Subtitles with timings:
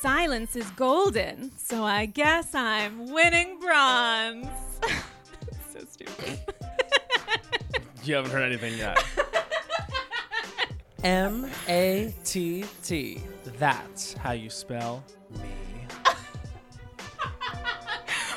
[0.00, 4.46] Silence is golden, so I guess I'm winning bronze.
[5.72, 6.38] so stupid.
[8.04, 9.02] You haven't heard anything yet.
[11.02, 13.22] M A T T.
[13.58, 15.38] That's how you spell me.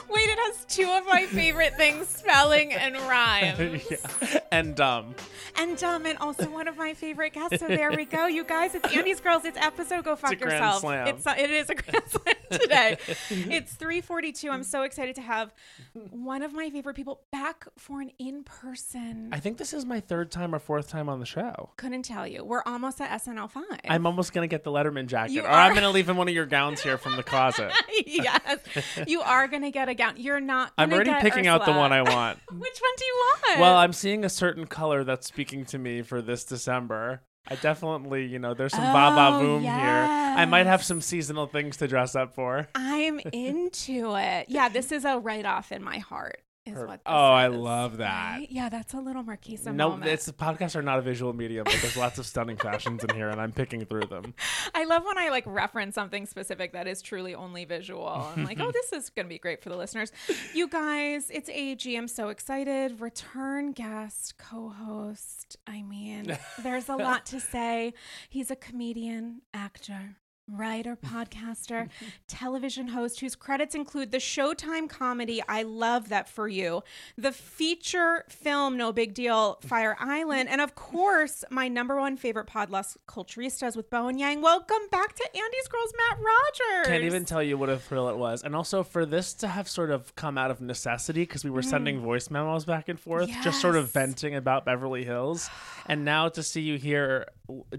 [0.10, 3.80] Wait, it has two of my favorite things spelling and rhyme.
[3.91, 4.39] yeah.
[4.52, 5.14] And dumb.
[5.60, 7.60] And dumb, and also one of my favorite guests.
[7.60, 8.75] So there we go, you guys.
[8.75, 9.43] It's Andy's Girls.
[9.43, 10.82] It's episode Go Fuck a grand Yourself.
[10.82, 11.07] slam.
[11.07, 12.98] It's it is a grand slam today.
[13.30, 14.50] it's 3:42.
[14.50, 15.54] I'm so excited to have
[15.94, 19.30] one of my favorite people back for an in-person.
[19.32, 21.72] I think this is my third time or fourth time on the show.
[21.78, 22.44] couldn't tell you.
[22.44, 23.64] We're almost at SNL five.
[23.88, 26.34] I'm almost gonna get the Letterman jacket, You or I'm gonna leave in one of
[26.34, 27.72] your gowns here from the closet.
[28.06, 28.60] yes,
[29.08, 30.16] you are gonna get a gown.
[30.18, 30.75] You're not.
[30.75, 31.02] Gonna get it.
[31.02, 32.39] I'm already picking out the one I want.
[32.52, 33.59] Which one do you want?
[33.59, 37.22] Well, I'm seeing a certain color that's speaking to me for this December.
[37.52, 39.72] I definitely, you know, there's some Oh, Baba Boom here.
[39.72, 42.67] I might have some seasonal things to dress up for.
[42.75, 44.45] I'm into it.
[44.50, 46.41] Yeah, this is a write off in my heart.
[46.70, 47.02] Is Her- what.
[47.06, 48.38] oh, this I is, love that.
[48.38, 48.48] right?
[48.50, 50.12] Yeah, that's a little Marquisa no, moment.
[50.12, 53.30] it's podcasts are not a visual medium, but there's lots of stunning fashions in here,
[53.30, 54.34] and I'm picking through them.
[54.75, 58.08] I love when I like reference something specific that is truly only visual.
[58.08, 60.12] I'm like, oh, this is going to be great for the listeners.
[60.53, 61.95] You guys, it's AG.
[61.95, 63.00] I'm so excited.
[63.02, 65.58] Return guest, co host.
[65.67, 67.94] I mean, there's a lot to say.
[68.30, 70.16] He's a comedian, actor.
[70.52, 71.89] Writer, podcaster,
[72.28, 76.83] television host whose credits include the Showtime comedy I Love That For You,
[77.17, 82.45] the feature film No Big Deal, Fire Island, and of course, my number one favorite
[82.45, 84.41] pod, Las Culturistas with Bowen Yang.
[84.41, 86.88] Welcome back to Andy's Girls, Matt Rogers.
[86.88, 88.44] Can't even tell you what a thrill it was.
[88.44, 91.61] And also for this to have sort of come out of necessity because we were
[91.61, 94.00] sending voice memos back and forth, just sort of Mm.
[94.00, 95.50] Venting about Beverly Hills.
[95.86, 97.28] And now to see you here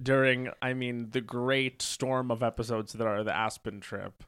[0.03, 4.25] during, I mean, the great storm of episodes that are the Aspen trip.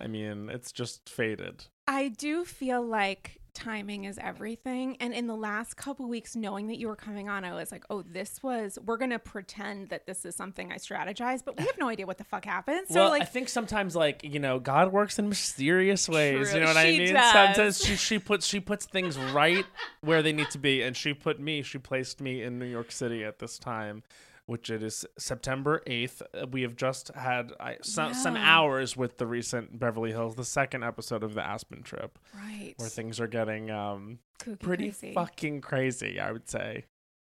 [0.00, 1.64] I mean, it's just faded.
[1.86, 4.96] I do feel like timing is everything.
[5.00, 7.84] And in the last couple weeks, knowing that you were coming on, I was like,
[7.90, 11.64] oh, this was, we're going to pretend that this is something I strategized, but we
[11.64, 12.86] have no idea what the fuck happened.
[12.88, 16.50] So, well, like, I think sometimes, like you know, God works in mysterious ways.
[16.50, 17.14] True, You know what I mean?
[17.14, 17.32] does.
[17.32, 19.66] Sometimes she she puts she puts things right
[20.02, 21.62] where they need to be, and she put me.
[21.62, 24.04] She placed me in New York City at this time,
[24.48, 26.22] which it is September eighth.
[26.50, 30.84] We have just had I, some some hours with the recent Beverly Hills, the second
[30.84, 32.72] episode of the Aspen trip, right.
[32.78, 35.12] where things are getting um Kooky pretty crazy.
[35.12, 36.18] fucking crazy.
[36.18, 36.86] I would say.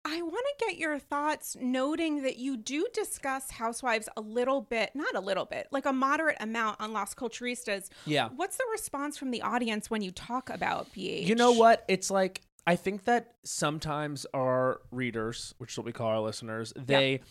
[0.09, 4.91] I want to get your thoughts, noting that you do discuss Housewives a little bit,
[4.95, 7.89] not a little bit, like a moderate amount on Las Culturistas.
[8.05, 8.29] Yeah.
[8.33, 11.25] What's the response from the audience when you talk about BH?
[11.25, 11.83] You know what?
[11.89, 16.73] It's like I think that sometimes our readers, which is what we call our listeners,
[16.75, 17.21] they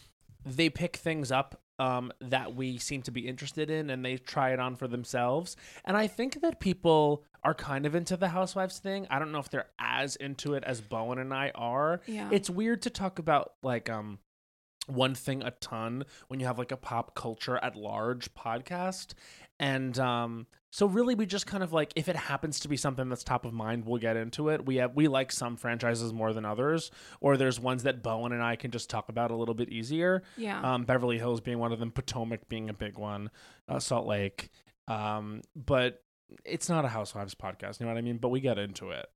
[0.46, 4.52] they pick things up um, that we seem to be interested in and they try
[4.52, 5.56] it on for themselves.
[5.84, 9.06] And I think that people are kind of into the housewives thing.
[9.10, 12.00] I don't know if they're as into it as Bowen and I are.
[12.06, 12.28] Yeah.
[12.32, 14.18] It's weird to talk about like um
[14.86, 19.14] one thing a ton when you have like a pop culture at large podcast.
[19.58, 23.08] And um so really we just kind of like if it happens to be something
[23.08, 24.66] that's top of mind we'll get into it.
[24.66, 28.42] We have we like some franchises more than others or there's ones that bowen and
[28.42, 30.22] i can just talk about a little bit easier.
[30.36, 30.60] Yeah.
[30.74, 33.30] um beverly hills being one of them potomac being a big one
[33.68, 34.50] uh, salt lake.
[34.88, 36.02] Um but
[36.44, 38.18] it's not a housewives podcast you know what i mean?
[38.18, 39.06] But we get into it.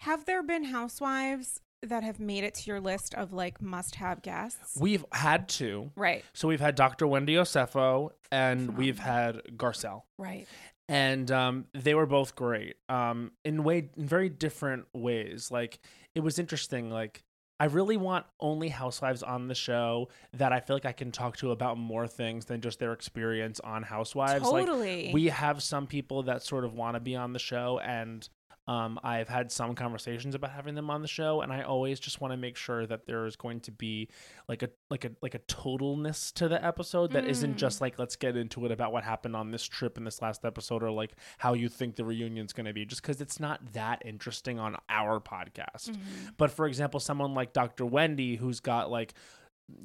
[0.00, 4.22] Have there been Housewives that have made it to your list of like must have
[4.22, 4.76] guests?
[4.80, 6.24] we've had two right.
[6.32, 10.46] so we've had dr wendy osefo and we've had garcelle Right.
[10.88, 15.50] and um, they were both great um, in way in very different ways.
[15.50, 15.80] Like
[16.14, 16.90] it was interesting.
[16.90, 17.22] Like
[17.58, 21.36] I really want only housewives on the show that I feel like I can talk
[21.38, 24.44] to about more things than just their experience on Housewives.
[24.48, 25.06] Totally.
[25.06, 28.28] Like we have some people that sort of want to be on the show and.
[28.68, 32.20] Um, I've had some conversations about having them on the show, and I always just
[32.20, 34.08] want to make sure that there is going to be
[34.48, 37.28] like a like a like a totalness to the episode that Mm.
[37.30, 40.22] not just like let's get into it about what happened on this trip in this
[40.22, 43.40] last episode or like how you think the reunion's going to be just because it's
[43.40, 46.28] not that interesting on our podcast Mm-hmm.
[46.36, 49.14] but for example someone like dr wendy who's got like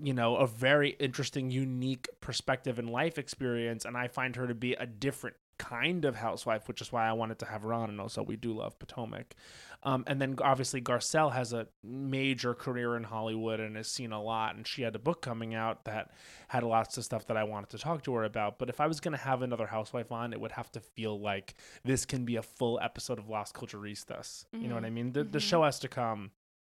[0.03, 4.55] you know a very interesting unique perspective and life experience and i find her to
[4.55, 7.89] be a different kind of housewife which is why i wanted to have her on
[7.89, 9.35] and also we do love potomac
[9.83, 14.21] um, and then obviously garcelle has a major career in hollywood and has seen a
[14.21, 16.11] lot and she had a book coming out that
[16.49, 18.87] had lots of stuff that i wanted to talk to her about but if i
[18.87, 22.25] was going to have another housewife on it would have to feel like this can
[22.25, 25.41] be a full episode of las culturistas you know what i mean the, the Mhm.
[25.49, 26.31] show has to come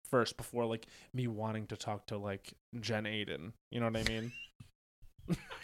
[0.10, 3.54] first before like me wanting to talk to like Jen Aydin.
[3.72, 4.32] You know what I mean?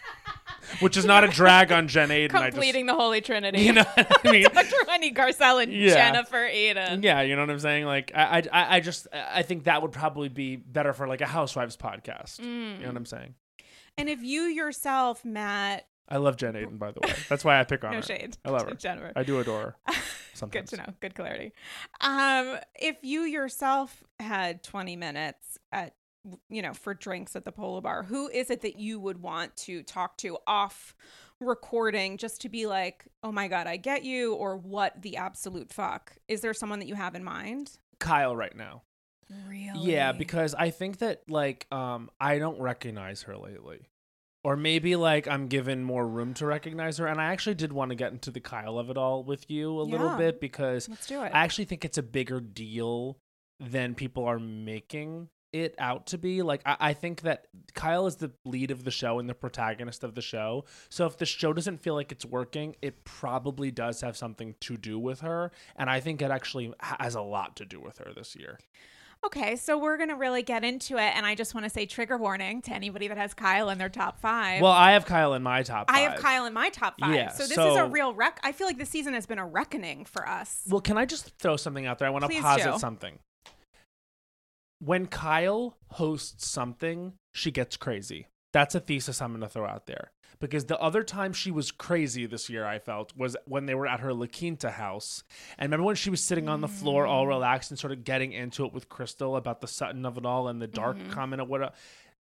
[0.80, 2.34] which is not a drag on Jen Aydin.
[2.34, 3.60] I just- Completing the Holy Trinity.
[3.62, 4.42] you know what I mean?
[4.52, 4.74] Dr.
[4.86, 5.94] Wendy Garcelle and Yeah.
[5.94, 7.02] Jennifer Aydin.
[7.04, 7.84] Yeah, you know what I'm saying.
[7.86, 11.26] Like, I, I, I just, I think that would probably be better for like a
[11.26, 12.38] Housewives podcast.
[12.40, 12.80] You Mm.
[12.80, 13.34] know what I'm saying?
[13.98, 17.12] And if you yourself, Matt, I love Jen Aydin, by the way.
[17.28, 18.02] That's why I pick on no her.
[18.02, 18.74] shade, I love to her.
[18.74, 19.12] Jennifer.
[19.14, 19.94] I do adore her.
[20.50, 20.86] Good to know.
[21.00, 21.52] Good clarity.
[22.00, 25.94] Um, if you yourself had 20 minutes at
[26.48, 29.56] you know for drinks at the polo bar, who is it that you would want
[29.56, 30.94] to talk to off
[31.40, 35.72] recording just to be like, "Oh my god, I get you," or "What the absolute
[35.72, 37.78] fuck?" Is there someone that you have in mind?
[37.98, 38.82] Kyle right now.
[39.48, 39.92] Really?
[39.92, 43.86] Yeah, because I think that like um I don't recognize her lately.
[44.42, 47.90] Or maybe like I'm given more room to recognize her and I actually did want
[47.90, 51.06] to get into the Kyle of it all with you a little bit because let's
[51.06, 51.30] do it.
[51.34, 53.18] I actually think it's a bigger deal
[53.60, 56.42] than people are making it out to be.
[56.42, 60.04] Like, I, I think that Kyle is the lead of the show and the protagonist
[60.04, 60.64] of the show.
[60.88, 64.76] So if the show doesn't feel like it's working, it probably does have something to
[64.76, 65.52] do with her.
[65.76, 68.58] And I think it actually has a lot to do with her this year.
[69.22, 72.16] Okay, so we're gonna really get into it, and I just want to say trigger
[72.16, 74.62] warning to anybody that has Kyle in their top five.
[74.62, 75.90] Well, I have Kyle in my top.
[75.90, 75.96] Five.
[75.96, 76.20] I have.
[76.20, 77.14] Kyle in my top five.
[77.14, 78.40] Yeah, so this is a real wreck.
[78.42, 80.62] I feel like this season has been a reckoning for us.
[80.70, 82.08] Well, can I just throw something out there?
[82.08, 82.78] I want to posit do.
[82.78, 83.18] something.
[84.80, 88.26] When Kyle hosts something, she gets crazy.
[88.52, 90.10] That's a thesis I'm going to throw out there.
[90.40, 93.86] Because the other time she was crazy this year, I felt, was when they were
[93.86, 95.22] at her La Quinta house.
[95.58, 97.28] And remember when she was sitting on the floor, all Mm.
[97.28, 100.48] relaxed, and sort of getting into it with Crystal about the Sutton of it all
[100.48, 101.10] and the dark Mhm.
[101.10, 101.74] comment of what.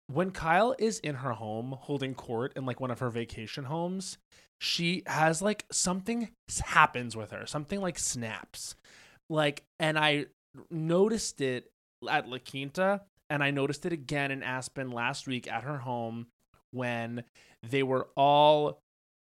[0.07, 4.18] when Kyle is in her home holding court in like one of her vacation homes,
[4.59, 6.30] she has like something
[6.65, 8.75] happens with her, something like snaps.
[9.30, 10.25] Like, and I
[10.69, 11.71] noticed it
[12.09, 16.27] at La Quinta, and I noticed it again in Aspen last week at her home
[16.71, 17.24] when
[17.68, 18.81] they were all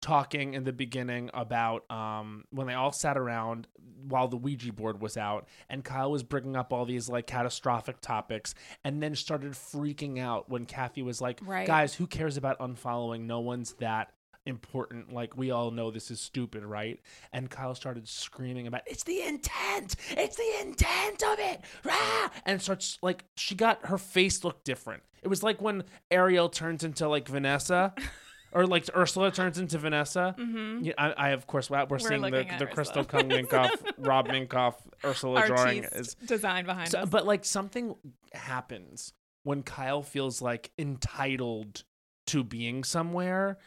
[0.02, 3.68] talking in the beginning about um when they all sat around
[4.08, 8.02] while the Ouija board was out and Kyle was bringing up all these like catastrophic
[8.02, 11.68] topics and then started freaking out when Kathy was like Right.
[11.68, 14.12] guys who cares about unfollowing no one's that
[14.46, 17.00] important like we all know this is stupid right
[17.32, 22.30] and Kyle started screaming about it's the intent it's the intent of it Rah!
[22.46, 26.84] and starts like she got her face looked different it was like when Ariel turns
[26.84, 27.94] into like Vanessa
[28.52, 30.86] or like Ursula turns into Vanessa Mm-hmm.
[30.86, 34.76] yeah, I, I of course we're, we're seeing the, the Crystal Kung Minkoff, Rob Minkoff,
[35.06, 37.10] Ursula drawing is design behind so, us.
[37.10, 37.96] but like something
[38.34, 39.14] happens
[39.44, 41.84] when Kyle feels like entitled
[42.28, 43.58] to being somewhere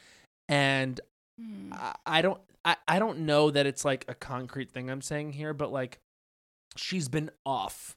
[0.49, 1.00] and
[1.38, 1.73] Hmm.
[1.73, 5.32] I, I don't I, I don't know that it's like a concrete thing I'm saying
[5.32, 6.00] here, but like
[6.76, 7.96] she's been off.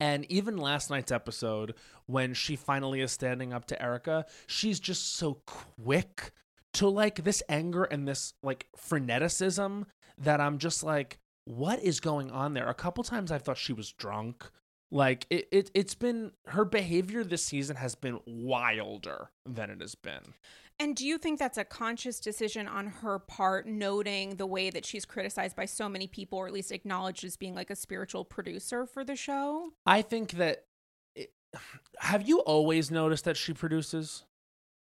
[0.00, 1.74] And even last night's episode,
[2.06, 6.30] when she finally is standing up to Erika, she's just so quick
[6.74, 9.84] to like this anger and this like freneticism
[10.18, 12.68] that I'm just like, what is going on there?
[12.68, 14.48] A couple times I thought she was drunk.
[14.90, 19.94] Like it, it it's been her behavior this season has been wilder than it has
[19.94, 20.34] been.
[20.80, 24.86] And do you think that's a conscious decision on her part, noting the way that
[24.86, 28.24] she's criticized by so many people, or at least acknowledged as being like a spiritual
[28.24, 29.72] producer for the show?
[29.84, 30.66] I think that.
[31.14, 31.32] It,
[31.98, 34.24] have you always noticed that she produces?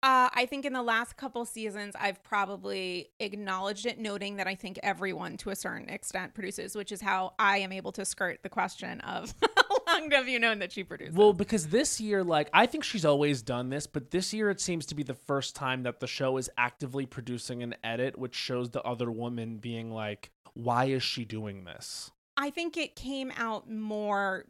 [0.00, 4.54] Uh, I think in the last couple seasons, I've probably acknowledged it, noting that I
[4.54, 8.44] think everyone to a certain extent produces, which is how I am able to skirt
[8.44, 9.34] the question of
[9.88, 11.14] long have you known that she produces?
[11.14, 14.60] Well, because this year, like, I think she's always done this, but this year it
[14.60, 18.34] seems to be the first time that the show is actively producing an edit, which
[18.34, 22.10] shows the other woman being like, why is she doing this?
[22.36, 24.46] I think it came out more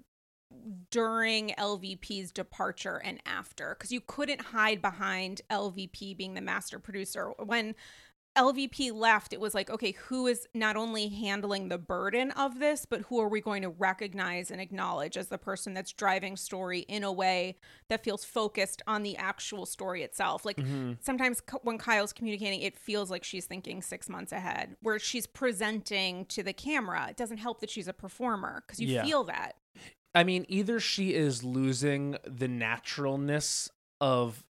[0.91, 7.33] during LVP's departure and after because you couldn't hide behind LVP being the master producer.
[7.39, 7.75] When
[8.37, 12.87] LVP left, it was like, okay, who is not only handling the burden of this,
[12.87, 16.81] but who are we going to recognize and acknowledge as the person that's driving story
[16.81, 17.57] in a way
[17.89, 20.45] that feels focused on the actual story itself?
[20.45, 20.93] Like mm-hmm.
[21.01, 26.25] sometimes when Kyle's communicating, it feels like she's thinking six months ahead, where she's presenting
[26.27, 27.09] to the camera.
[27.11, 29.05] It doesn't help that she's a performer because you Yeah.
[29.05, 29.57] feel that.
[30.15, 33.69] I mean, either she is losing the naturalness
[34.01, 34.45] of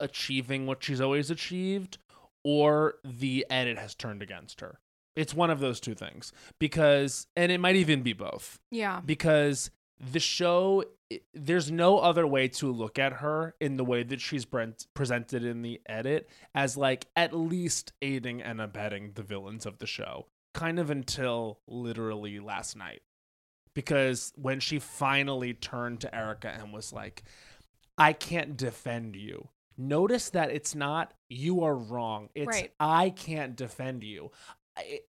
[0.00, 1.98] achieving what she's always achieved,
[2.44, 4.78] or the edit has turned against her.
[5.14, 6.32] It's one of those two things.
[6.58, 8.58] Because, and it might even be both.
[8.70, 9.00] Yeah.
[9.04, 9.70] because
[10.10, 10.84] the show
[11.34, 14.46] there's no other way to look at her in the way that she's
[14.94, 19.86] presented in the edit as like at least aiding and abetting the villains of the
[19.86, 23.02] show kind of until literally last night
[23.74, 27.22] because when she finally turned to Erika and was like
[27.96, 29.48] I can't defend you
[29.88, 32.28] notice that it's not you are wrong.
[32.34, 32.72] It's Right.
[32.78, 34.30] I can't defend you.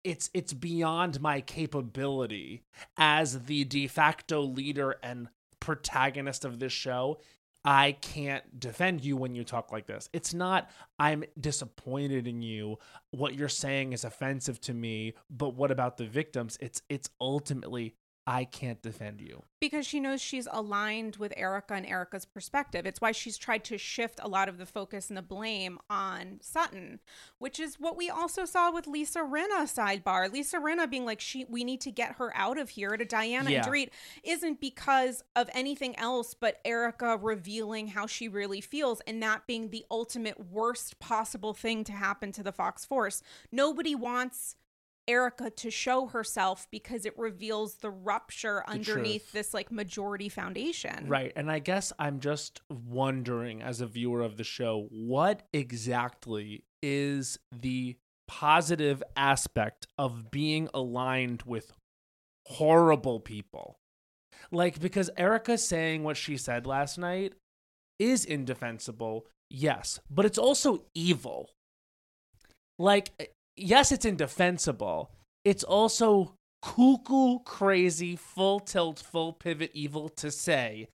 [0.04, 2.64] It's it's beyond my capability
[2.98, 5.30] as the de facto leader and
[5.60, 7.20] protagonist of this show.
[7.66, 10.10] I can't defend you when you talk like this.
[10.12, 12.78] It's not I'm disappointed in you.
[13.12, 16.58] What you're saying is offensive to me, but what about the victims?
[16.60, 19.44] It's it's ultimately I can't defend you.
[19.60, 22.86] because she knows she's aligned with Erika and Erika's perspective.
[22.86, 26.40] It's why she's tried to shift a lot of the focus and the blame on
[26.42, 27.00] Sutton,
[27.40, 30.32] which is what we also saw with Lisa Rinna sidebar.
[30.32, 33.50] Lisa Rinna being like, "She, we need to get her out of here." To Diana
[33.52, 33.64] Yeah.
[33.64, 33.90] and Dorit
[34.24, 39.70] isn't because of anything else, but Erika revealing how she really feels, and that being
[39.70, 43.22] the ultimate worst possible thing to happen to the Fox Force.
[43.52, 44.56] Nobody wants.
[45.08, 49.32] Erika to show herself because it reveals the rupture underneath truth.
[49.34, 51.08] this like majority foundation.
[51.08, 51.34] Right.
[51.36, 57.38] And I guess I'm just wondering as a viewer of the show, what exactly is
[57.52, 61.74] the positive aspect of being aligned with
[62.48, 63.78] horrible people?
[64.52, 67.34] Like, because Erika saying what she said last night
[68.00, 71.50] is indefensible, yes, but it's also evil.
[72.78, 75.12] Like, yes, it's indefensible.
[75.44, 80.88] It's also cuckoo crazy, full tilt, full pivot evil to say,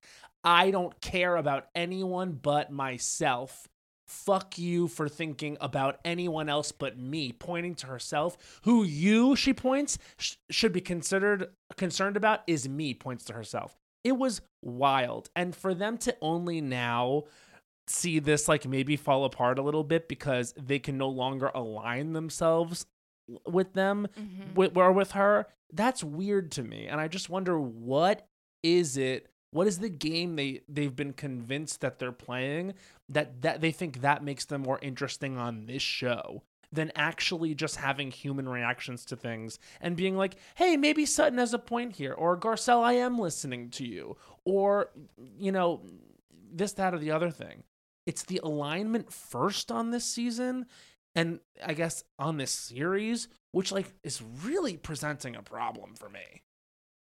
[0.43, 3.67] I don't care about anyone but myself.
[4.07, 8.59] Fuck you for thinking about anyone else but me, pointing to herself.
[8.63, 13.75] Who you, she points, sh- should be considered concerned about is me, points to herself.
[14.03, 15.29] It was wild.
[15.35, 17.25] And for them to only now
[17.89, 22.13] see this like maybe fall apart a little bit because they can no longer align
[22.13, 22.85] themselves
[23.45, 24.55] with them Mhm.
[24.55, 28.27] with or with her that's weird to me and i just wonder what
[28.63, 32.73] is it what is the game they they've been convinced that they're playing
[33.07, 36.41] that that they think that makes them more interesting on this show
[36.71, 41.53] than actually just having human reactions to things and being like hey maybe sutton has
[41.53, 44.89] a point here or garcelle i am listening to you or
[45.37, 45.81] you know
[46.51, 47.63] this that or the other thing
[48.09, 50.65] it's the alignment first on this season
[51.13, 56.41] and I guess on this series, which like is really presenting a problem for me.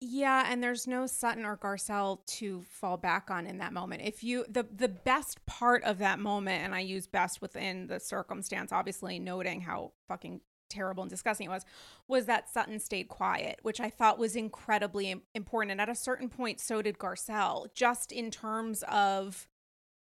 [0.01, 4.01] Yeah, and there's no Sutton or Garcelle to fall back on in that moment.
[4.03, 8.00] If you the the best part of that moment, and I use best within the
[8.00, 11.65] circumstance, obviously noting how fucking terrible and disgusting it was,
[12.07, 15.71] was that Sutton stayed quiet, which I thought was incredibly important.
[15.71, 19.47] And at a certain point, so did Garcelle, just in terms of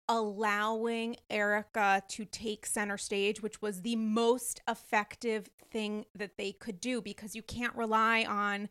[0.09, 6.81] allowing Erika to take center stage, which was the most effective thing that they could
[6.81, 8.69] do because you can't rely on.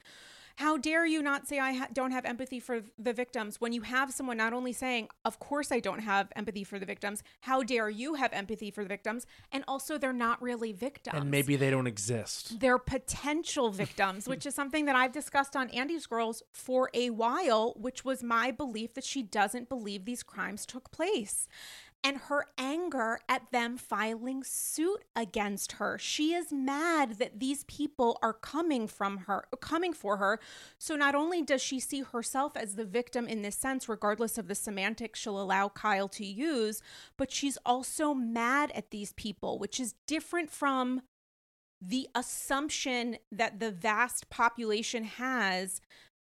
[0.58, 3.82] How dare you not say I ha- don't have empathy for the victims when you
[3.82, 7.62] have someone not only saying, Of course I don't have empathy for the victims, how
[7.62, 9.24] dare you have empathy for the victims?
[9.52, 12.58] And also, they're not really victims And maybe they don't exist.
[12.58, 17.74] they're potential victims, which is something that I've discussed on Andy's Girls for a while,
[17.76, 21.46] which was my belief that she doesn't believe these crimes took place.
[22.04, 25.98] And her anger at them filing suit against her.
[25.98, 30.38] She is mad that these people are coming from her, coming for her.
[30.78, 34.46] So not only does she see herself as the victim in this sense, regardless of
[34.48, 36.82] the semantics she'll allow Kyle to use,
[37.16, 41.02] but she's also mad at these people, which is different from
[41.80, 45.80] the assumption that the vast population has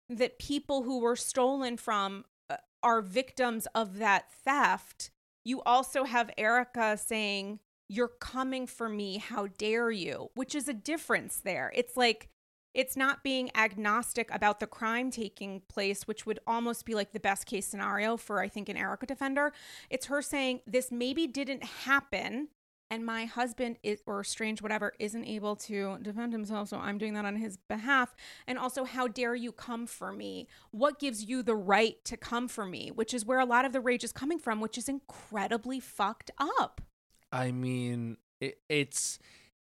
[0.10, 5.12] that people who were stolen from uh, are victims of that theft.
[5.44, 7.60] You also have Erika saying,
[7.90, 9.18] You're coming for me.
[9.18, 10.30] How dare you?
[10.36, 11.72] Which is a difference there.
[11.76, 12.30] It's like,
[12.74, 17.20] it's not being agnostic about the crime taking place, which would almost be like the
[17.20, 19.54] best case scenario for, I think, an Erika defender.
[19.90, 22.48] It's her saying, This maybe didn't happen
[22.94, 27.14] and my husband is or strange whatever isn't able to defend himself so i'm doing
[27.14, 28.16] that on his behalf.
[28.48, 30.48] And also how dare you come for me?
[30.72, 32.92] What gives you the right to come for me?
[32.92, 36.32] Which is where a lot of the rage is coming from which is incredibly fucked
[36.60, 36.82] up.
[37.32, 39.20] I mean, it, it's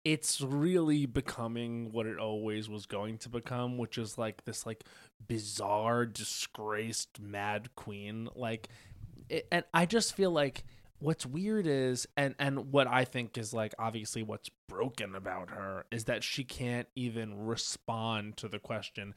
[0.04, 4.84] it's really becoming what it always was going to become, which is like this like
[5.28, 8.28] bizarre, disgraced mad queen.
[8.36, 8.70] Like,
[9.30, 10.64] it, and I just feel like
[11.02, 15.86] what's weird is, and and what I think is like obviously what's broken about her
[15.92, 19.14] is that she can't even respond to the question.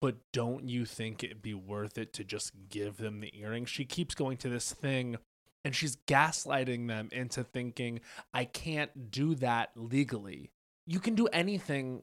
[0.00, 3.64] But don't you think it'd be worth it to just give them the earring?
[3.64, 5.16] She keeps going to this thing
[5.64, 8.00] and she's gaslighting them into thinking
[8.32, 10.50] I can't do that legally.
[10.86, 12.02] You can do anything.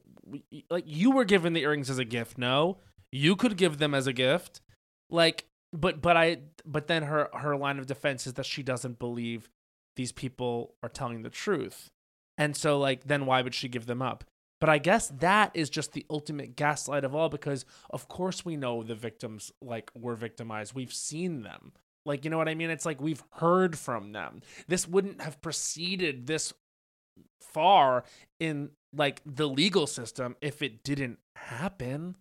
[0.69, 2.37] Like you were given the earrings as a gift.
[2.37, 2.79] No,
[3.11, 4.61] you could give them as a gift.
[5.09, 8.99] Like, but but I but then her her line of defense is that she doesn't
[8.99, 9.49] believe
[9.95, 11.91] these people are telling the truth.
[12.37, 14.25] And so, like, then why would she give them up?
[14.59, 18.57] But I guess that is just the ultimate gaslight of all because, of course, we
[18.57, 20.73] know the victims, like, were victimized.
[20.73, 21.73] We've seen them.
[22.05, 22.69] Like, you know what I mean?
[22.69, 24.41] It's like we've heard from them.
[24.67, 26.53] This wouldn't have proceeded this
[27.41, 28.03] far
[28.39, 32.15] in, like, the legal system if it didn't happen.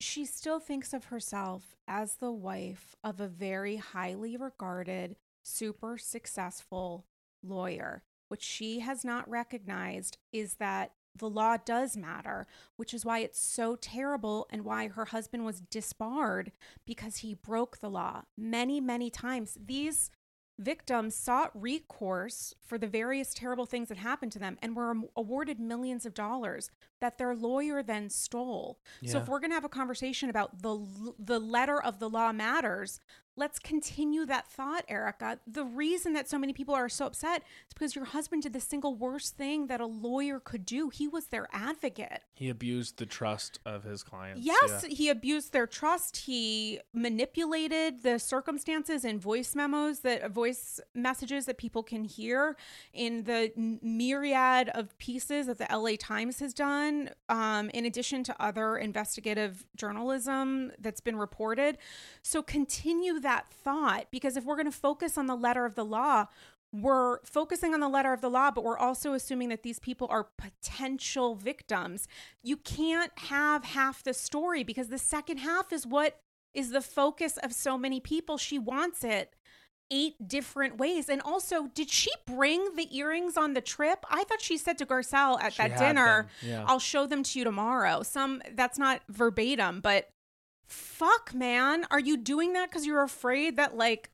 [0.00, 7.06] She still thinks of herself as the wife of a very highly regarded, super successful
[7.42, 8.04] lawyer.
[8.28, 13.40] What she has not recognized is that the law does matter, which is why it's
[13.40, 16.52] so terrible and why her husband was disbarred
[16.86, 19.58] because he broke the law many, many times.
[19.60, 20.10] These
[20.58, 25.60] victims sought recourse for the various terrible things that happened to them and were awarded
[25.60, 28.78] millions of dollars that their lawyer then stole.
[29.00, 29.12] Yeah.
[29.12, 32.32] So if we're going to have a conversation about the the letter of the law
[32.32, 33.00] matters,
[33.38, 35.38] let's continue that thought, Erika.
[35.46, 38.60] The reason that so many people are so upset is because your husband did the
[38.60, 40.90] single worst thing that a lawyer could do.
[40.90, 42.22] He was their advocate.
[42.34, 44.42] He abused the trust of his clients.
[44.42, 44.94] Yes, yeah.
[44.94, 46.16] he abused their trust.
[46.16, 52.56] He manipulated the circumstances and voice memos that voice messages that people can hear
[52.92, 53.52] in the
[53.82, 59.64] myriad of pieces that the LA Times has done, um, in addition to other investigative
[59.76, 61.78] journalism that's been reported.
[62.22, 65.74] So continue that that thought because if we're going to focus on the letter of
[65.74, 66.26] the law,
[66.72, 70.06] we're focusing on the letter of the law, but we're also assuming that these people
[70.10, 72.08] are potential victims.
[72.42, 76.20] You can't have half the story because the second half is what
[76.54, 78.38] is the focus of so many people.
[78.38, 79.34] She wants it
[79.90, 81.08] eight different ways.
[81.08, 84.04] And also, did she bring the earrings on the trip?
[84.10, 86.64] I thought she said to Garcelle at she that dinner, yeah.
[86.66, 88.02] I'll show them to you tomorrow.
[88.02, 90.08] Some that's not verbatim, but
[90.68, 91.84] fuck, man.
[91.90, 94.10] Are you doing that because you're afraid that, like,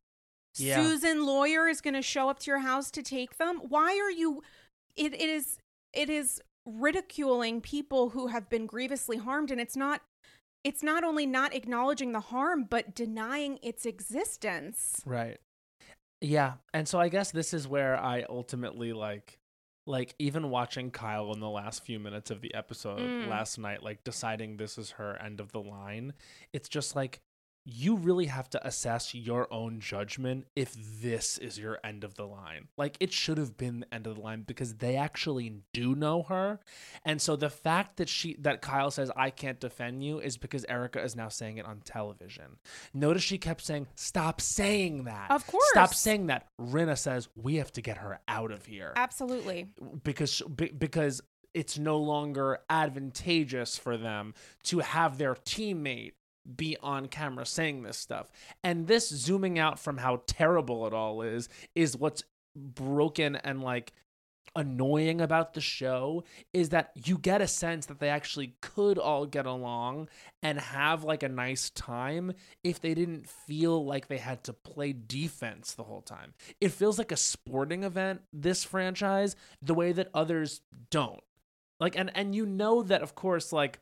[0.56, 0.82] yeah.
[0.82, 3.60] Susan Lawyer is going to show up to your house to take them?
[3.68, 4.42] Why are you.
[4.96, 5.58] It, it is.
[5.92, 10.00] It is ridiculing people who have been grievously harmed and it's not
[10.62, 15.38] it's not only not acknowledging the harm but denying its existence right
[16.22, 19.38] yeah and so i guess this is where i ultimately like
[19.86, 23.28] like even watching Kyle in the last few minutes of the episode mm.
[23.28, 26.14] last night, like deciding this is her end of the line,
[26.52, 27.20] it's just like
[27.64, 32.26] you really have to assess your own judgment if this is your end of the
[32.26, 32.68] line.
[32.76, 36.22] Like it should have been the end of the line because they actually do know
[36.24, 36.60] her.
[37.04, 40.66] And so the fact that she that Kyle says I can't defend you is because
[40.68, 42.58] Erika is now saying it on television.
[42.92, 45.30] Notice she kept saying stop saying that.
[45.30, 45.64] Of course.
[45.72, 46.48] Stop saying that.
[46.60, 48.92] Rinna says we have to get her out of here.
[48.96, 49.70] Absolutely.
[50.02, 51.22] Because because
[51.54, 56.12] it's no longer advantageous for them to have their teammate
[56.56, 58.30] be on camera saying this stuff.
[58.62, 62.22] And this zooming out from how terrible it all is is what's
[62.54, 63.92] broken and like
[64.56, 69.26] annoying about the show is that you get a sense that they actually could all
[69.26, 70.08] get along
[70.42, 74.92] and have like a nice time if they didn't feel like they had to play
[74.92, 76.34] defense the whole time.
[76.60, 81.22] It feels like a sporting event this franchise the way that others don't.
[81.80, 83.80] Like and and you know that of course like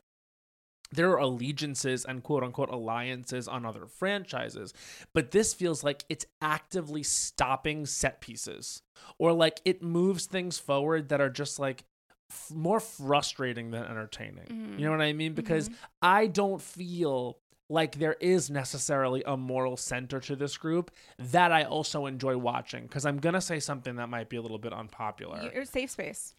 [0.93, 4.73] there are allegiances and quote unquote alliances on other franchises,
[5.13, 8.81] but this feels like it's actively stopping set pieces
[9.17, 11.83] or like it moves things forward that are just like
[12.29, 14.45] f- more frustrating than entertaining.
[14.45, 14.79] Mm-hmm.
[14.79, 15.33] You know what I mean?
[15.33, 15.77] Because mm-hmm.
[16.01, 17.37] I don't feel
[17.69, 22.83] like there is necessarily a moral center to this group that I also enjoy watching
[22.83, 25.49] because I'm going to say something that might be a little bit unpopular.
[25.53, 26.35] Your safe space.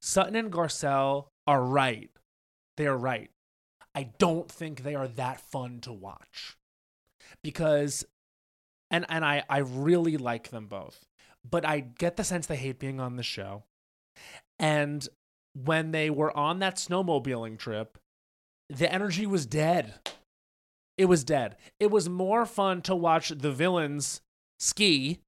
[0.00, 2.10] Sutton and Garcelle are right.
[2.76, 3.30] They are right.
[3.98, 6.56] I don't think they are that fun to watch
[7.42, 8.04] because
[8.92, 11.04] and and I I really like them both.
[11.48, 13.64] But I get the sense they hate being on the show.
[14.56, 15.08] And
[15.52, 17.98] when they were on that snowmobiling trip,
[18.70, 19.94] the energy was dead.
[20.96, 21.56] It was dead.
[21.80, 24.20] It was more fun to watch the villains
[24.60, 25.22] ski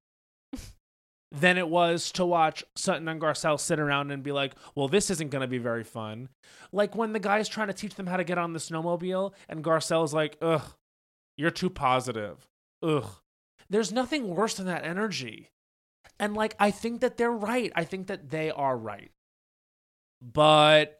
[1.33, 5.11] than it was to watch Sutton and Garcelle sit around and be like, well, this
[5.11, 6.29] isn't going to be very fun.
[6.73, 9.63] Like when the guy's trying to teach them how to get on the snowmobile and
[9.63, 10.75] Garcelle's like, ugh,
[11.37, 12.49] you're too positive.
[12.83, 13.07] Ugh.
[13.69, 15.51] There's nothing worse than that energy.
[16.19, 17.73] And like, I think that they're right.
[17.77, 19.13] I think that they are right.
[20.21, 21.00] But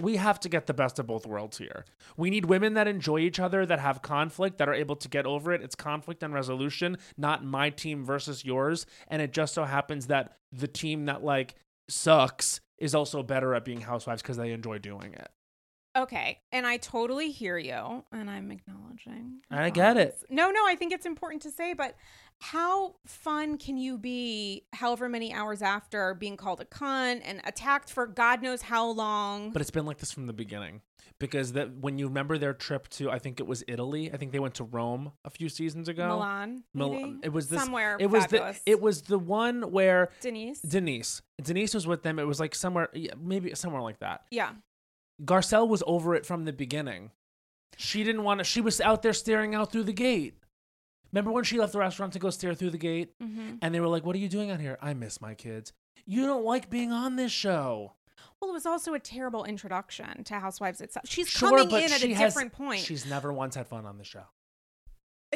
[0.00, 1.84] we have to get the best of both worlds here.
[2.16, 5.26] We need women that enjoy each other, that have conflict, that are able to get
[5.26, 5.62] over it.
[5.62, 8.86] It's conflict and resolution, not my team versus yours.
[9.08, 11.56] And it just so happens that the team that like
[11.88, 15.30] sucks is also better at being housewives because they enjoy doing it.
[15.94, 19.40] Okay, and I totally hear you, and I'm acknowledging.
[19.50, 20.16] I get it.
[20.30, 21.96] No, no, I think it's important to say, but
[22.38, 27.90] how fun can you be however many hours after being called a cunt and attacked
[27.90, 29.52] for God knows how long?
[29.52, 30.80] But it's been like this from the beginning.
[31.18, 34.10] Because that when you remember their trip to I think it was Italy.
[34.12, 36.08] I think they went to Rome a few seasons ago.
[36.08, 37.18] Milan, Mil- maybe?
[37.22, 38.60] It was this somewhere it was fabulous.
[38.64, 40.60] the it was the one where Denise.
[40.62, 42.18] Denise Denise was with them.
[42.18, 44.22] It was like somewhere yeah, maybe somewhere like that.
[44.32, 44.50] yeah,
[45.24, 47.10] Garcelle was over it from the beginning.
[47.76, 48.44] She didn't want to.
[48.44, 50.34] She was out there staring out through the gate.
[51.12, 53.12] Remember when she left the restaurant to go stare through the gate?
[53.20, 54.78] hmm And they were like, What are you doing out here?
[54.80, 55.72] I miss my kids.
[56.06, 57.92] You don't like being on this show.
[58.40, 61.06] Well, it was also a terrible introduction to Housewives itself.
[61.08, 62.80] She's Sure, coming in at a has- different point.
[62.80, 64.24] She's never once had fun on the show.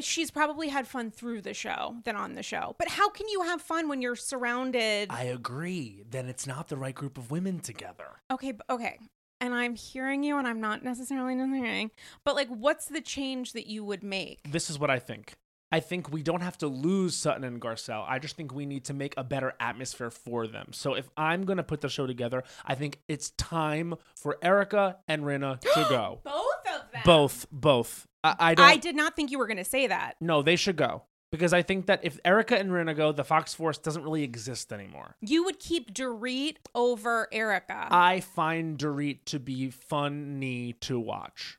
[0.01, 2.75] She's probably had fun through the show than on the show.
[2.79, 5.09] But how can you have fun when you're surrounded?
[5.11, 6.05] I agree.
[6.11, 8.09] Then it's not the right group of women together.
[8.31, 8.99] okay, okay.
[9.41, 11.91] And I'm hearing you, and I'm not necessarily hearing.
[12.25, 14.41] But like, what's the change that you would make?
[14.51, 15.35] This is what I think.
[15.73, 18.05] I think we don't have to lose Sutton and Garcelle.
[18.09, 20.69] I just think we need to make a better atmosphere for them.
[20.73, 24.99] So if I'm going to put the show together, I think it's time for Erika
[25.09, 26.21] and Rinna to go.
[26.23, 27.03] Both of them.
[27.05, 28.07] both, both.
[28.23, 28.67] I, I don't.
[28.67, 30.15] I did not think you were going to say that.
[30.21, 31.03] no, they should go
[31.37, 34.73] because I think that if Erika and Rinna go, the Fox Force doesn't really exist
[34.73, 35.17] anymore.
[35.21, 37.89] You would keep Dorit over Erika.
[37.91, 41.59] I find Dorit to be funny to watch.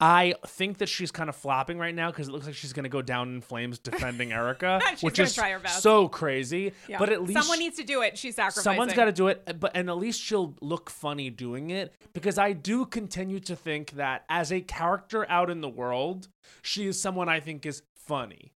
[0.00, 2.82] I think that she's kind of flopping right now because it looks like she's going
[2.82, 5.80] to go down in flames defending Erika, She's which is try her best.
[5.80, 6.72] so crazy.
[6.88, 6.98] Yeah.
[6.98, 8.18] But at least someone needs to do it.
[8.18, 8.64] She's sacrificing.
[8.64, 9.60] someone's got to do it.
[9.60, 13.92] But and at least she'll look funny doing it because I do continue to think
[13.92, 16.26] that as a character out in the world,
[16.62, 18.54] she is someone I think is funny.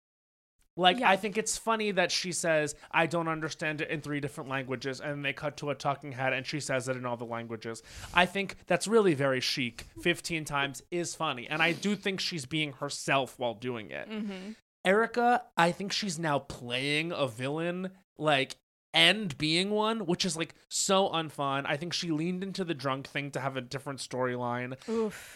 [0.76, 1.10] Like Yeah.
[1.10, 5.00] I think it's funny that she says I don't understand it in three different languages,
[5.00, 7.82] and they cut to a talking head, and she says it in all the languages.
[8.14, 9.86] I think that's really very chic.
[10.00, 14.08] Fifteen times is funny, and I do think she's being herself while doing it.
[14.10, 14.52] Mm-hmm.
[14.84, 18.56] Erika, I think she's now playing a villain, like,
[18.94, 21.64] and being one, which is like so unfun.
[21.66, 24.76] I think she leaned into the drunk thing to have a different storyline.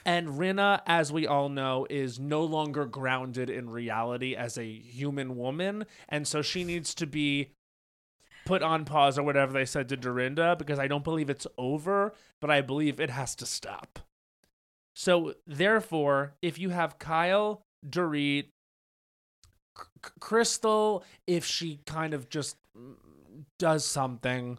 [0.05, 5.37] And Rinna, as we all know, is no longer grounded in reality as a human
[5.37, 5.87] woman.
[6.09, 7.53] And so she needs to be
[8.45, 12.15] put on pause or whatever they said to Dorinda because I don't believe it's over,
[12.41, 13.99] but I believe it has to stop.
[14.95, 18.47] So, therefore, if you have Kyle, Dorit,
[19.77, 22.57] C- Crystal, if she kind of just
[23.59, 24.59] does something,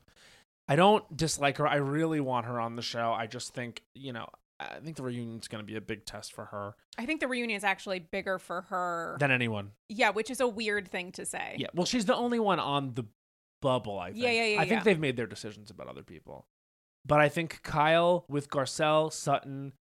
[0.68, 1.68] I don't dislike her.
[1.68, 3.12] I really want her on the show.
[3.14, 4.28] I just think, you know,
[4.60, 7.28] I think the reunion's going to be a big test for her I think the
[7.28, 9.18] reunion is actually bigger for her.
[9.20, 9.72] than anyone.
[9.88, 11.56] yeah, which is a weird thing to say.
[11.58, 11.68] Yeah.
[11.74, 13.06] Well, she's the only one on the
[13.62, 14.24] bubble, I think.
[14.24, 14.84] Yeah, yeah, yeah, I think yeah.
[14.84, 16.48] they've made their decisions about other people.
[17.06, 19.74] But I think Kyle with Garcelle, Sutton,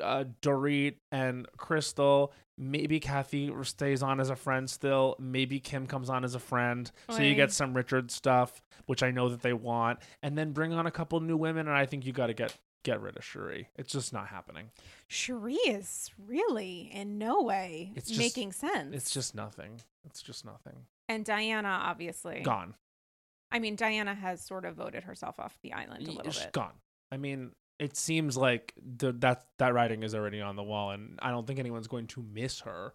[0.00, 5.16] uh, Dorit, and Crystal, maybe Kathy stays on as a friend still.
[5.18, 6.90] Maybe Kim comes on as a friend.
[7.10, 9.98] So you get some Richard stuff, which I know that they want.
[10.22, 11.66] And then bring on a couple new women.
[11.68, 13.66] And I think you got to get get rid of Sheree.
[13.76, 14.70] It's just not happening.
[15.10, 18.94] Sheree is really in no way It's just- making sense.
[18.94, 19.80] It's just nothing.
[20.04, 20.84] It's just nothing.
[21.08, 22.74] and Diana obviously Gone.
[23.50, 26.52] I mean, Diana has sort of voted herself off the island a little it's bit.
[26.52, 26.72] gone.
[27.12, 31.18] I mean, it seems like the, that that writing is already on the wall, and
[31.22, 32.94] I don't think anyone's going to miss her.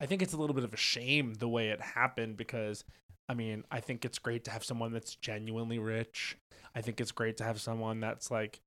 [0.00, 2.84] I think it's a little bit of a shame the way it happened because,
[3.28, 6.36] I mean, I think it's great to have someone that's genuinely rich.
[6.74, 8.60] I think it's great to have someone that's like,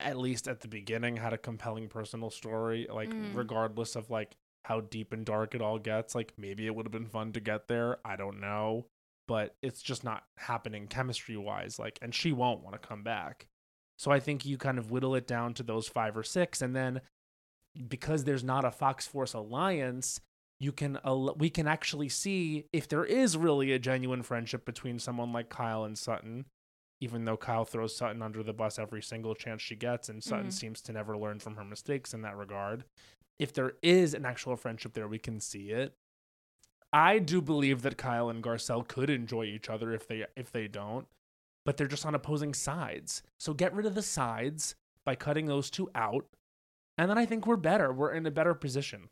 [0.00, 2.86] at least at the beginning, had a compelling personal story.
[2.92, 3.34] Like, Mm.
[3.36, 6.92] regardless of like how deep and dark it all gets, like maybe it would have
[6.92, 7.98] been fun to get there.
[8.04, 8.86] I don't know
[9.28, 13.46] but it's just not happening chemistry wise like and she won't want to come back
[14.00, 16.74] so i think you kind of whittle it down to those five or six and
[16.74, 17.00] then
[17.88, 20.20] because there's not a fox force alliance
[20.58, 20.98] you can
[21.36, 25.84] we can actually see if there is really a genuine friendship between someone like kyle
[25.84, 26.46] and sutton
[27.00, 30.48] even though kyle throws sutton under the bus every single chance she gets and sutton
[30.48, 30.52] Mhm.
[30.52, 32.84] seems to never learn from her mistakes in that regard.
[33.38, 35.94] If there is an actual friendship there we can see it.
[36.92, 40.68] I do believe that Kyle and Garcelle could enjoy each other if they if they
[40.68, 41.06] don't,
[41.64, 43.22] but they're just on opposing sides.
[43.38, 46.26] So get rid of the sides by cutting those two out,
[46.98, 47.92] and then I think we're better.
[47.92, 49.08] We're in a better position.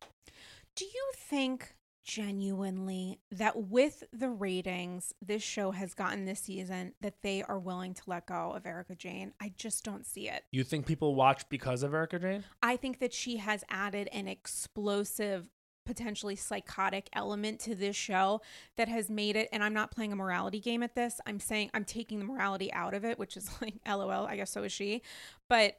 [0.77, 7.21] Do you think genuinely that with the ratings this show has gotten this season that
[7.23, 9.33] they are willing to let go of Erika Jayne?
[9.41, 10.45] I just don't see it.
[10.51, 12.45] You think people watch because of Erika Jayne?
[12.63, 15.47] I think that she has added an explosive,
[15.89, 18.43] potentially psychotic element to this show
[18.77, 19.49] that has made it.
[19.51, 21.19] And I'm not playing a morality game at this.
[21.27, 24.51] I'm saying I'm taking the morality out of it, which is like, lol, I guess
[24.51, 25.03] so is she.
[25.49, 25.79] But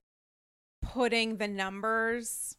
[0.81, 2.57] putting the numbers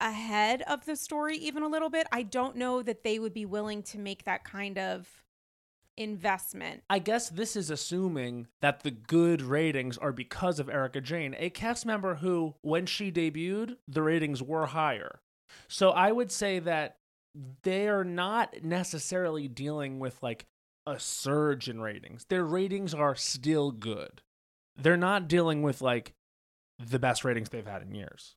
[0.00, 3.44] ahead of the story even a little bit, I don't know that they would be
[3.44, 5.24] willing to make that kind of
[5.96, 6.84] investment.
[6.88, 11.50] I guess this is assuming that the good ratings are because of Erika Jayne, a
[11.50, 15.20] cast member who, when she debuted, the ratings were higher.
[15.68, 16.96] So I would say that
[17.62, 20.46] they are not necessarily dealing with like
[20.86, 22.24] a surge in ratings.
[22.28, 24.22] Their ratings are still good.
[24.76, 26.14] They're not dealing with like
[26.78, 28.36] the best ratings they've had in years.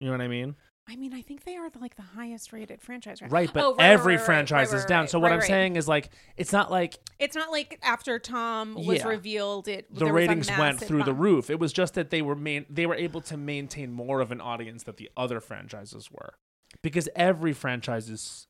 [0.00, 0.56] You know what I mean?
[0.90, 3.30] I mean, I think they are the, like the highest rated franchise, right?
[3.30, 5.02] Right, but Oh, right, every right, right, franchise right, is down.
[5.02, 5.46] right, so what right, I'm right.
[5.46, 9.08] saying is like it's not like It's not like after Tom was Yeah.
[9.08, 11.50] revealed, it the there was a ratings went massive through the roof.
[11.50, 14.40] It was just that they were main they were able to maintain more of an
[14.40, 16.34] audience that the other franchises were.
[16.82, 18.46] Because every franchise is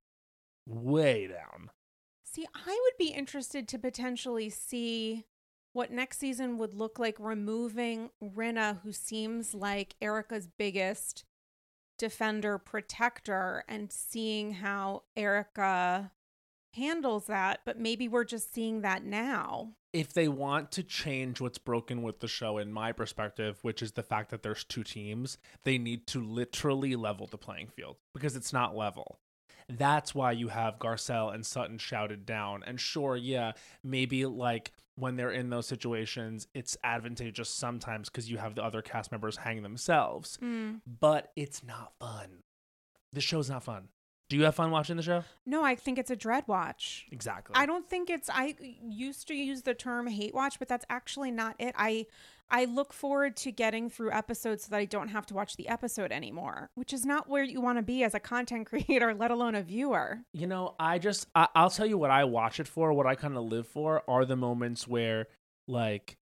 [0.67, 1.71] way down.
[2.25, 5.25] See, I would be interested to potentially see
[5.73, 11.25] what next season would look like removing Rinna, who seems like Erika's biggest
[11.99, 16.13] defender protector, and seeing how Erika
[16.75, 17.61] handles that.
[17.65, 19.75] But maybe we're just seeing that now.
[19.93, 23.93] If they want to change what's broken with the show in my perspective, which is
[23.93, 28.37] the fact that there's two teams, they need to literally level the playing field because
[28.37, 29.19] it's not level.
[29.69, 32.63] That's why you have Garcelle and Sutton shouted down.
[32.67, 33.53] And sure, yeah,
[33.85, 38.83] maybe like when they're in those situations, it's advantageous sometimes because you have the other
[38.83, 40.37] cast members hang themselves.
[40.41, 40.77] Hmm.
[40.87, 42.43] But it's not fun.
[43.13, 43.89] The show's not fun.
[44.29, 45.25] Do you have fun watching the show?
[45.47, 47.07] No, I think it's a dread watch.
[47.11, 47.55] Exactly.
[47.57, 51.31] I don't think it's I used to use the term hate watch, but that's actually
[51.31, 51.75] not it.
[51.79, 52.07] I
[52.51, 55.69] I look forward to getting through episodes so that I don't have to watch the
[55.69, 59.31] episode anymore, which is not where you want to be as a content creator, let
[59.31, 60.21] alone a viewer.
[60.33, 62.93] You know, I just I, I'll tell you what I watch it for.
[62.93, 65.27] What I kind of live for are the moments where
[65.67, 66.17] like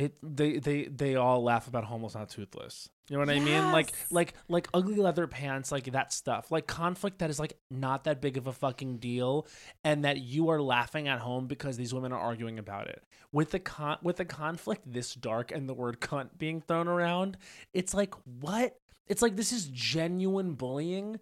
[0.00, 2.88] it they they they all laugh about homeless not toothless.
[3.08, 3.72] You know what I mean?
[3.72, 6.50] Like like like ugly leather pants, like that stuff.
[6.50, 9.46] Like conflict that is like not that big of a fucking deal,
[9.84, 13.02] and that you are laughing at home because these women are arguing about it.
[13.32, 17.36] With the con with the conflict this dark and the word cunt being thrown around,
[17.74, 18.76] it's like what?
[19.06, 21.20] It's like this is genuine bullying.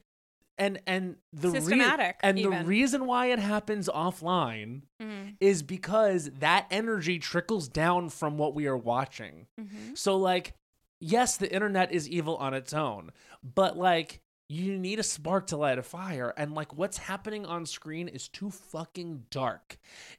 [0.59, 5.31] And and the Systematic, and the reason why it happens offline mm-hmm.
[5.41, 9.47] is because that energy trickles down from what we are watching.
[9.61, 9.95] Mm-hmm.
[9.95, 10.55] So like
[11.01, 15.57] yes, the internet is evil on its own, but like you need a spark to
[15.57, 19.79] light a fire and like what's happening on screen is too fucking dark.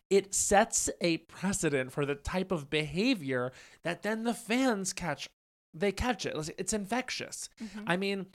[0.09, 3.51] It sets a precedent for the type of behavior
[3.83, 5.27] that then the fans catch
[5.73, 6.29] they catch it.
[6.29, 7.49] It's- It's infectious.
[7.61, 7.83] Mm-hmm.
[7.87, 8.27] I mean,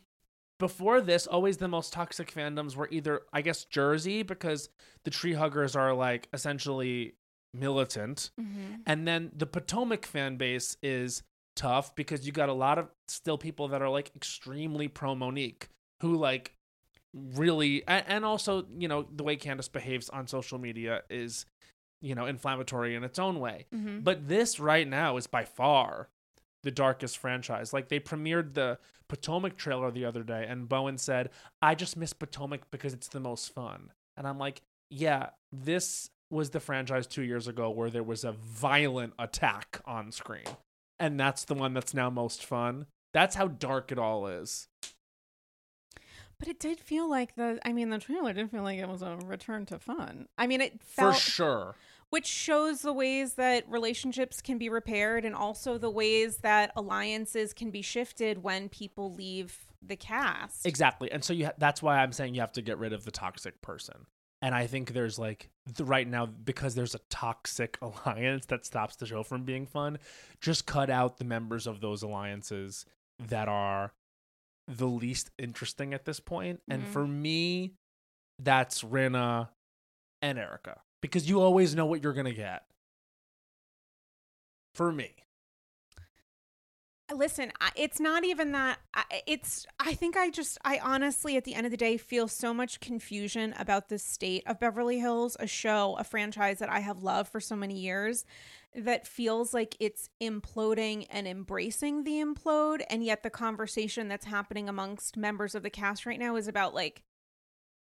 [0.59, 4.69] before this, always the most toxic fandoms were either, I guess, Jersey, because
[5.05, 7.15] the tree huggers are like essentially
[7.53, 8.31] militant.
[8.41, 8.75] Mm-hmm.
[8.87, 11.23] And then the Potomac fan base is
[11.57, 15.69] tough because you got a lot of still people that are like extremely pro Monique
[16.01, 16.55] who like
[17.13, 21.47] really, and, and also, you know, the way Candace behaves on social media is,
[22.03, 23.67] you know, inflammatory in its own way.
[23.75, 24.01] Mm-hmm.
[24.01, 26.09] But this right now is by far
[26.65, 27.73] the darkest franchise.
[27.73, 31.31] Like they premiered the Potomac trailer the other day, and Bowen said,
[31.63, 36.51] "I just miss Potomac because it's the most fun." And I'm like, "Yeah, this was
[36.51, 40.47] the franchise two years ago where there was a violent attack on screen,
[40.99, 44.67] and that's the one that's now most fun." That's how dark it all is.
[46.39, 49.03] But it did feel like the I mean the trailer did feel like it was
[49.03, 50.29] a return to fun.
[50.37, 51.75] I mean it felt For sure.
[52.15, 57.53] Which shows the ways that relationships can be repaired and also the ways that alliances
[57.53, 60.65] can be shifted when people leave the cast.
[60.65, 61.11] Exactly.
[61.11, 63.11] And so you ha- that's why I'm saying you have to get rid of the
[63.11, 64.07] toxic person.
[64.43, 68.95] And I think there's like the, right now because there's a toxic alliance that stops
[68.95, 69.99] the show from being fun,
[70.41, 72.87] just cut out the members of those alliances
[73.27, 73.93] that are
[74.69, 76.61] the least interesting at this point.
[76.71, 76.89] And Mhm.
[76.93, 77.73] for me,
[78.39, 79.49] that's Rinna
[80.23, 82.63] and Erika because you always know what you're going to get.
[84.73, 85.15] For me.
[87.15, 88.79] listen it's not even that
[89.27, 92.55] it's i think i just i honestly at the end of the day feel so
[92.55, 97.03] much confusion about the state of beverly hills a show a franchise that i have
[97.03, 98.25] loved for so many years
[98.75, 104.71] that feels like it's imploding and embracing the implode and yet the conversation that's happening
[104.71, 107.03] amongst members of the cast right now is about like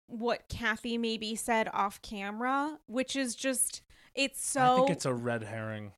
[0.10, 3.82] what kathy maybe said off camera which is just
[4.16, 5.94] it's so I think it's a red herring.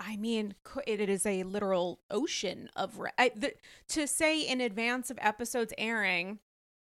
[0.00, 0.54] I mean,
[0.86, 3.54] it it is a literal ocean of re- I, the,
[3.88, 6.40] to say in advance of episodes airing,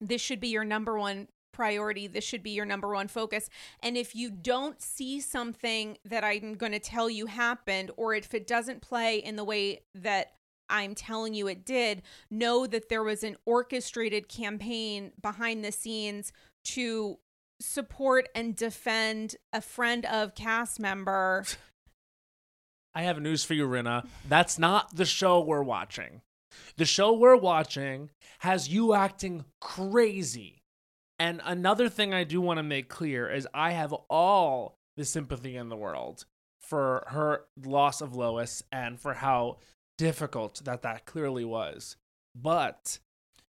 [0.00, 2.06] this should be your number one priority.
[2.06, 3.50] This should be your number one focus.
[3.80, 8.32] And if you don't see something that I'm going to tell you happened, or if
[8.32, 10.32] it doesn't play in the way that
[10.68, 12.02] I'm telling you it did.
[12.30, 16.32] Know that there was an orchestrated campaign behind the scenes
[16.64, 17.18] to
[17.60, 21.44] support and defend a friend of cast member.
[22.94, 24.06] I have news for you, Rinna.
[24.28, 26.20] That's not the show we're watching.
[26.76, 30.62] The show we're watching has you acting crazy.
[31.18, 35.56] And another thing I do want to make clear is I have all the sympathy
[35.56, 36.24] in the world
[36.60, 39.58] for her loss of Lois and for how
[39.98, 41.96] difficult that that clearly was.
[42.34, 42.98] But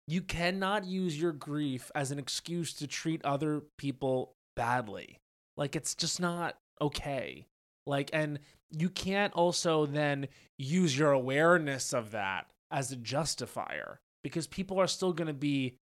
[0.07, 5.17] you cannot use your grief as an excuse to treat other people badly.
[5.57, 7.47] Like it's just not okay.
[7.87, 8.39] Like and
[8.71, 10.27] you can't also then
[10.57, 15.77] use your awareness of that as a justifier because people are still going to be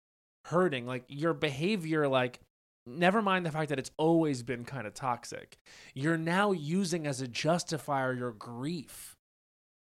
[0.46, 2.40] hurting like your behavior like
[2.86, 5.58] never mind the fact that it's always been kind of toxic
[5.94, 9.13] you're now using as a justifier your grief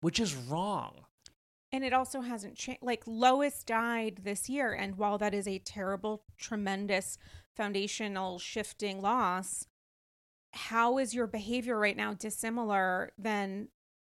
[0.03, 1.07] which is wrong
[1.73, 2.83] And it also hasn't changed.
[2.83, 4.75] Like Lois died this year.
[4.75, 7.17] And while that is a terrible, tremendous
[7.57, 9.67] foundational shifting loss,
[10.53, 13.69] how is your behavior right now dissimilar than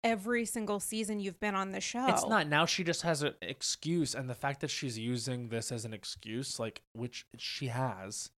[0.06, 2.08] every single season you've been on the show?
[2.08, 2.47] It's not.
[2.47, 4.15] Now she just has an excuse.
[4.15, 8.30] And the fact that she's using this as an excuse, like, which she has,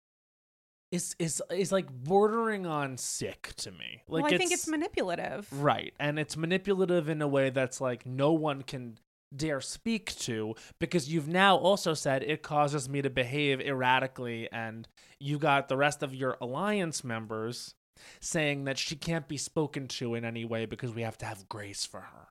[0.91, 4.04] is is is like bordering on sick to me.
[4.08, 5.47] Like well, I think it's manipulative.
[5.51, 5.93] Right.
[5.99, 8.97] And it's manipulative in a way that's like no one can
[9.36, 14.88] dare speak to because you've now also said it causes me to behave erratically and
[15.19, 17.75] you got the rest of your alliance members
[18.19, 21.47] saying that she can't be spoken to in any way because we have to have
[21.47, 22.27] grace for her.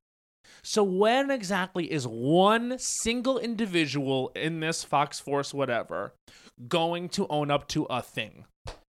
[0.63, 6.15] So when exactly is one single individual in this Fox Force whatever
[6.69, 8.45] going to own up to a thing?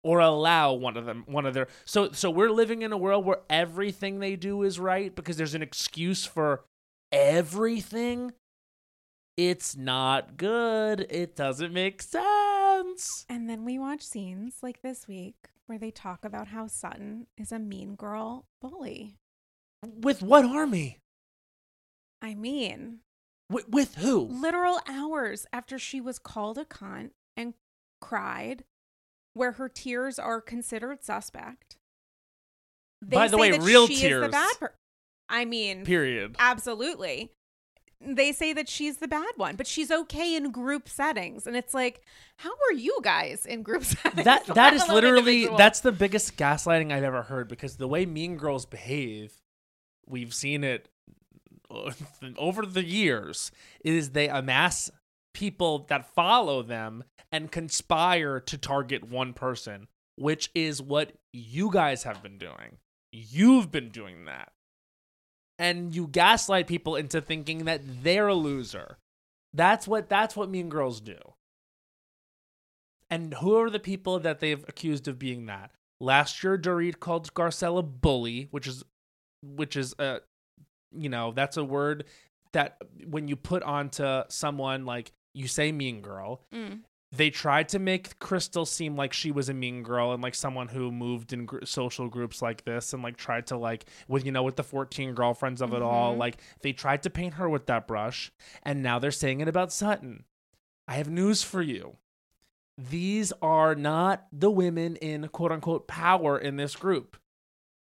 [0.05, 3.25] or allow one of them one of their so so we're living in a world
[3.25, 6.63] where everything they do is right because there's an excuse for
[7.11, 8.31] everything
[9.37, 15.37] it's not good it doesn't make sense And then we watch scenes like this week
[15.67, 19.17] where they talk about how Sutton is a mean girl bully.
[19.83, 20.99] with what army
[22.25, 23.01] I mean,
[23.51, 27.53] with, with who literal hours after she was called a cunt and
[28.01, 28.65] cried,
[29.35, 31.77] where her tears are considered suspect.
[33.05, 34.23] By the say way, real she Is tears.
[34.23, 34.75] the bad per-
[35.29, 37.31] I mean, period absolutely.
[38.01, 41.75] They say that she's the bad one, but she's okay in group settings, and it's
[41.75, 42.03] like,
[42.39, 44.25] how are you guys in group settings?
[44.25, 45.59] that that is literally individual?
[45.59, 49.35] that's the biggest gaslighting I've ever heard because the way mean girls behave,
[50.07, 50.89] we've seen it
[52.39, 53.51] over the years,
[53.85, 54.91] is they amass
[55.33, 62.05] people that follow them and conspire to target one person, which is what you guys
[62.05, 62.79] have been doing.
[63.13, 64.53] You've been doing that.
[65.59, 68.99] And you gaslight people into thinking that they're a loser.
[69.53, 71.19] That's what that's what mean girls do.
[73.11, 75.71] And who are the people that they've accused of being that?
[76.01, 78.83] Last year, Dorit called Garcelle a bully, which is,
[79.43, 80.21] which is a,
[80.97, 82.05] you know, that's a word
[82.53, 82.77] that
[83.07, 86.83] when you put onto someone like you say mean girl, Mm.
[87.11, 90.69] they tried to make Crystal seem like she was a mean girl and like someone
[90.69, 94.33] who moved in gr- social groups like this and like tried to like with you
[94.33, 96.19] know with the 14 girlfriends of it all Mhm.
[96.19, 99.73] like they tried to paint her with that brush and now they're saying it about
[99.73, 100.25] Sutton.
[100.89, 101.97] I have news for you.
[102.77, 107.17] These are not the women in quote unquote power in this group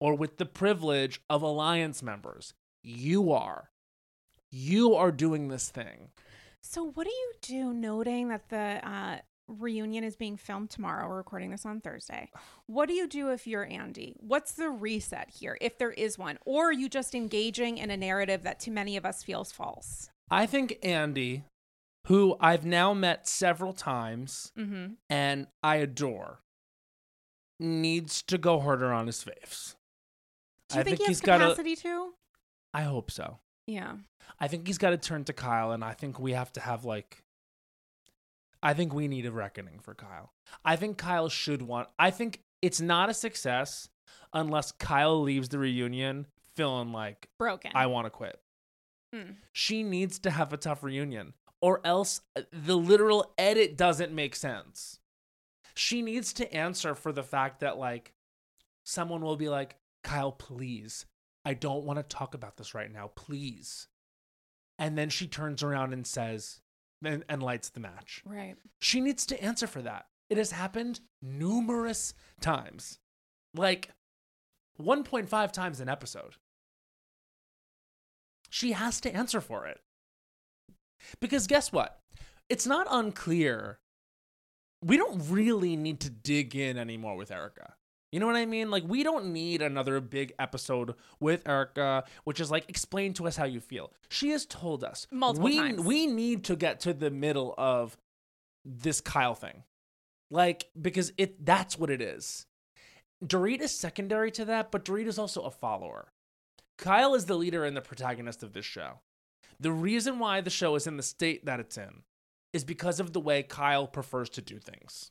[0.01, 2.55] or with the privilege of alliance members.
[2.83, 3.71] You are.
[4.51, 6.09] You are doing this thing.
[6.63, 11.09] So, what do you do noting that the uh, reunion is being filmed tomorrow?
[11.09, 12.31] We're recording this on Thursday.
[12.67, 14.15] What do you do if you're Andy?
[14.19, 16.39] What's the reset here, if there is one?
[16.45, 20.11] Or are you just engaging in a narrative that to many of us feels false?
[20.31, 21.45] I think Andy,
[22.07, 24.95] who I've now met several times Mm-hmm.
[25.09, 26.41] and I adore,
[27.61, 29.75] needs to go harder on his faves.
[30.69, 32.13] Do you I think, think he has he's gotta- capacity to?
[32.79, 33.39] I hope so.
[33.67, 33.95] Yeah.
[34.39, 36.85] I think he's got to turn to Kyle, and I think we have to have
[36.85, 37.25] like.
[38.63, 40.33] I think we need a reckoning for Kyle.
[40.65, 41.89] I think Kyle should want.
[41.99, 43.89] I think it's not a success
[44.33, 47.73] unless Kyle leaves the reunion feeling like Broken.
[47.75, 48.41] I want to quit.
[49.15, 49.37] Mm.
[49.53, 54.37] She needs to have a tough reunion, or else uh, the literal edit doesn't make
[54.37, 55.01] sense.
[55.75, 58.13] She needs to answer for the fact that, like,
[58.85, 61.07] someone will be like, Kyle, please,
[61.49, 63.89] I don't want to talk about this right now, please.
[64.79, 66.61] And then she turns around and says,
[67.03, 68.23] and, and lights the match.
[68.27, 68.57] Right.
[68.83, 70.09] She needs to answer for that.
[70.29, 72.99] It has happened numerous times,
[73.55, 73.89] like
[74.79, 76.35] 1.5 times an episode.
[78.51, 79.81] She has to answer for it.
[81.19, 81.99] Because guess what?
[82.51, 83.79] It's not unclear.
[84.85, 87.73] We don't really need to dig in anymore with Erika.
[88.11, 88.71] You know what I mean?
[88.71, 93.37] Like, we don't need another big episode with Erika, which is like, explain to us
[93.37, 93.93] how you feel.
[94.09, 95.83] She has told us Multiple we, times.
[95.83, 97.99] We need to get to the middle of
[98.65, 99.65] this Kyle thing.
[100.31, 102.47] Like, because it that's what it is.
[103.25, 106.09] Dorit is secondary to that, but Dorit is also a follower.
[106.79, 109.01] Kyle is the leader and the protagonist of this show.
[109.61, 112.03] The reason why the show is in the state that it's in
[112.53, 115.11] is because of the way Kyle prefers to do things.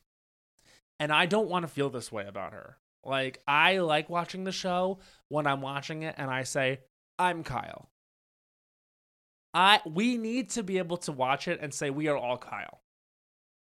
[0.98, 2.78] And I don't want to feel this way about her.
[3.04, 6.80] Like, I like watching the show when I'm watching it and I say,
[7.18, 7.90] I'm Kyle.
[9.54, 12.80] I we need to be able to watch it and say we are all Kyle.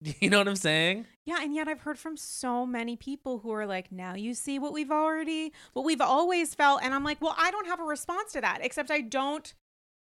[0.20, 1.07] You know what I'm saying?
[1.24, 4.59] Yeah, and yet I've heard from so many people who are like, now you see
[4.59, 6.83] what we've already, what we've always felt.
[6.83, 9.55] And I'm like, well, I don't have a response to that, except I don't,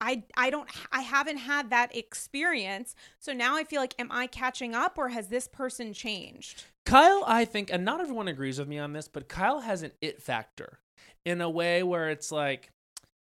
[0.03, 2.95] I, I don't, I haven't had that experience.
[3.21, 6.65] So now I feel like, am I catching up or has this person changed?
[6.85, 9.93] Kyle, I think, and not everyone agrees with me on this, but Kyle has an
[10.01, 10.81] it factor
[11.25, 12.71] in a way where it's like,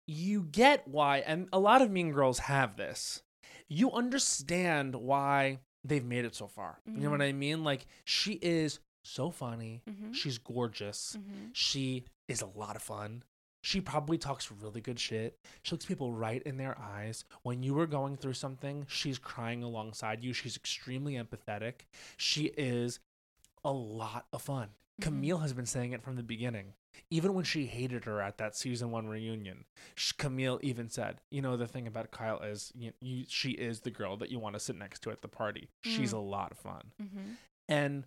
[0.07, 3.23] you get why, and a lot of Mean Girls have this.
[3.69, 6.79] You understand why they've made it so far.
[6.87, 7.65] You know what I mean?
[7.65, 9.83] Like, she is so funny.
[9.89, 10.15] Mhm.
[10.15, 11.17] She's gorgeous.
[11.19, 11.47] Mm-hmm.
[11.55, 13.25] She is a lot of fun.
[13.63, 15.39] She probably talks really good shit.
[15.63, 17.25] She looks people right in their eyes.
[17.43, 20.33] When you were going through something, she's crying alongside you.
[20.33, 21.83] She's extremely empathetic.
[22.17, 22.99] She is
[23.65, 24.71] a lot of fun.
[25.01, 25.05] Mhm.
[25.05, 26.75] Camille has been saying it from the beginning.
[27.09, 29.65] Even when she hated her at that season one reunion,
[30.19, 33.91] Camille even said, "You know, the thing about Kyle is, you, you, she is the
[33.91, 35.71] girl that you want to sit next to at the party.
[35.83, 36.17] She's Mm.
[36.19, 37.33] a lot of fun." Mm-hmm.
[37.69, 38.07] And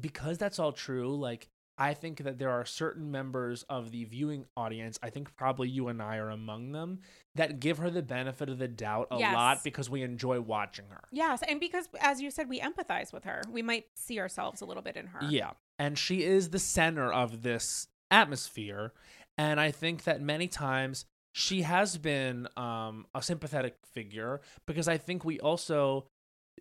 [0.00, 4.46] because that's all true, like I think that there are certain members of the viewing
[4.56, 7.00] audience, I think probably you and I are among them,
[7.34, 9.34] that give her the benefit of the doubt a Yes.
[9.34, 11.04] lot because we enjoy watching her.
[11.12, 11.42] Yes.
[11.46, 14.82] And because, as you said, we empathize with her, we might see ourselves a little
[14.82, 15.20] bit in her.
[15.28, 15.50] Yeah.
[15.78, 18.92] And she is the center of this atmosphere.
[19.36, 24.96] And I think that many times she has been um, a sympathetic figure because I
[24.96, 26.06] think we also,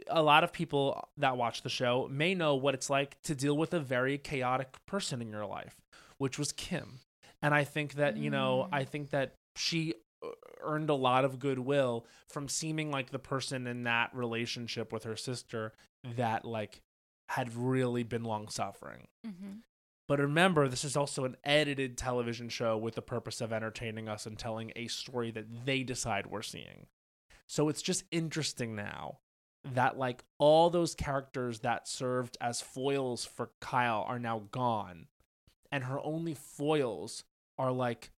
[0.08, 3.58] a lot of people that watch the show may know what it's like to deal
[3.58, 5.78] with a very chaotic person in your life,
[6.18, 7.00] which was Kim.
[7.42, 8.76] And I think that, you know, Mm.
[8.76, 9.94] I think that she
[10.24, 10.30] uh,
[10.62, 15.16] earned a lot of goodwill from seeming like the person in that relationship with her
[15.16, 15.74] sister
[16.16, 16.82] that like
[17.30, 19.08] had really been long suffering.
[19.26, 19.60] Mm-hmm.
[20.08, 24.28] But remember, this is also an edited television show with the purpose of entertaining us
[24.28, 26.86] and telling a story that they decide we're seeing.
[27.48, 29.20] So it's just interesting now
[29.74, 35.08] that like all those characters that served as foils for Kyle are now gone
[35.72, 37.24] and her only foils
[37.58, 38.12] are like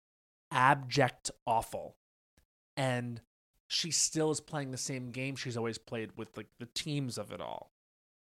[0.50, 1.96] abject awful.
[2.76, 3.20] And
[3.68, 7.32] she still is playing the same game she's always played with like the teams of
[7.32, 7.70] it all.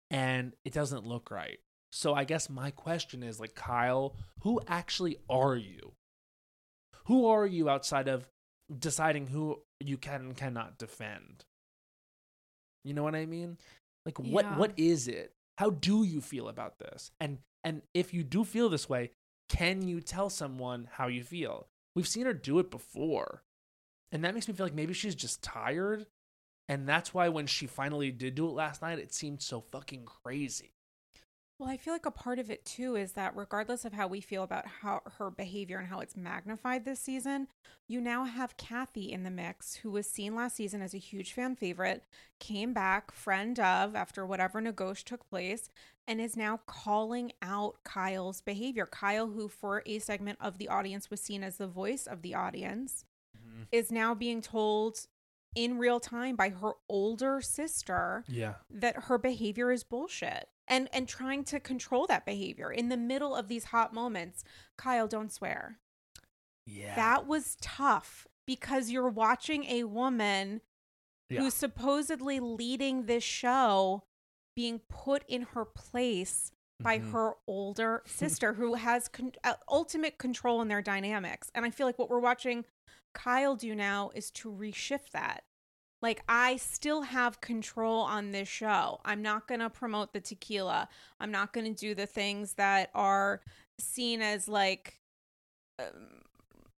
[0.09, 1.57] And it doesn't look right.
[1.91, 5.93] So I guess my question is like Kyle, who actually are you?
[7.05, 8.29] Who are you outside of
[8.77, 11.45] deciding who you can and cannot defend?
[12.83, 13.57] You know what I mean?
[14.05, 14.57] Like what Yeah.
[14.57, 15.33] what is it?
[15.57, 17.11] How do you feel about this?
[17.19, 19.11] And and if you do feel this way,
[19.49, 21.67] can you tell someone how you feel?
[21.95, 23.43] We've seen her do it before.
[24.11, 26.05] And that makes me feel like maybe she's just tired.
[26.69, 30.05] And that's why when she finally did do it last night, it seemed so fucking
[30.05, 30.71] crazy.
[31.59, 34.21] Well, I feel like a part of it too is that regardless of how we
[34.21, 37.47] feel about how her behavior and how it's magnified this season,
[37.87, 41.33] you now have Kathy in the mix, who was seen last season as a huge
[41.33, 42.03] fan favorite,
[42.39, 45.69] came back friend of after whatever negotiation took place,
[46.07, 48.85] and is now calling out Kyle's behavior.
[48.85, 52.35] Kyle, who for a segment of the audience was seen as the voice of the
[52.35, 53.03] audience,
[53.35, 53.63] mm-hmm.
[53.71, 55.07] is now being told
[55.57, 58.55] in real time by her older sister Yeah.
[58.69, 63.35] that her behavior is bullshit and and trying to control that behavior in the middle
[63.35, 64.43] of these hot moments
[64.77, 65.79] kyle don't swear
[66.67, 66.95] Yeah.
[66.95, 70.61] that was tough because you're watching a woman
[71.29, 71.39] Yeah.
[71.41, 74.03] who's supposedly leading this show
[74.55, 77.11] being put in her place by Mhm.
[77.11, 81.87] her older sister who has con- uh, ultimate control in their dynamics and i feel
[81.87, 82.63] like what we're watching
[83.17, 85.43] kyle do now is to reshift that
[86.01, 90.87] like i still have control on this show i'm not going to promote the tequila
[91.19, 93.41] i'm not going to do the things that are
[93.79, 94.99] seen as like
[95.79, 96.21] um,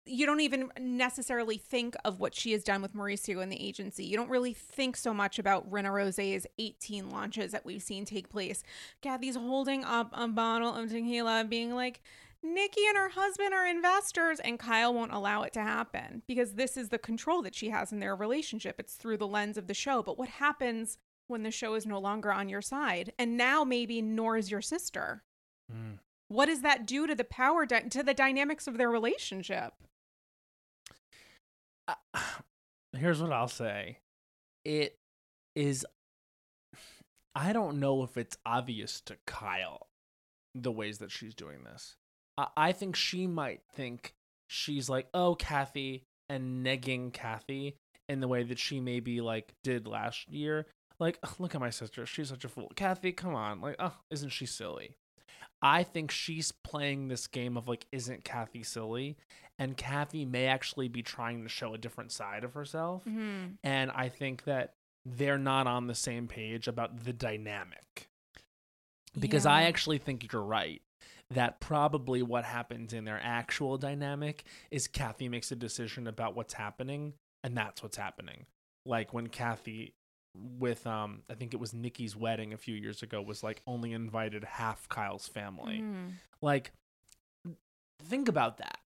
[0.07, 4.05] you don't even necessarily think of what she has done with Mauricio in the agency.
[4.05, 8.29] You don't really think so much about Rinna Rose's 18 launches that we've seen take
[8.29, 8.63] place.
[9.01, 12.01] Kathy's holding up a bottle of tequila, being like,
[12.43, 16.77] Nicky and her husband are investors, and Kyle won't allow it to happen because this
[16.77, 18.79] is the control that she has in their relationship.
[18.79, 20.03] It's through the lens of the show.
[20.03, 23.11] But what happens when the show is no longer on your side?
[23.17, 25.23] And now maybe nor is your sister.
[25.71, 25.99] Mm.
[26.29, 29.73] What does that do to the power, dy- to the dynamics of their relationship?
[31.88, 31.95] Uh,
[32.93, 33.99] here's what I'll say.
[34.63, 34.97] It
[35.55, 35.85] is
[37.35, 39.88] I don't know if it's obvious to Kyle
[40.55, 41.95] the ways that she's doing this.
[42.38, 44.13] I, I think she might think
[44.47, 47.75] she's like, oh, Kathy, and negging Kathy
[48.09, 50.65] in the way that she maybe like did last year.
[50.99, 52.05] Like, "Ugh, look at my sister.
[52.05, 52.71] She's such a fool.
[52.75, 53.61] Kathy, come on.
[53.61, 54.95] Like, oh, isn't she silly?
[55.61, 59.17] I think she's playing this game of like, isn't Kathy silly?
[59.59, 63.03] And Kathy may actually be trying to show a different side of herself.
[63.05, 63.53] Mm-hmm.
[63.63, 64.73] And I think that
[65.05, 68.07] they're not on the same page about the dynamic.
[69.17, 70.81] Because I actually think you're right.
[71.32, 76.53] That probably what happens in their actual dynamic is Kathy makes a decision about what's
[76.53, 77.13] happening,
[77.43, 78.45] and that's what's happening.
[78.86, 79.93] Like when Kathy
[80.36, 83.91] with um I think it was Nicky's wedding a few years ago was like only
[83.91, 85.80] invited half Kyle's family.
[85.82, 86.13] Mhm.
[86.41, 86.71] Like,
[88.03, 88.80] think about that.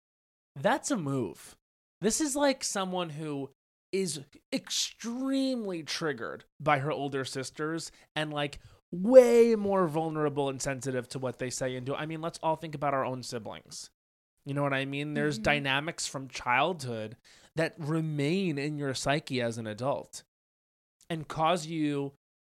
[0.56, 1.56] That's a move.
[2.00, 3.50] This is like someone who
[3.92, 4.20] is
[4.52, 8.60] extremely triggered by her older sisters and like
[8.92, 11.94] way more vulnerable and sensitive to what they say and do.
[11.94, 13.90] I mean, let's all think about our own siblings.
[14.44, 15.14] You know what I mean?
[15.14, 15.44] There's Mhm.
[15.44, 17.16] dynamics from childhood
[17.56, 20.24] that remain in your psyche as an adult
[21.08, 22.12] and cause you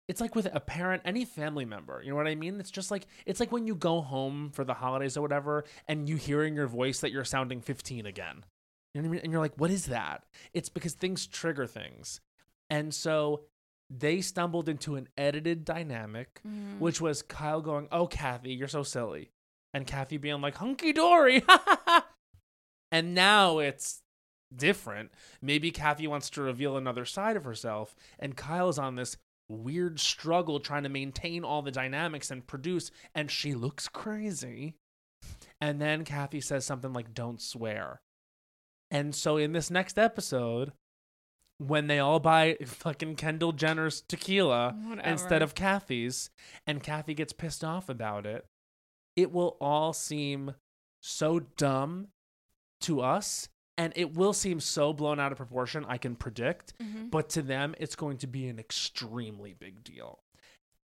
[0.08, 2.90] it's like with a parent any family member you know what i mean it's just
[2.90, 6.42] like it's like when you go home for the holidays or whatever and you hear
[6.44, 8.44] in your voice that you're sounding 15 again
[8.92, 11.66] you know what i mean and you're like what is that it's because things trigger
[11.66, 12.20] things
[12.68, 13.40] and so
[13.94, 16.78] they stumbled into an edited dynamic Mhm.
[16.78, 19.30] which was kyle going oh kathy you're so silly.
[19.74, 21.42] And kathy being like hunky dory.
[22.90, 24.02] And now it's
[24.54, 25.12] different.
[25.40, 29.16] Maybe kathy wants to reveal another side of herself and kyle's on this
[29.48, 34.74] weird struggle trying to maintain all the dynamics and produce and she looks crazy.
[35.60, 38.02] And then kathy says something like don't swear.
[38.90, 40.72] And so in this next episode
[41.68, 46.30] when they all buy fucking kendall jenner's tequila instead of kathy's
[46.66, 48.46] and kathy gets pissed off about it
[49.16, 50.54] it will all seem
[51.00, 52.08] so dumb
[52.80, 53.48] to us
[53.78, 57.10] and it will seem so blown out of proportion i can predict Mhm.
[57.10, 60.22] but to them it's going to be an extremely big deal.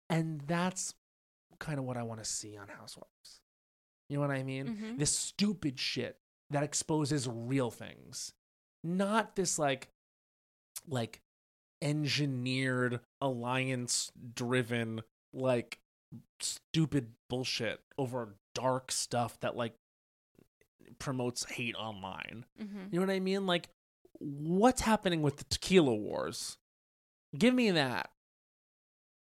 [0.10, 0.94] And that's
[1.60, 3.42] kind of what i want to see on housewives.
[4.10, 4.68] You know what i mean?
[4.76, 5.00] Mhm.
[5.00, 8.34] this stupid shit that exposes real things.
[8.84, 9.90] Not this like
[10.88, 11.22] like
[11.82, 15.02] engineered alliance driven
[15.34, 15.80] like
[16.40, 19.74] stupid bullshit over dark stuff that like
[21.00, 22.94] promotes hate online Mhm.
[22.94, 23.46] you know what I mean?
[23.46, 23.70] Like,
[24.20, 26.58] what's happening with the tequila wars?
[27.38, 28.12] Give me that.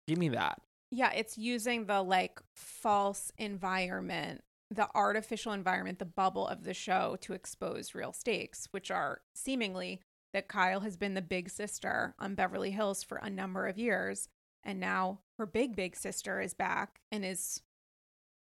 [0.09, 0.61] Give me that.
[0.91, 7.17] Yeah, it's using the like false environment, the artificial environment, the bubble of the show
[7.21, 10.01] to expose real stakes, which are seemingly
[10.33, 14.29] that Kyle has been the big sister on Beverly Hills for a number of years.
[14.63, 17.63] And now her big, big sister is back and is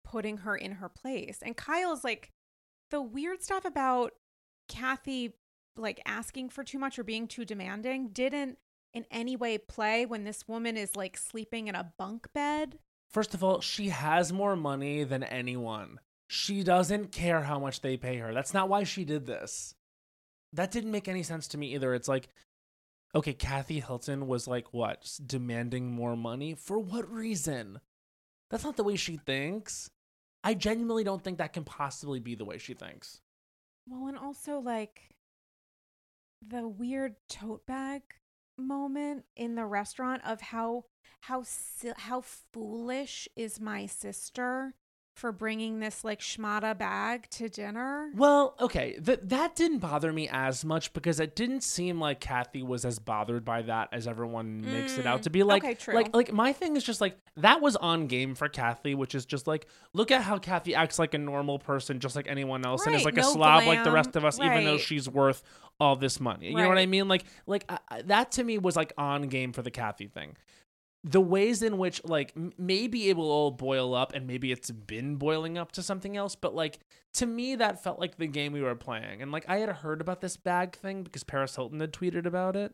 [0.03, 1.39] putting her in her place.
[1.41, 2.31] And Kyle's like
[2.89, 4.13] the weird stuff about
[4.67, 5.33] Kathy
[5.75, 8.57] like asking for too much or being too demanding didn't
[8.93, 12.79] in any way play when this woman is like sleeping in a bunk bed.
[13.09, 15.99] First of all, she has more money than anyone.
[16.27, 18.33] She doesn't care how much they pay her.
[18.33, 19.75] That's not why she did this.
[20.57, 21.93] That didn't make any sense to me either.
[21.93, 22.29] It's like,
[23.13, 26.55] okay, Kathy Hilton was like, what, demanding more money?
[26.55, 27.79] For what reason?
[28.49, 29.91] That's not the way she thinks.
[30.43, 33.21] I genuinely don't think that can possibly be the way she thinks.
[33.87, 35.11] Well, and also like
[36.45, 38.01] the weird tote bag
[38.57, 40.85] moment in the restaurant of how
[41.21, 41.43] how
[41.97, 44.73] how foolish is my sister
[45.17, 48.09] for bringing this like schmata bag to dinner.
[48.15, 52.61] Well, okay, that that didn't bother me as much because it didn't seem like Kathy
[52.63, 55.43] was as bothered by that as everyone makes it out Mm, to be.
[55.43, 55.95] Like, okay, true.
[55.95, 59.25] like, like my thing is just like that was on game for Kathy, which is
[59.25, 62.85] just like look at how Kathy acts like a normal person, just like anyone else,
[62.85, 65.09] and is Right, like a no slob like the rest of us, even though she's
[65.09, 65.43] worth
[65.79, 66.49] all this money.
[66.49, 67.07] You know what I mean?
[67.07, 70.35] Like, like uh, uh, that to me was like on game for the Kathy thing
[71.03, 74.71] the ways in which like m- maybe it will all boil up and maybe it's
[74.71, 76.79] been boiling up to something else but like
[77.13, 80.01] to me that felt like the game we were playing and like i had heard
[80.01, 82.73] about this bag thing because paris hilton had tweeted about it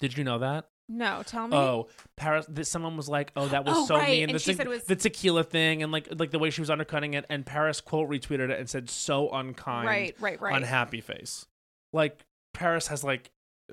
[0.00, 1.56] did you know that No, tell me.
[1.56, 2.46] Oh, Paris!
[2.68, 4.66] Someone was like, "Oh, that was Oh, so right, mean." and The, she te- said
[4.66, 7.24] it was- the tequila thing, and like like the way she was undercutting it.
[7.28, 10.54] And Paris quote retweeted it and said, "So unkind." right, right, right.
[10.54, 11.44] unhappy face.
[11.92, 13.30] Like Paris has like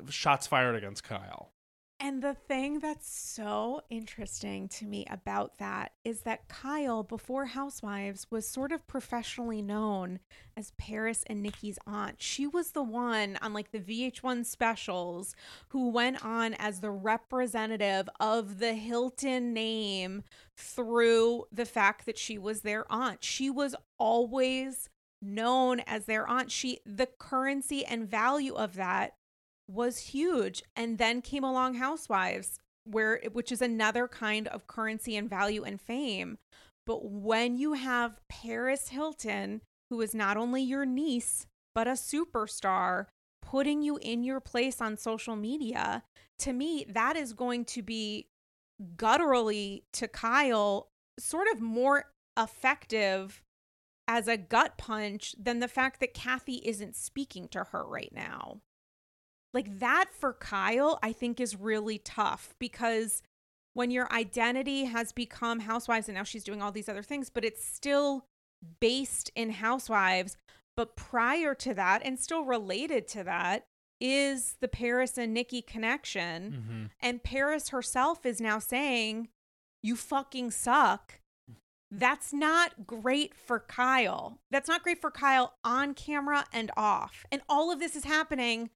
[0.09, 1.52] shots fired against Kyle.
[2.05, 8.27] And the thing that's so interesting to me about that is that Kyle, before Housewives,
[8.29, 10.19] was sort of professionally known
[10.57, 12.21] as Paris and Nicky's aunt.
[12.21, 15.33] She was the one on like the VH1 specials
[15.69, 20.25] who went on as the representative of the Hilton name
[20.57, 23.23] through the fact that she was their aunt.
[23.23, 24.89] She was always
[25.21, 26.51] known as their aunt.
[26.51, 29.13] She the currency and value of that
[29.67, 35.29] was huge and then came along housewives where which is another kind of currency and
[35.29, 36.37] value and fame.
[36.85, 43.05] But when you have Paris Hilton who is not only your niece but a superstar
[43.41, 46.03] putting you in your place on social media
[46.39, 48.27] to me that is going to be
[48.97, 50.89] gutturally to Kyle
[51.19, 52.05] sort of more
[52.37, 53.41] effective
[54.07, 58.59] as a gut punch than the fact that Kathy isn't speaking to her right now
[59.53, 63.21] like that for Kyle, I think is really tough because
[63.73, 67.45] when your identity has become housewives and now she's doing all these other things, but
[67.45, 68.25] it's still
[68.79, 70.37] based in housewives.
[70.75, 73.65] But prior to that, and still related to that,
[74.01, 76.51] is the Paris and Nicky connection.
[76.51, 76.85] Mm-hmm.
[76.99, 79.29] And Paris herself is now saying,
[79.81, 81.19] You fucking suck.
[81.91, 84.39] That's not great for Kyle.
[84.49, 87.23] That's not great for Kyle on camera and off.
[87.31, 88.71] And all of this is happening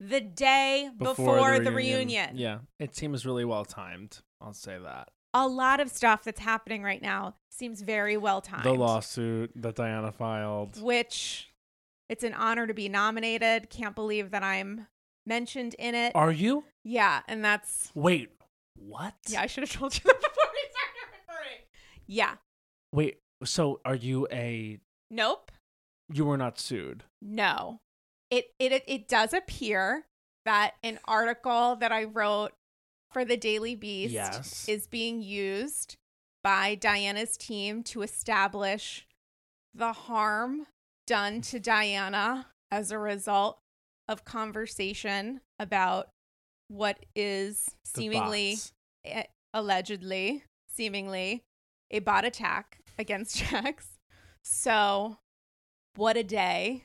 [0.00, 2.36] the day before, the, reunion.
[2.36, 4.20] Yeah, it seems really well timed.
[4.40, 5.08] I'll say that.
[5.34, 8.64] A lot of stuff that's happening right now seems very well timed.
[8.64, 10.82] The lawsuit that Diana filed.
[10.82, 11.48] Which
[12.08, 13.70] it's an honor to be nominated.
[13.70, 14.86] Can't believe that I'm
[15.26, 16.12] mentioned in it.
[16.16, 16.64] Are you?
[16.82, 18.30] yeah, and that's Wait,
[18.76, 19.14] what?
[19.28, 21.58] yeah, I should have told you that before we started recording.
[22.06, 22.34] Yeah.
[22.92, 24.78] Wait, so are you a
[25.10, 25.52] Nope.
[26.12, 27.04] you were not sued?
[27.22, 27.80] No.
[28.30, 30.06] It it it, does appear
[30.44, 32.52] that an article that I wrote
[33.12, 34.68] for the Daily Beast Yes.
[34.68, 35.96] is being used
[36.42, 39.06] by Diana's team to establish
[39.74, 40.66] the harm
[41.06, 43.58] done to Diana as a result
[44.08, 46.08] of conversation about
[46.68, 48.56] what is seemingly
[49.04, 51.42] eh, allegedly seemingly
[51.90, 53.98] a bot attack against Jax.
[54.42, 55.18] So,
[55.96, 56.84] what a day.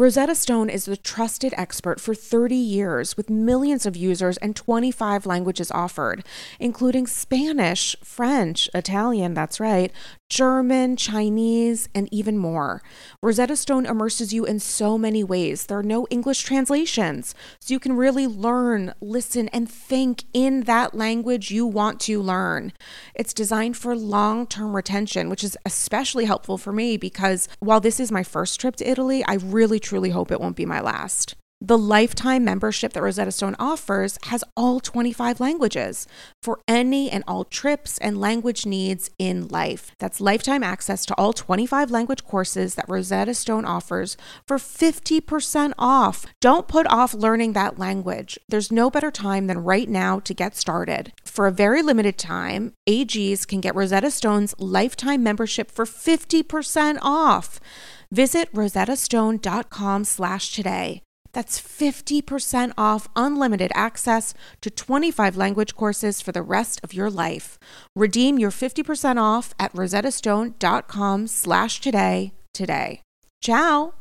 [0.00, 5.26] Rosetta Stone is the trusted expert for 30 years with millions of users and 25
[5.26, 6.24] languages offered,
[6.58, 9.92] including Spanish, French, Italian, that's right,
[10.30, 12.82] German, Chinese, and even more.
[13.22, 15.66] Rosetta Stone immerses you in so many ways.
[15.66, 20.94] There are no English translations, so you can really learn, listen, and think in that
[20.94, 22.72] language you want to learn.
[23.14, 27.98] It's designed for long term retention, which is especially helpful for me because while this
[27.98, 31.34] is my first trip to Italy, I really truly hope it won't be my last.
[31.62, 36.06] The lifetime membership that Rosetta Stone offers has all 25 languages
[36.42, 39.92] for any and all trips and language needs in life.
[39.98, 44.16] That's lifetime access to all 25 language courses that Rosetta Stone offers
[44.48, 46.24] for 50% off.
[46.40, 48.38] Don't put off learning that language.
[48.48, 51.12] There's no better time than right now to get started.
[51.26, 57.60] For a very limited time, AGs can get Rosetta Stone's lifetime membership for 50% off.
[58.10, 61.02] Visit rosettastone.com slash today.
[61.32, 67.58] That's 50% off unlimited access to 25 language courses for the rest of your life.
[67.94, 73.02] Redeem your 50% off at rosettastone.com slash today today.
[73.40, 73.94] Ciao!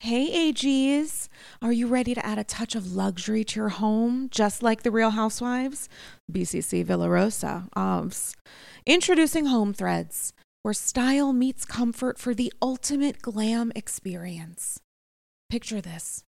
[0.00, 1.28] Hey AGs,
[1.62, 4.90] are you ready to add a touch of luxury to your home, just like the
[4.90, 5.88] Real Housewives?
[6.30, 8.36] BCC Villa Rosa, OBS.
[8.84, 14.80] Introducing Home Threads, where style meets comfort for the ultimate glam experience.
[15.48, 16.22] Picture this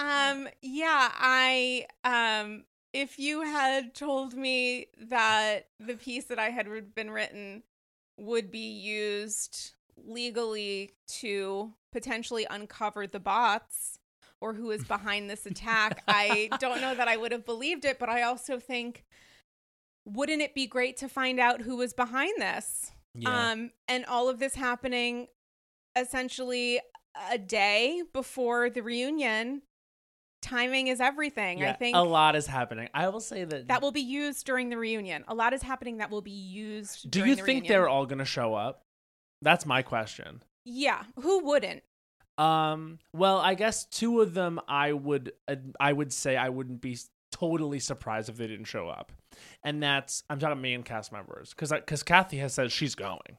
[0.00, 6.66] Um, yeah, I um if you had told me that the piece that I had
[6.94, 7.62] been written
[8.18, 13.98] would be used legally to potentially uncover the bots
[14.40, 17.98] or who is behind this attack, I don't know that I would have believed it,
[17.98, 19.04] but I also think
[20.06, 22.90] wouldn't it be great to find out who was behind this?
[23.14, 23.50] Yeah.
[23.50, 25.26] Um and all of this happening
[25.94, 26.80] essentially
[27.30, 29.62] a day before the reunion
[30.42, 31.62] timing is everything.
[31.64, 32.88] I think a lot is happening.
[32.94, 33.68] I will say that.
[33.68, 35.24] that will be used during the reunion.
[35.28, 37.10] A lot is happening that will be used.
[37.10, 37.68] do you the think reunion.
[37.68, 38.82] they're all going to show up?
[39.42, 40.42] That's my question.
[40.64, 41.82] Yeah, who wouldn't?
[42.38, 42.98] Um.
[43.14, 44.60] Well, I guess two of them.
[44.68, 45.32] I would.
[45.48, 46.98] uh, I would say I wouldn't be
[47.32, 49.12] totally surprised if they didn't show up,
[49.62, 53.38] and that's I'm talking main cast members because because Kathy has said she's going.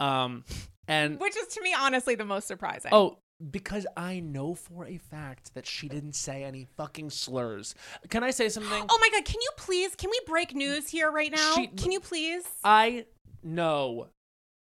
[0.00, 0.44] Um.
[0.88, 2.90] And Which is to me honestly the most surprising.
[2.92, 3.18] oh,
[3.50, 7.74] because I know for a fact that she didn't say any fucking slurs.
[8.08, 8.84] Can I say something?
[8.88, 11.54] Oh my god, can you please can we break news here right now?
[11.54, 12.44] She- can you please?
[12.62, 13.06] I
[13.42, 14.08] know,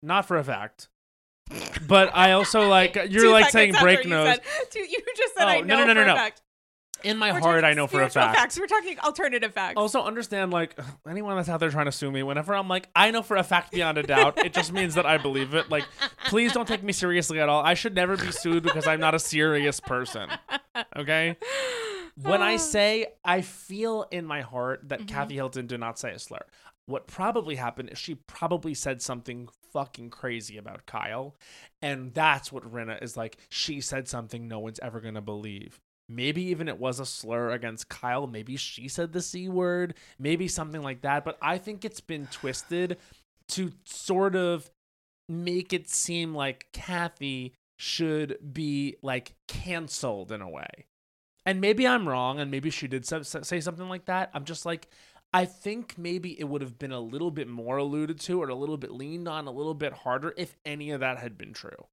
[0.03, 0.89] not for a fact,
[1.87, 4.41] but I also like you're like saying break you said-
[4.73, 6.29] you just said Oh, I no, know no, no, for no, a no.
[7.03, 8.37] In my We're heart, I know for a fact.
[8.37, 8.59] Facts.
[8.59, 9.75] We're talking alternative facts.
[9.77, 10.77] Also, understand like
[11.09, 12.23] anyone that's out there trying to sue me.
[12.23, 15.05] Whenever I'm like, I know for a fact beyond a doubt, it just means that
[15.05, 15.69] I believe it.
[15.69, 15.85] Like,
[16.27, 17.63] please don't take me seriously at all.
[17.63, 20.29] I should never be sued because I'm not a serious person.
[20.95, 21.37] Okay.
[22.21, 25.15] When I say I feel in my heart that mm-hmm.
[25.15, 26.45] Kathy Hilton did not say a slur,
[26.85, 31.35] what probably happened is she probably said something fucking crazy about Kyle.
[31.81, 33.37] And that's what Rinna is like.
[33.49, 35.79] She said something no one's ever going to believe.
[36.09, 38.25] Maybe even it was a slur against Kyle.
[38.25, 39.93] Maybe she said the C word.
[40.17, 41.23] Maybe something like that.
[41.23, 42.97] But I think it's been twisted
[43.49, 44.69] to sort of
[45.27, 50.85] make it seem like Kathy should be like canceled in a way.
[51.45, 54.29] And maybe I'm wrong, and maybe she did sa- sa- say something like that.
[54.33, 54.89] I'm just like,
[55.33, 58.55] I think maybe it would have been a little bit more alluded to or a
[58.55, 61.85] little bit leaned on a little bit harder if any of that had been true.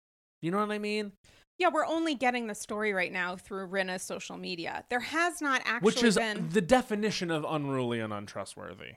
[0.43, 1.13] You know what I mean?
[1.59, 4.85] Yeah, we're only getting the story right now through Rinna's social media.
[4.91, 6.49] There has not actually Which is been.
[6.51, 8.95] the definition of unruly and untrustworthy.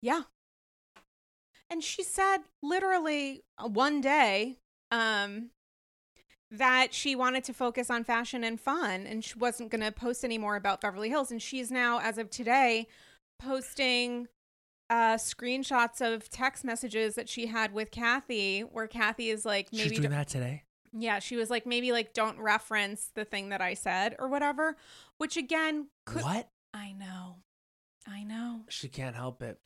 [0.00, 0.22] Yeah.
[1.68, 4.58] And she said literally uh, one day
[4.92, 5.50] um
[6.48, 10.22] that she wanted to focus on fashion and fun and she wasn't going to post
[10.22, 12.86] anymore about Beverly Hills and she's now as of today
[13.40, 14.28] posting
[14.88, 19.88] uh, screenshots of text messages that she had with Kathy, where Kathy is like, maybe
[19.88, 20.62] She's doing that today.
[20.98, 24.76] Yeah, she was like, maybe like don't reference the thing that I said or whatever.
[25.18, 26.48] Which again, could What?
[26.74, 27.36] I know,
[28.06, 29.58] I know She can't help it.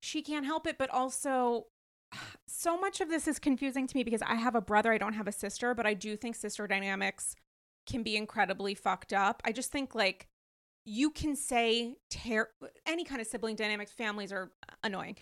[0.00, 1.66] she can't help it, but also
[2.48, 5.14] so much of this is confusing to me because I have a brother, I don't
[5.14, 7.34] have a sister, but I do think sister dynamics
[7.86, 9.42] can be incredibly fucked up.
[9.44, 10.26] I just think like
[10.84, 12.50] you can say ter-
[12.84, 14.50] any kind of sibling dynamics, families are
[14.82, 15.16] annoying,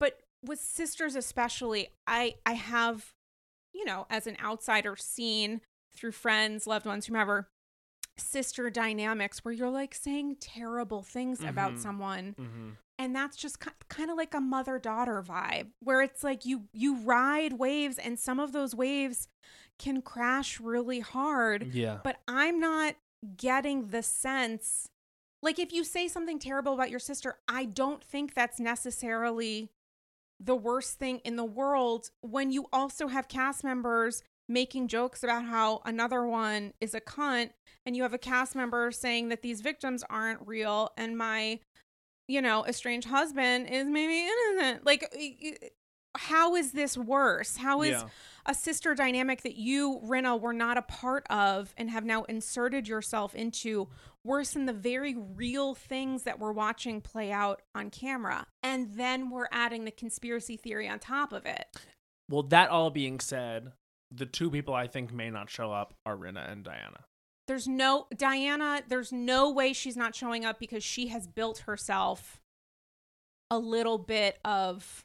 [0.00, 3.12] but with sisters especially, I I have
[3.78, 5.60] you know as an outsider seen
[5.96, 7.48] through friends, loved ones, whomever
[8.18, 11.78] sister dynamics where you're like saying terrible things about Mhm.
[11.78, 12.70] someone Mm-hmm.
[12.98, 16.96] and that's just kind of like a mother daughter vibe where it's like you you
[16.96, 19.28] ride waves and some of those waves
[19.78, 22.00] can crash really hard Yeah.
[22.02, 22.96] but i'm not
[23.36, 24.88] getting the sense
[25.40, 29.70] like if you say something terrible about your sister i don't think that's necessarily
[30.40, 35.44] the worst thing in the world when you also have cast members making jokes about
[35.44, 37.50] how another one is a cunt
[37.84, 41.58] and you have a cast member saying that these victims aren't real and my
[42.28, 44.86] you know estranged husband is maybe innocent.
[44.86, 45.12] Like
[46.16, 48.08] how is this worse how is yeah.
[48.46, 52.88] a sister dynamic that you Rinna were not a part of and have now inserted
[52.88, 53.88] yourself into
[54.24, 59.30] worse than the very real things that we're watching play out on camera and then
[59.30, 61.66] we're adding the conspiracy theory on top of it
[62.28, 63.72] Well, that all being said,
[64.10, 67.04] the two people I think may not show up are Rinna and Diana.
[67.46, 72.40] there's no Diana there's no way she's not showing up because she has built herself
[73.50, 75.04] a little bit of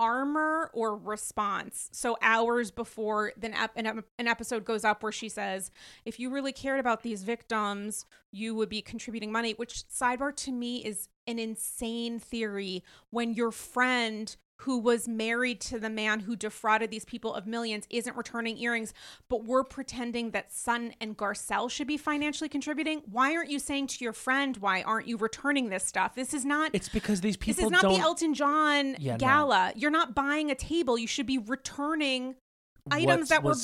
[0.00, 1.90] armor or response.
[1.92, 5.70] So hours before then an, an episode goes up where she says,
[6.04, 10.50] "If you really cared about these victims, you would be contributing money." Which sidebar to
[10.50, 16.36] me is an insane theory when your friend who was married to the man who
[16.36, 18.92] defrauded these people of millions isn't returning earrings,
[19.28, 23.02] but we're pretending that Sutton and Garcelle should be financially contributing.
[23.10, 26.14] Why aren't you saying to your friend, why aren't you returning this stuff?
[26.14, 29.18] This is not It's because these people this is not the Elton John Yeah, no.
[29.18, 29.72] gala.
[29.76, 30.98] You're not buying a table.
[30.98, 32.34] You should be returning
[32.90, 33.54] items what's- that were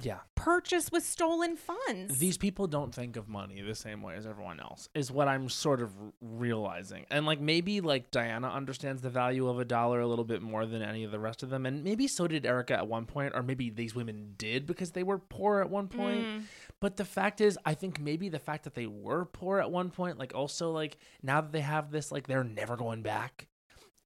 [0.00, 0.18] yeah.
[0.34, 2.18] purchase with stolen funds.
[2.18, 4.88] These people don't think of money the same way as everyone else.
[4.94, 7.06] Is what I'm sort of r- realizing.
[7.10, 10.66] And like maybe like Diana understands the value of a dollar a little bit more
[10.66, 13.32] than any of the rest of them, and maybe so did Erika at one point,
[13.34, 16.24] or maybe these women did because they were poor at one point.
[16.24, 16.42] Mm.
[16.80, 19.90] But the fact is, I think maybe the fact that they were poor at one
[19.90, 23.46] point, like also like now that they have this, like they're never going back.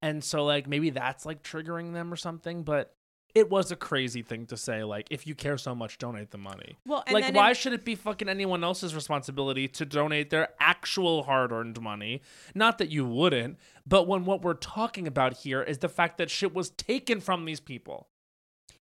[0.01, 2.63] And so like maybe that's like triggering them or something.
[2.63, 2.93] But
[3.35, 6.37] it was a crazy thing to say, like, if you care so much, donate the
[6.37, 6.77] money.
[6.85, 11.23] well, like, why in- should it be fucking anyone else's responsibility to donate their actual
[11.23, 12.21] hard earned money?
[12.55, 16.29] Not that you wouldn't, but when what we're talking about here is the fact that
[16.29, 18.07] shit was taken from these people.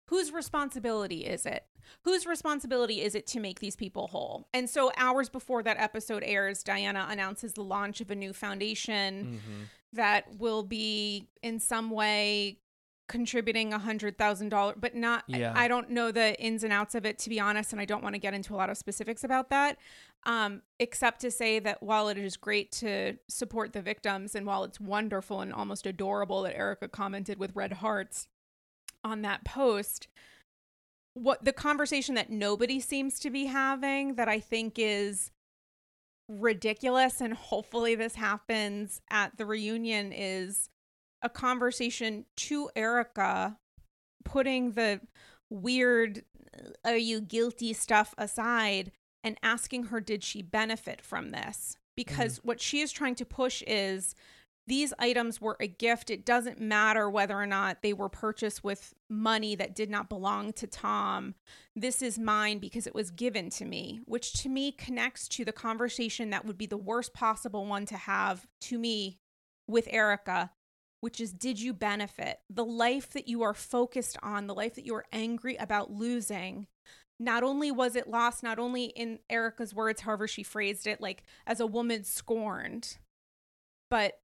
[0.07, 1.65] whose responsibility is it?
[2.03, 4.47] Whose responsibility is it to make these people whole?
[4.53, 9.25] And so, hours before that episode airs, Diana announces the launch of a new foundation
[9.25, 9.63] mm-hmm.
[9.93, 12.59] that will be in some way
[13.08, 15.24] contributing a hundred thousand dollars, but not.
[15.28, 15.53] Yeah.
[15.56, 18.03] I don't know the ins and outs of it to be honest, and I don't
[18.03, 19.78] want to get into a lot of specifics about that.
[20.26, 24.64] Um, except to say that while it is great to support the victims, and while
[24.64, 28.28] it's wonderful and almost adorable that Erika commented with red hearts
[29.03, 30.08] on that post,
[31.14, 35.32] what the conversation that nobody seems to be having that I think is
[36.28, 40.70] ridiculous and hopefully this happens at the reunion is
[41.22, 43.57] a conversation to Erika
[44.24, 45.01] putting the
[45.49, 46.24] weird
[46.84, 47.74] are you guilty?
[47.74, 48.91] stuff aside
[49.24, 51.78] and asking her did she benefit from this?
[51.95, 52.47] Because mm-hmm.
[52.47, 54.16] what she is trying to push is
[54.68, 56.09] these items were a gift.
[56.09, 60.53] It doesn't matter whether or not they were purchased with money that did not belong
[60.53, 61.36] to Tom.
[61.76, 65.51] This is mine because it was given to me, which to me connects to the
[65.51, 69.20] conversation that would be the worst possible one to have to me
[69.68, 70.51] with Erika,
[71.06, 72.39] which is did you benefit?
[72.49, 76.66] The life that you are focused on, the life that you are angry about losing.
[77.20, 81.22] Not only was it lost, not only in Erika's words, however she phrased it, like
[81.45, 82.97] as a woman scorned,
[83.91, 84.18] but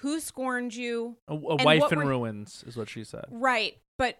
[0.00, 1.16] who scorned you?
[1.26, 3.24] A, a And wife in were- ruins is what she said.
[3.30, 4.18] Right, but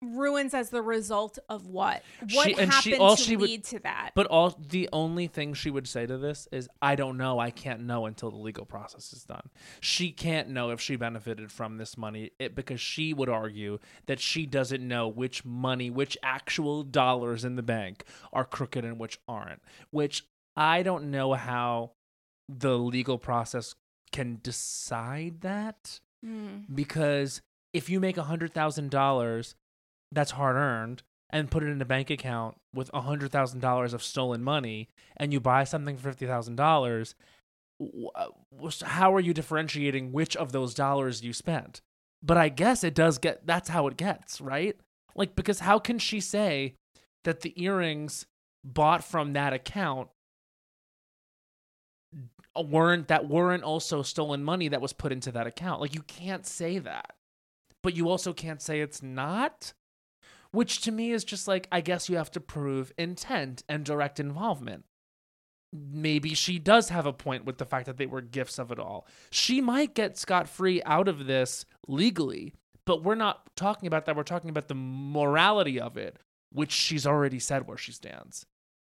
[0.00, 2.02] ruins as the result of what?
[2.32, 4.12] What She- happened she- all to she would- lead to that?
[4.14, 7.38] But all the only thing she would say to this is, "I don't know.
[7.38, 11.50] I can't know until the legal process is done." She can't know if she benefited
[11.50, 16.16] from this money it, because she would argue that she doesn't know which money, which
[16.22, 19.62] actual dollars in the bank are crooked and which aren't.
[19.90, 20.24] Which
[20.56, 21.92] I don't know how
[22.48, 23.74] the legal process
[24.12, 26.00] can decide that.
[26.24, 26.74] Mm.
[26.74, 27.42] because
[27.72, 29.54] if you make a hundred thousand dollars
[30.12, 33.92] that's hard earned and put it in a bank account with a hundred thousand dollars
[33.92, 37.14] of stolen money and you buy something for fifty thousand dollars
[38.84, 41.80] how are you differentiating which of those dollars you spent
[42.22, 44.76] but i guess it does get that's how it gets right
[45.14, 46.74] like because how can she say
[47.24, 48.26] that the earrings
[48.64, 50.08] bought from that account
[52.56, 55.80] weren't that weren't also stolen money that was put into that account.
[55.80, 57.14] Like you can't say that.
[57.82, 59.72] But you also can't say it's not.
[60.52, 64.18] Which to me is just like I guess you have to prove intent and direct
[64.18, 64.84] involvement.
[65.72, 68.78] Maybe she does have a point with the fact that they were gifts of it
[68.78, 69.06] all.
[69.30, 72.54] She might get scot free out of this legally,
[72.86, 74.16] but we're not talking about that.
[74.16, 76.16] We're talking about the morality of it,
[76.50, 78.46] which she's already said where she stands.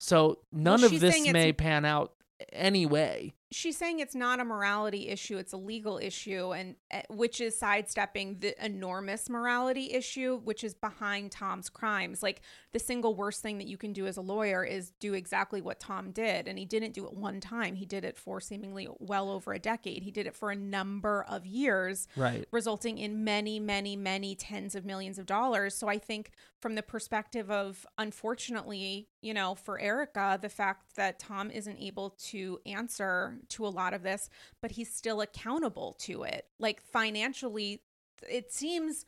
[0.00, 2.14] So none Well, of this may pan out
[2.52, 3.34] anyway.
[3.52, 7.58] She's saying it's not a morality issue it's a legal issue and uh, which is
[7.58, 12.40] sidestepping the enormous morality issue which is behind tom's crimes like
[12.72, 15.78] the single worst thing that you can do as a lawyer is do exactly what
[15.78, 19.30] tom did and he didn't do it one time he did it for seemingly well
[19.30, 22.46] over a decade he did it for a number of years Right.
[22.50, 25.74] resulting in many, many, many tens of millions of dollars.
[25.74, 26.30] So I think
[26.60, 32.10] from the perspective of unfortunately, you know, for Erika, the fact that Tom isn't able
[32.30, 34.28] to answer to a lot of this,
[34.60, 36.46] but he's still accountable to it.
[36.58, 37.82] Like financially,
[38.28, 39.06] it seems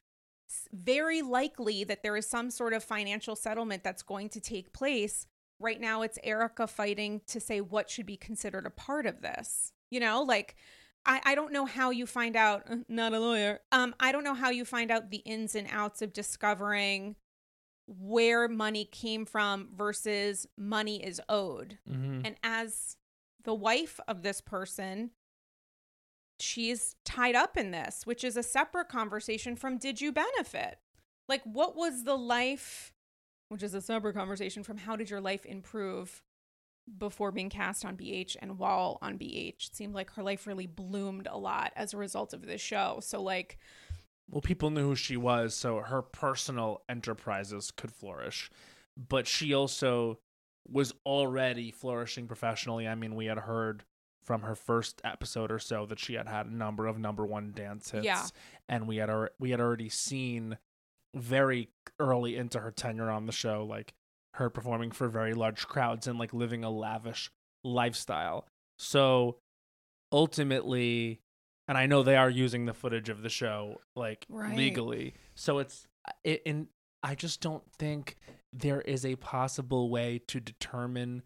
[0.72, 5.26] very likely that there is some sort of financial settlement that's going to take place.
[5.58, 9.72] Right now, it's Erika fighting to say what should be considered a part of this.
[9.90, 10.56] You know, like
[11.06, 14.32] I, I don't know how you find out not a lawyer um i don't know
[14.34, 17.16] how you find out the ins and outs of discovering
[17.86, 22.22] where money came from versus money is owed Mm-hmm.
[22.24, 22.96] and as
[23.44, 25.10] the wife of this person
[26.40, 30.78] she's tied up in this which is a separate conversation from did you benefit
[31.28, 32.92] like what was the life
[33.48, 36.22] which is a separate conversation from how did your life improve
[36.98, 39.68] before being cast on BH and while on BH.
[39.68, 42.98] It seemed like her life really bloomed a lot as a result of this show.
[43.00, 43.58] So like
[44.28, 48.50] Well, people knew who she was, so her personal enterprises could flourish.
[48.96, 50.18] But she also
[50.68, 52.86] was already flourishing professionally.
[52.88, 53.84] I mean, we had heard
[54.22, 57.52] from her first episode or so that she had had a number of number one
[57.52, 58.26] dance hits, Yeah.
[58.68, 60.56] and we had al- we had already seen
[61.14, 61.68] very
[62.00, 63.92] early into her tenure on the show, like
[64.34, 67.30] her performing for very large crowds and like living a lavish
[67.62, 68.48] lifestyle.
[68.78, 69.38] So
[70.10, 71.20] ultimately,
[71.68, 74.56] and I know they are using the footage of the show like Right.
[74.56, 75.14] legally.
[75.34, 75.86] So it's
[76.22, 76.68] it, and
[77.02, 78.16] I just don't think
[78.54, 81.22] there is a possible way to determine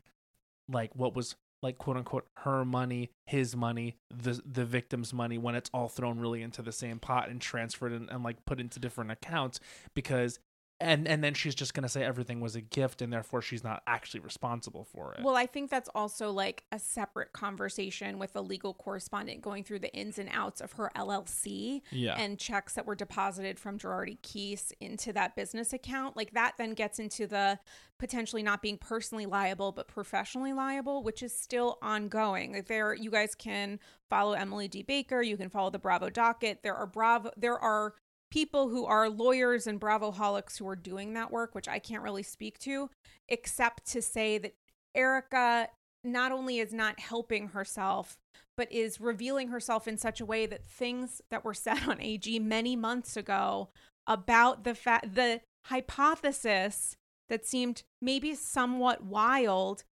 [0.69, 5.55] like what was like quote unquote her money, his money, the the victim's money when
[5.55, 8.81] it's all thrown really into the same pot and transferred and, and like put into
[8.81, 9.61] different accounts
[9.95, 10.39] because
[10.81, 13.83] and and then she's just gonna say everything was a gift and therefore she's not
[13.87, 15.25] actually responsible for it.
[15.25, 19.81] Well, I think that's also like a separate conversation with a legal correspondent going through
[19.81, 22.15] the ins and outs of her LLC yeah.
[22.17, 26.17] and checks that were deposited from Girardi Keese into that business account.
[26.17, 27.59] Like that then gets into the
[27.99, 32.53] potentially not being personally liable but professionally liable, which is still ongoing.
[32.53, 34.83] Like there you guys can follow Emily D.
[34.83, 36.63] Baker, you can follow the Bravo docket.
[36.63, 37.95] There are Bravo there are
[38.31, 42.03] people who are lawyers and Bravo holics who are doing that work, which I can't
[42.03, 42.91] really speak to,
[43.29, 44.55] except to say that
[44.95, 45.69] Erika
[46.05, 48.19] not only is not helping herself,
[48.57, 52.39] but is revealing herself in such a way that things that were said on AG
[52.41, 53.69] many months ago
[54.07, 56.97] about the fact the hypothesis
[57.29, 59.85] that seemed maybe somewhat wild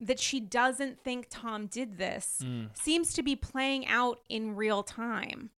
[0.00, 2.76] that she doesn't think Tom did this Mm.
[2.76, 5.50] seems to be playing out in real time.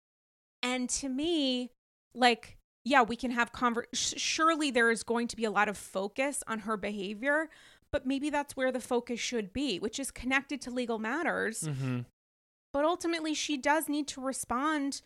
[0.62, 1.70] And to me,
[2.14, 5.76] like, yeah, we can have conver- surely there is going to be a lot of
[5.76, 7.48] focus on her behavior,
[7.92, 11.62] but maybe that's where the focus should be, which is connected to legal matters.
[11.62, 12.00] Mm-hmm.
[12.72, 15.02] But ultimately, she does need to respond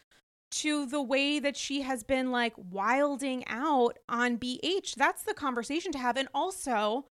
[0.51, 4.95] to the way that she has been like wilding out on BH.
[4.95, 6.17] That's the conversation to have.
[6.17, 7.07] And also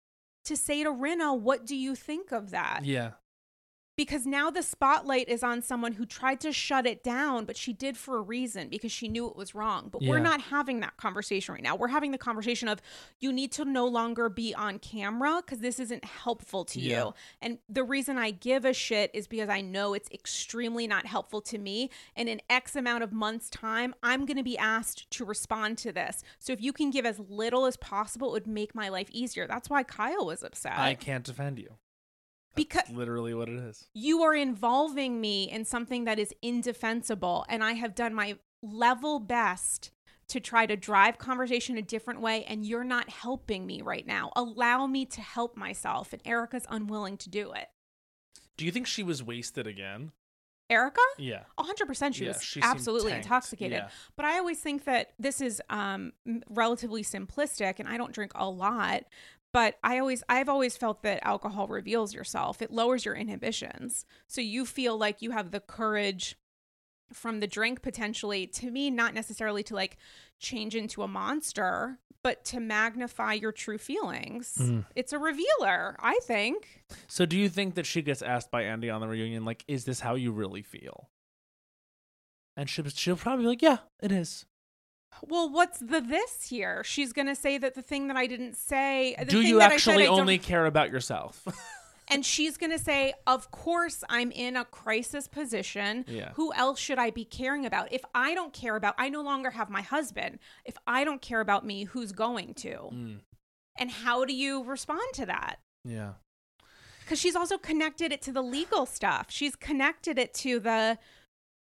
[0.46, 2.82] to say to Rinna, what do you think of that?
[2.86, 3.12] Yeah.
[3.96, 7.74] Because now the spotlight is on someone who tried to shut it down, but she
[7.74, 9.90] did for a reason because she knew it was wrong.
[9.92, 11.76] But we're not having that conversation right now.
[11.76, 12.82] We're having the conversation of
[13.20, 17.06] you need to no longer be on camera because this isn't helpful to Yeah.
[17.06, 17.14] you.
[17.42, 21.42] And the reason I give a shit is because I know it's extremely not helpful
[21.42, 21.90] to me.
[22.16, 25.92] And in X amount of months' time, I'm going to be asked to respond to
[25.92, 26.24] this.
[26.40, 29.46] So if you can give as little as possible, it would make my life easier.
[29.46, 30.78] That's why Kyle was upset.
[30.80, 31.78] I can't defend you.
[32.56, 33.88] Because Literally what it is.
[33.94, 39.20] you are involving me in something that is indefensible and i have done my level
[39.20, 39.92] best
[40.28, 44.32] to try to drive conversation a different way and you're not helping me right now.
[44.38, 47.68] Allow me to help myself and Erika's unwilling to do it.
[48.56, 50.12] Do you think she was wasted again?
[50.70, 51.02] Erika?
[51.18, 51.44] Yeah.
[51.60, 53.26] 100% she Yeah, was she absolutely tanked.
[53.26, 53.74] intoxicated.
[53.80, 53.90] Yeah.
[54.16, 56.14] But I always think that this is um
[56.50, 59.04] relatively simplistic and I don't drink a lot,
[59.54, 62.62] but I always I've always felt that alcohol reveals yourself.
[62.62, 64.06] It lowers your inhibitions.
[64.28, 66.36] So you feel like you have the courage
[67.14, 69.98] from the drink potentially to me not necessarily to like
[70.40, 74.56] change into a monster, but to magnify your true feelings.
[74.60, 74.86] Mhm.
[74.96, 76.84] It's a revealer, I think.
[77.08, 79.86] So do you think that she gets asked by Andy on the reunion, like, is
[79.86, 81.10] this how you really feel?
[82.56, 84.46] And she'll, she'll probably be like, yeah, it is.
[85.22, 86.84] Well, what's the this here?
[86.84, 89.16] She's gonna say that the thing that I didn't say.
[89.18, 91.48] The Do thing you that I actually I only care about yourself?
[92.10, 96.04] And she's gonna say, "Of course, I'm in a crisis position.
[96.06, 96.32] Yeah.
[96.34, 97.94] Who else should I be caring about?
[97.94, 100.40] If I don't care about, I no longer have my husband.
[100.66, 102.90] If I don't care about me, who's going to?
[102.94, 103.20] Mm,
[103.78, 105.60] And how do you respond to that?
[105.86, 106.14] yeah.
[107.04, 109.28] because she's also connected it to the legal stuff.
[109.30, 111.00] She's connected it to the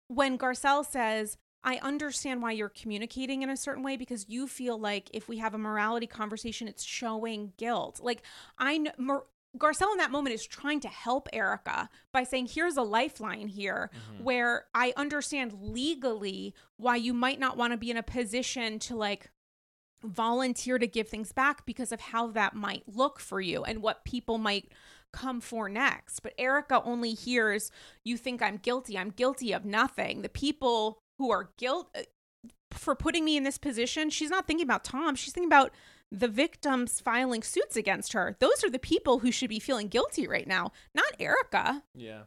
[0.09, 4.79] when Garcelle says, I understand why you're communicating in a certain way because you feel
[4.79, 8.01] like if we have a morality conversation, it's showing guilt.
[8.03, 8.23] Like,
[8.59, 8.93] I know.
[8.99, 9.25] Mar-
[9.59, 13.91] Garcelle in that moment is trying to help Erika by saying, Here's a lifeline here
[13.93, 14.23] mm-hmm.
[14.23, 18.95] where I understand legally why you might not want to be in a position to
[18.95, 19.31] like
[20.05, 24.05] volunteer to give things back because of how that might look for you and what
[24.05, 24.71] people might
[25.13, 26.21] come for next.
[26.21, 27.71] But Erika only hears,
[28.05, 28.97] You think I'm guilty.
[28.97, 30.23] I'm guilty of nothing.
[30.23, 32.01] The people who are guilt uh,
[32.73, 35.15] for putting me in this position, she's not thinking about Tom.
[35.15, 35.71] She's thinking about
[36.11, 38.37] the victims filing suits against her.
[38.41, 41.83] Those are the people who should be feeling guilty right now, not Erika.
[41.95, 42.23] Yeah.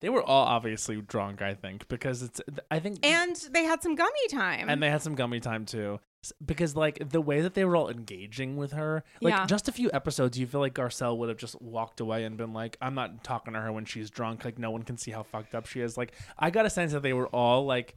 [0.00, 2.40] They were all obviously drunk, I think, because it's,
[2.70, 4.70] I think, And they had some gummy time.
[4.70, 6.00] and they had some gummy time too.
[6.44, 9.46] Because like the way that they were all engaging with her, like Yeah.
[9.46, 12.52] just a few episodes, you feel like Garcelle would have just walked away and been
[12.52, 14.44] like, "I'm not talking to her when she's drunk.
[14.44, 16.92] Like no one can see how fucked up she is." Like I got a sense
[16.92, 17.94] that they were all like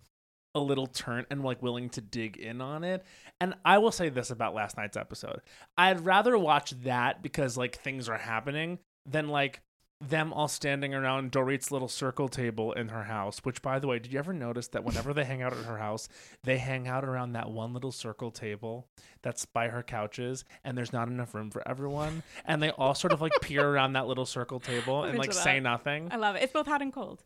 [0.55, 3.03] a little turnt and like willing to dig in on it.
[3.41, 5.41] And I will say this about last night's episode:
[5.77, 9.61] I'd rather watch that because like things are happening than like
[10.09, 13.39] them all standing around Dorit's little circle table in her house.
[13.43, 15.77] Which, by the way, did you ever notice that whenever they hang out at her
[15.77, 16.07] house,
[16.43, 18.87] they hang out around that one little circle table
[19.21, 23.13] that's by her couches, and there's not enough room for everyone, and they all sort
[23.13, 26.09] of like peer around that little circle table I'm and like say nothing.
[26.11, 26.43] I love it.
[26.43, 27.23] It's both hot and cold.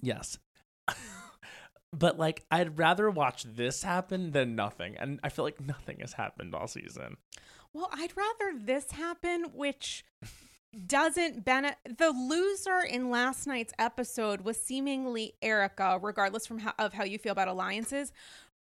[0.00, 0.38] Yes.
[1.92, 4.96] but like I'd rather watch this happen than nothing.
[4.96, 7.16] And I feel like nothing has happened all season.
[7.72, 10.04] Well, I'd rather this happen, which
[10.86, 16.94] doesn't benefit the loser in last night's episode was seemingly Erika, regardless from how, of
[16.94, 18.12] how you feel about alliances,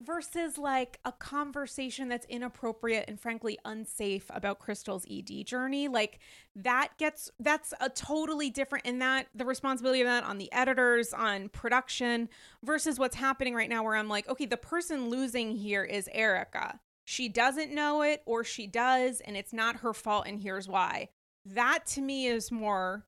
[0.01, 5.87] versus like a conversation that's inappropriate and frankly unsafe about Crystal's ED journey.
[5.87, 6.19] Like
[6.55, 11.13] that gets that's a totally different and that the responsibility of that on the editors,
[11.13, 12.29] on production
[12.63, 16.79] versus what's happening right now where I'm like, okay, the person losing here is Erika.
[17.03, 21.09] She doesn't know it or she does and it's not her fault and here's why.
[21.45, 23.05] That to me is more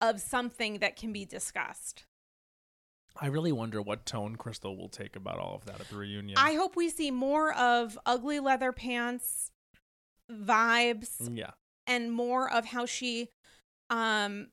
[0.00, 2.04] of something that can be discussed.
[3.16, 6.36] I really wonder what tone Crystal will take about all of that at the reunion.
[6.36, 9.50] I hope we see more of ugly leather pants
[10.30, 11.50] vibes yeah.
[11.86, 13.28] and more of how she
[13.90, 14.48] um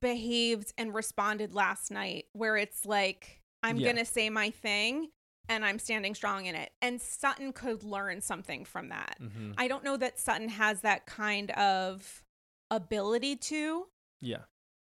[0.00, 3.92] behaved and responded last night where it's like I'm Yeah.
[3.92, 5.08] going to say my thing
[5.48, 6.70] and I'm standing strong in it.
[6.82, 9.16] And Sutton could learn something from that.
[9.18, 12.22] hmm I don't know that Sutton has that kind of
[12.70, 13.86] ability to.
[14.20, 14.42] Yeah.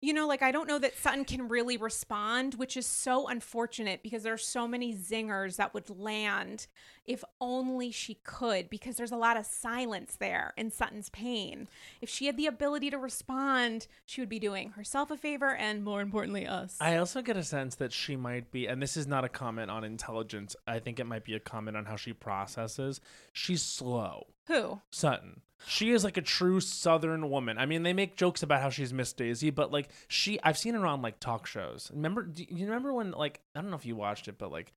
[0.05, 4.03] You know, like I don't know that Sutton can really respond, which is so unfortunate
[4.03, 6.67] because there are so many zingers that would land
[7.07, 11.67] if only she could, because there's a lot of silence there in Sutton's pain.
[12.01, 15.83] If she had the ability to respond, she would be doing herself a favor and
[15.83, 16.77] more importantly, us.
[16.79, 19.71] I also get a sense that she might be, and this is not a comment
[19.71, 20.55] on intelligence.
[20.67, 23.01] I think it might be a comment on how she processes.
[23.33, 24.27] She's slow.
[24.45, 24.81] Who?
[24.91, 25.41] Sutton.
[25.67, 27.57] She is like a true Southern woman.
[27.57, 30.73] I mean, they make jokes about how she's Miss Daisy, but like she, I've seen
[30.75, 31.91] her on like talk shows.
[31.93, 32.23] Remember?
[32.23, 34.73] Do you remember when like I don't know if you watched it, but like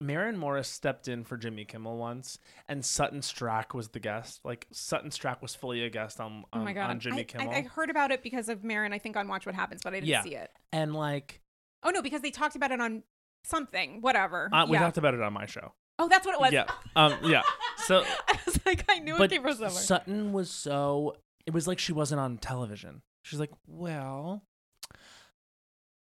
[0.00, 2.38] Maren Morris stepped in for Jimmy Kimmel once,
[2.68, 4.40] and Sutton Stracke was the guest.
[4.44, 6.90] Like Sutton Stracke was fully a guest on Oh my god.
[6.90, 9.26] on Jimmy I, Kimmel, I, I heard about it because of Maren, I think, on
[9.26, 10.22] Watch What Happens, but I didn't Yeah.
[10.22, 10.50] see it.
[10.72, 11.40] and like
[11.82, 13.02] Oh no, because they talked about it on
[13.44, 14.48] something, whatever.
[14.52, 14.80] uh, we yeah.
[14.80, 15.72] talked about it on my show.
[15.98, 16.52] Oh, that's what it was.
[16.52, 16.64] Yeah,
[16.96, 17.42] um, yeah.
[17.78, 19.70] So I was like, I knew it but came from somewhere.
[19.70, 21.16] Sutton was so
[21.46, 23.02] it was like she wasn't on television.
[23.24, 24.42] She's like, well,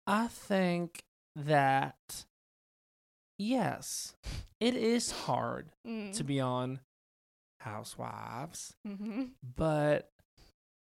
[0.07, 1.03] I think
[1.35, 2.25] that
[3.37, 4.15] yes,
[4.59, 6.13] it is hard Mm.
[6.17, 6.79] to be on
[7.61, 9.25] Housewives, hmm
[9.55, 10.09] but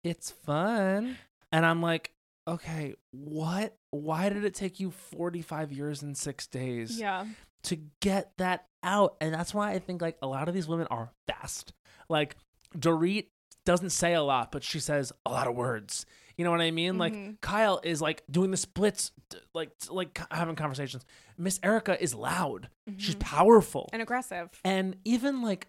[0.04, 1.18] it's fun.
[1.52, 2.12] And I'm like,
[2.48, 3.76] okay, what?
[3.92, 7.26] Why did it take you 45 years and six days Yeah.
[7.64, 9.16] To get that out?
[9.22, 11.74] And that's why I think like a lot of these women are fast.
[12.10, 12.36] Like
[12.78, 13.28] Dorit
[13.66, 16.06] doesn't say a lot, but she says a lot of words.
[16.36, 16.96] You know what I mean?
[16.96, 17.00] Mhm.
[17.00, 19.12] Like Kyle is like doing the splits,
[19.54, 21.06] like like having conversations.
[21.38, 22.70] Miss Erika is loud.
[22.98, 23.20] She's Mhm.
[23.20, 23.90] powerful.
[23.94, 24.50] and aggressive.
[24.66, 25.68] And even like,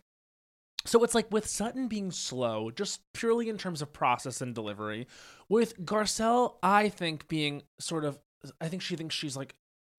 [0.87, 5.07] so it's like with Sutton being slow, just purely in terms of process and delivery.
[5.49, 8.19] With Garcelle, I think being sort of,
[8.61, 9.55] I think she thinks she's like,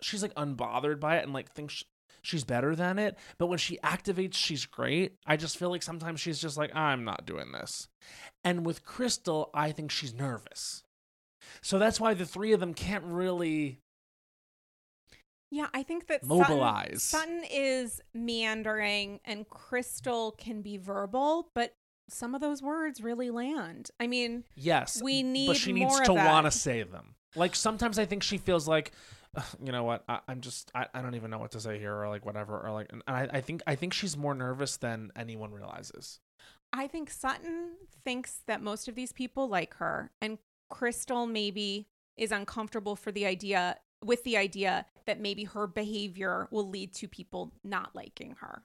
[0.06, 1.84] she's like unbothered by it and like thinks
[2.22, 3.18] she's better than it.
[3.38, 5.14] But when she activates, she's great.
[5.26, 7.88] I just feel like sometimes she's just like, I'm not doing this.
[8.44, 10.84] And with Crystal, I think she's nervous.
[11.62, 13.80] So that's why the three of them can't really
[15.52, 17.04] Yeah, I think that Mobilize.
[17.04, 21.74] Sutton, Sutton is meandering and Crystal can be verbal, but
[22.10, 23.90] some of those words really land.
[24.00, 25.48] I mean, Yes, We need.
[25.48, 27.16] but she needs to want to say them.
[27.36, 28.98] Like sometimes I think she feels like, "Ugh,
[29.64, 31.96] you know what, I, I'm just I, I don't even know what to say here,
[31.96, 35.12] or like whatever, or like, and I, I think I think she's more nervous than
[35.16, 36.20] anyone realizes.
[36.74, 37.72] I think Sutton
[38.04, 40.38] thinks that most of these people like her, and
[40.70, 41.88] Crystal maybe
[42.18, 47.08] is uncomfortable for the idea with the idea that maybe her behavior will lead to
[47.08, 48.64] people not liking her.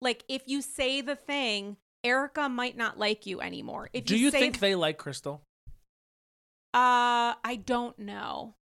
[0.00, 3.90] Like if you say the thing, Erika might not like you anymore.
[3.92, 5.42] If Do you say think they like Crystal?
[6.74, 8.54] Uh, I don't know.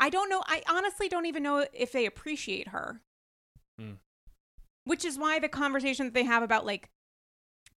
[0.00, 0.42] I don't know.
[0.46, 3.02] I honestly don't even know if they appreciate her.
[3.78, 3.92] Hmm.
[4.84, 6.90] Which is why the conversation that they have about like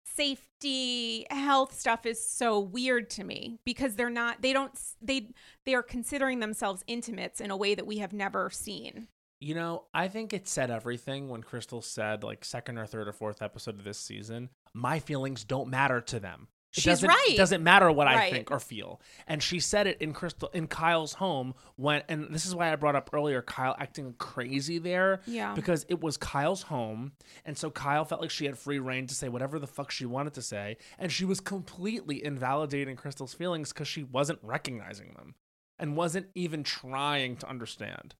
[0.04, 5.30] safety, health stuff is so weird to me because they're not they don't they
[5.66, 9.08] they are considering themselves intimates in a way that we have never seen.
[9.40, 13.12] You know, I think it said everything when Crystal said, like second or third or
[13.12, 16.46] fourth episode of this season, my feelings don't matter to them.
[16.74, 17.28] It She's doesn't, right.
[17.28, 19.00] It doesn't matter what I think or feel.
[19.26, 22.76] And she said it in Crystal in Kyle's home when and this is why I
[22.76, 25.20] brought up earlier Kyle acting crazy there.
[25.26, 25.54] Yeah.
[25.54, 27.12] Because it was Kyle's home.
[27.44, 30.06] And so Kyle felt like she had free reign to say whatever the fuck she
[30.06, 30.78] wanted to say.
[30.98, 35.34] And she was completely invalidating Crystal's feelings because she wasn't recognizing them
[35.78, 38.14] and wasn't even trying to understand.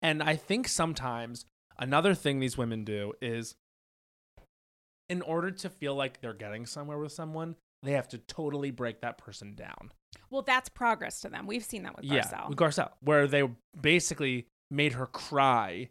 [0.00, 1.44] And I think sometimes
[1.78, 3.54] another thing these women do is
[5.08, 9.00] in order to feel like they're getting somewhere with someone, they have to totally break
[9.02, 9.92] that person down.
[10.30, 11.46] Well, that's progress to them.
[11.46, 12.48] We've seen that with Yeah, Garcelle.
[12.48, 13.48] with Garcelle, where they
[13.80, 15.90] basically made her cry,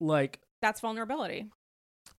[0.00, 1.50] like that's vulnerability.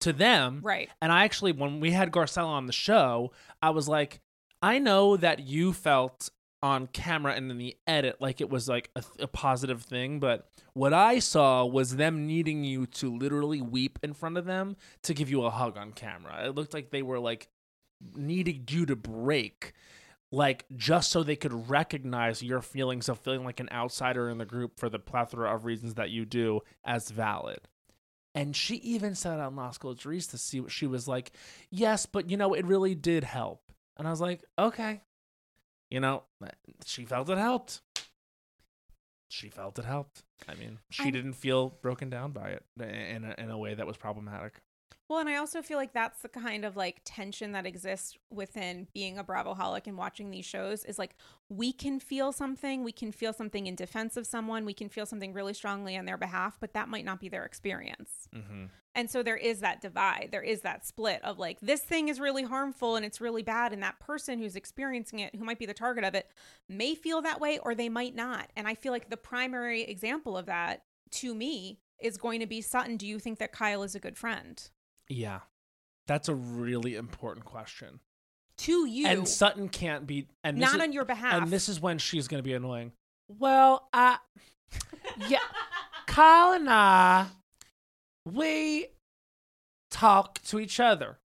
[0.00, 0.60] to them.
[0.62, 0.90] Right.
[1.00, 3.32] And I actually, when we had Garcelle on the show,
[3.62, 4.20] I was like,
[4.60, 6.28] I know that you felt
[6.62, 10.48] on camera and in the edit like it was like a, a positive thing, but
[10.72, 15.12] what I saw was them needing you to literally weep in front of them to
[15.12, 16.46] give you a hug on camera.
[16.46, 17.48] It looked like they were like
[18.14, 19.72] needing you to break.
[20.32, 24.44] Like just so they could recognize your feelings of feeling like an outsider in the
[24.44, 27.60] group for the plethora of reasons that you do as valid.
[28.34, 31.30] And she even said on Las Culturistas, to see what she was like,
[31.70, 33.62] yes, but you know, it really did help.
[33.96, 35.02] And I was like, okay.
[35.88, 36.24] You know,
[36.84, 37.80] she felt it helped.
[39.28, 40.24] She felt it helped.
[40.48, 43.74] I mean, she I'm- didn't feel broken down by it in a, in a way
[43.74, 44.62] that was problematic.
[45.08, 48.88] Well, and I also feel like that's the kind of like tension that exists within
[48.94, 51.14] being a Bravoholic and watching these shows is like
[51.50, 55.04] we can feel something, we can feel something in defense of someone, we can feel
[55.04, 58.28] something really strongly on their behalf, but that might not be their experience.
[58.34, 58.64] Mm-hmm.
[58.94, 62.18] And so there is that divide, there is that split of like this thing is
[62.18, 65.66] really harmful and it's really bad, and that person who's experiencing it, who might be
[65.66, 66.30] the target of it,
[66.68, 68.50] may feel that way or they might not.
[68.56, 72.60] And I feel like the primary example of that to me is going to be
[72.60, 72.96] Sutton.
[72.96, 74.62] Do you think that Kyle is a good friend?
[75.08, 75.40] Yeah.
[76.06, 78.00] That's a really important question.
[78.58, 79.06] To you.
[79.06, 81.42] And Sutton can't be and not is, on your behalf.
[81.42, 82.92] and this is when she's going to be annoying.
[83.28, 84.18] Well, I
[84.72, 84.78] uh,
[85.28, 85.38] yeah,
[86.06, 87.26] Kyle and I
[88.30, 88.88] we
[89.90, 91.18] talk to each other.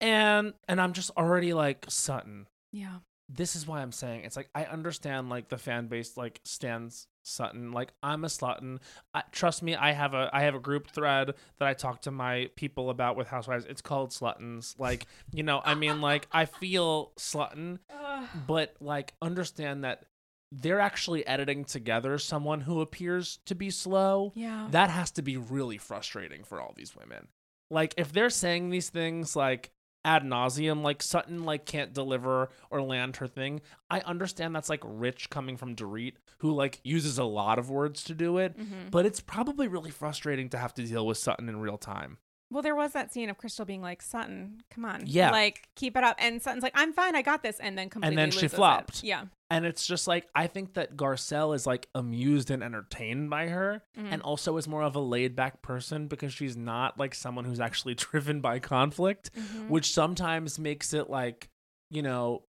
[0.00, 2.46] And and I'm just already like Sutton.
[2.72, 2.98] yeah.
[3.28, 7.08] This is why I'm saying it's like I understand like the fan base like stands
[7.26, 7.72] Sutton.
[7.72, 8.80] Like I'm a Sutton.
[9.14, 12.10] I, trust me, I have a I have a group thread that I talk to
[12.10, 13.66] my people about with Housewives.
[13.66, 14.78] It's called Sluttons.
[14.78, 17.78] Like you know, I mean, like I feel Slutton,
[18.46, 20.04] but like understand that
[20.52, 24.32] they're actually editing together someone who appears to be slow.
[24.34, 24.68] yeah.
[24.70, 27.28] That has to be really frustrating for all these women.
[27.70, 29.70] Like if they're saying these things like
[30.06, 30.82] ad nauseum.
[30.82, 33.60] Like Sutton like can't deliver or land her thing.
[33.90, 38.04] I understand that's like rich coming from Dorit, who like uses a lot of words
[38.04, 38.56] to do it.
[38.56, 38.90] Mhm.
[38.90, 42.18] But it's probably really frustrating to have to deal with Sutton in real time.
[42.50, 45.02] Well, there was that scene of Crystal being like, Sutton, come on.
[45.04, 45.30] Yeah.
[45.32, 46.14] Like, keep it up.
[46.20, 47.16] And Sutton's like, I'm fine.
[47.16, 47.58] I got this.
[47.58, 48.56] And then completely and then she loses it.
[48.56, 49.02] flopped.
[49.02, 49.24] Yeah.
[49.50, 53.82] And it's just like I think that Garcelle is like amused and entertained by her
[53.98, 54.08] Mhm.
[54.12, 57.60] and also is more of a laid back person because she's not like someone who's
[57.60, 59.68] actually driven by conflict, Mhm.
[59.68, 61.48] which sometimes makes it like,
[61.90, 62.42] you know,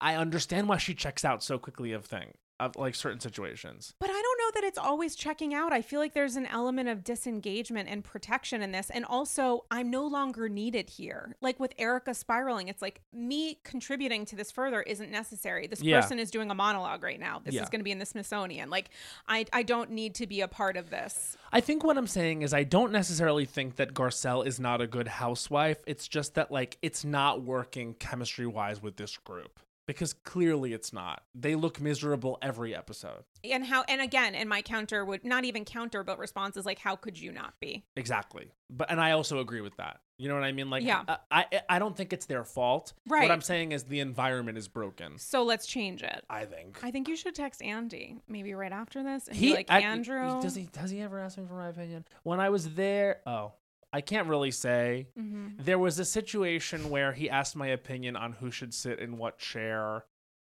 [0.00, 3.94] I understand why she checks out so quickly of thing of like certain situations.
[3.98, 5.72] But I don't know that it's always checking out.
[5.72, 8.90] I feel like there's an element of disengagement and protection in this.
[8.90, 11.34] And also, I'm no longer needed here.
[11.40, 15.66] Like with Erika spiraling, it's like me contributing to this further isn't necessary.
[15.66, 16.00] This Yeah.
[16.00, 17.40] person is doing a monologue right now.
[17.44, 17.62] This Yeah.
[17.64, 18.70] is going to be in the Smithsonian.
[18.70, 18.90] Like,
[19.26, 21.36] I, I don't need to be a part of this.
[21.52, 24.86] I think what I'm saying is I don't necessarily think that Garcelle is not a
[24.86, 25.78] good housewife.
[25.86, 29.58] It's just that like it's not working chemistry wise with this group.
[29.86, 31.22] Because clearly it's not.
[31.34, 33.24] They look miserable every episode.
[33.44, 36.78] And how, and again, and my counter would not even counter, but response is like,
[36.78, 37.84] how could you not be?
[37.96, 38.52] Exactly.
[38.70, 40.00] But and I also agree with that.
[40.16, 40.70] You know what I mean?
[40.70, 41.02] Like Yeah.
[41.06, 42.92] Uh, I I, I don't think it's their fault.
[43.06, 43.22] Right.
[43.22, 45.18] What I'm saying is the environment is broken.
[45.18, 46.24] So let's change it.
[46.30, 46.78] I think.
[46.82, 50.40] I think you should text Andy maybe right after this and he like, I- Andrew.
[50.40, 52.04] does he does he ever ask me for my opinion?
[52.22, 53.52] When I was there, oh,
[53.94, 55.06] I can't really say.
[55.16, 55.64] Mhm.
[55.64, 59.38] There was a situation where he asked my opinion on who should sit in what
[59.38, 60.04] chair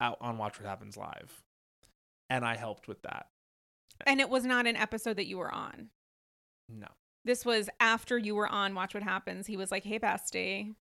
[0.02, 1.42] out on Watch What Happens Live.
[2.30, 3.30] And I helped with that.
[4.06, 5.90] And it was not an episode that you were on.
[6.68, 6.88] No.
[7.24, 9.48] This was after you were on Watch What Happens.
[9.48, 10.76] He was like, "Hey, Basti.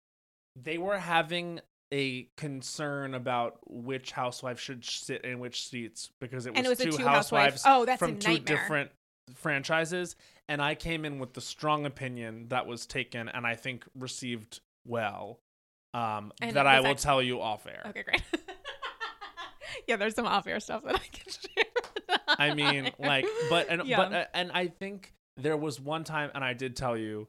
[0.56, 1.60] They were having
[1.92, 6.78] a concern about which housewife should sit in which seats because it was, it was
[6.78, 8.90] two two housewife- housewives Oh, that's from two different
[9.34, 10.16] franchises
[10.48, 14.60] and I came in with the strong opinion that was taken and I think received
[14.86, 15.40] well
[15.94, 17.82] um, And that I will act- tell you off air.
[17.86, 18.22] Okay, great.
[19.88, 22.18] yeah, there's some off-air stuff that I can share.
[22.38, 23.96] I mean, like, but and Yeah.
[23.96, 27.28] but uh, and I think there was one time, and I did tell you,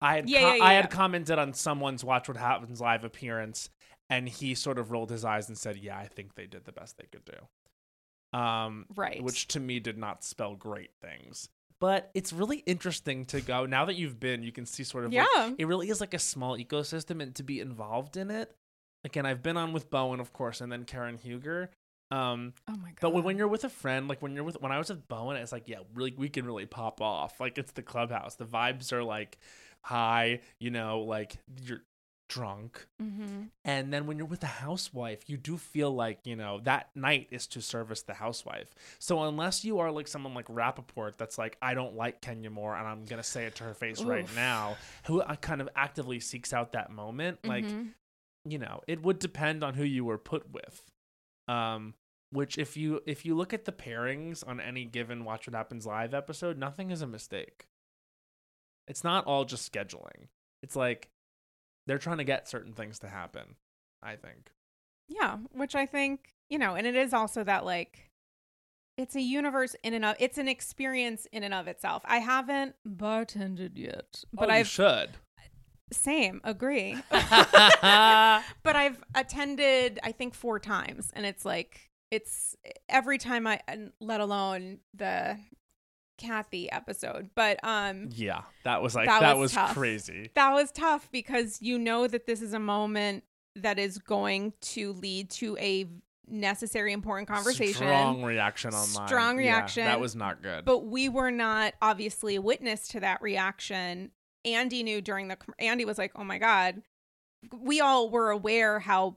[0.00, 3.70] I had Yeah, co- yeah, I had commented on someone's Watch What Happens live appearance,
[4.10, 6.72] and he sort of rolled his eyes and said, "Yeah, I think they did the
[6.72, 9.22] best they could do," um, right.
[9.22, 11.48] which to me did not spell great things.
[11.82, 15.12] But it's really interesting to go now that you've been, you can see sort of
[15.12, 15.50] like, yeah.
[15.58, 18.54] it really is like a small ecosystem and to be involved in it.
[19.02, 21.70] Again, I've been on with Bowen, of course, and then Karen Huger.
[22.12, 22.98] Um, oh my god.
[23.00, 25.08] but when, when you're with a friend, like when you're with when I was with
[25.08, 27.40] Bowen, it's like, yeah, really we can really pop off.
[27.40, 28.36] Like it's the clubhouse.
[28.36, 29.38] The vibes are like
[29.80, 31.82] high, you know, like you're
[32.32, 32.86] drunk.
[33.00, 36.90] hmm And then when you're with a housewife, you do feel like, you know, that
[36.94, 38.74] night is to service the housewife.
[38.98, 42.74] So unless you are like someone like Rapaport that's like, I don't like Kenya Moore
[42.76, 44.76] and I'm gonna say it to her face right now,
[45.06, 47.92] who uh, kind of actively seeks out that moment, like Mhm.
[48.44, 50.82] you know it would depend on who you were put with
[51.48, 51.94] um
[52.30, 55.86] which if you if you look at the pairings on any given watch what happens
[55.86, 57.66] live episode nothing is a mistake
[58.88, 60.28] it's not all just scheduling
[60.62, 61.08] it's like
[61.86, 63.56] they're trying to get certain things to happen
[64.02, 64.50] i think
[65.08, 68.08] Yeah, which I think, you know, and it is also that like
[68.96, 72.02] it's a universe in and of it's an experience in and of itself.
[72.06, 75.10] I haven't bartended yet, but oh, I've should
[75.92, 76.96] same, agree.
[77.10, 82.56] but I've attended I think four times and it's like it's
[82.88, 83.60] every time I
[84.00, 85.38] let alone the
[86.22, 87.30] Kathy episode.
[87.34, 91.60] But um yeah, that was like That that, was was, crazy that was tough because
[91.60, 93.24] you know that this is a moment
[93.56, 95.86] that is going to lead to a
[96.28, 97.74] necessary important conversation.
[97.74, 99.84] strong reaction online Strong Yeah, reaction.
[99.84, 104.12] that was not good But we were not obviously witness to that reaction.
[104.44, 106.82] Andy knew during the Andy was like, "Oh my god."
[107.56, 109.16] We all were aware how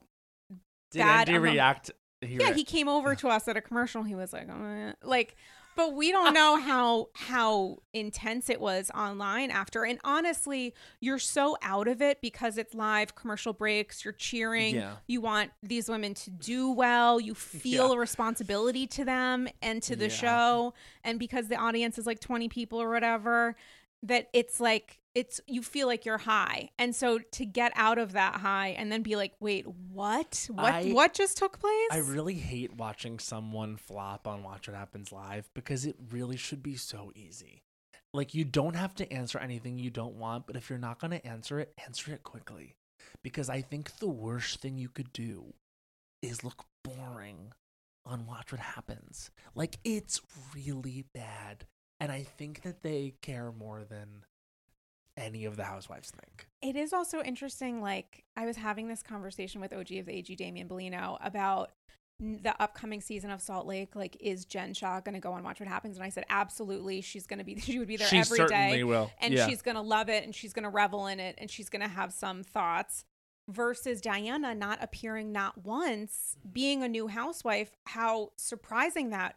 [0.90, 1.90] did bad Andy react
[2.22, 4.02] he yeah, re- he came over to us at a commercial.
[4.02, 5.36] He was like, "Uh," like,
[5.76, 9.84] but we don't know how how intense it was online after.
[9.84, 14.04] And honestly, you're so out of it because it's live, commercial breaks.
[14.04, 14.74] You're cheering.
[14.74, 14.96] Yeah.
[15.06, 17.20] You want these women to do well.
[17.20, 17.94] You feel Yeah.
[17.94, 20.10] a responsibility to them and to the Yeah.
[20.14, 20.74] show.
[21.04, 23.56] And because the audience is like 20 people or whatever,
[24.02, 28.12] that it's like it's you feel like you're high and so to get out of
[28.12, 31.98] that high and then be like wait what what I- what just took place I
[31.98, 36.76] really hate watching someone flop on Watch What Happens Live because it really should be
[36.76, 37.62] so easy.
[38.14, 41.10] Like, you don't have to answer anything you don't want, but if you're not going
[41.10, 42.74] to answer it, answer it quickly.
[43.22, 45.52] Because I think the worst thing you could do
[46.22, 47.52] is look boring
[48.06, 49.30] on Watch What Happens.
[49.54, 50.22] Like, it's
[50.54, 51.66] really bad.
[52.00, 54.24] And I think that they care more than
[55.16, 56.46] any of the housewives think.
[56.60, 57.80] It is also interesting.
[57.80, 61.70] Like I was having this conversation with OG of the AG, Damian Bellino, about
[62.18, 63.94] the upcoming season of Salt Lake.
[63.94, 65.96] Like, is Jen Shah going to go and watch what happens?
[65.96, 67.00] And I said, absolutely.
[67.00, 67.56] She's going to be.
[67.66, 69.10] She would be there she every day, certainly will.
[69.18, 69.46] and yeah.
[69.46, 71.82] she's going to love it, and she's going to revel in it, and she's going
[71.82, 73.04] to have some thoughts.
[73.48, 77.70] Versus Diana not appearing not once, being a new housewife.
[77.86, 79.36] How surprising that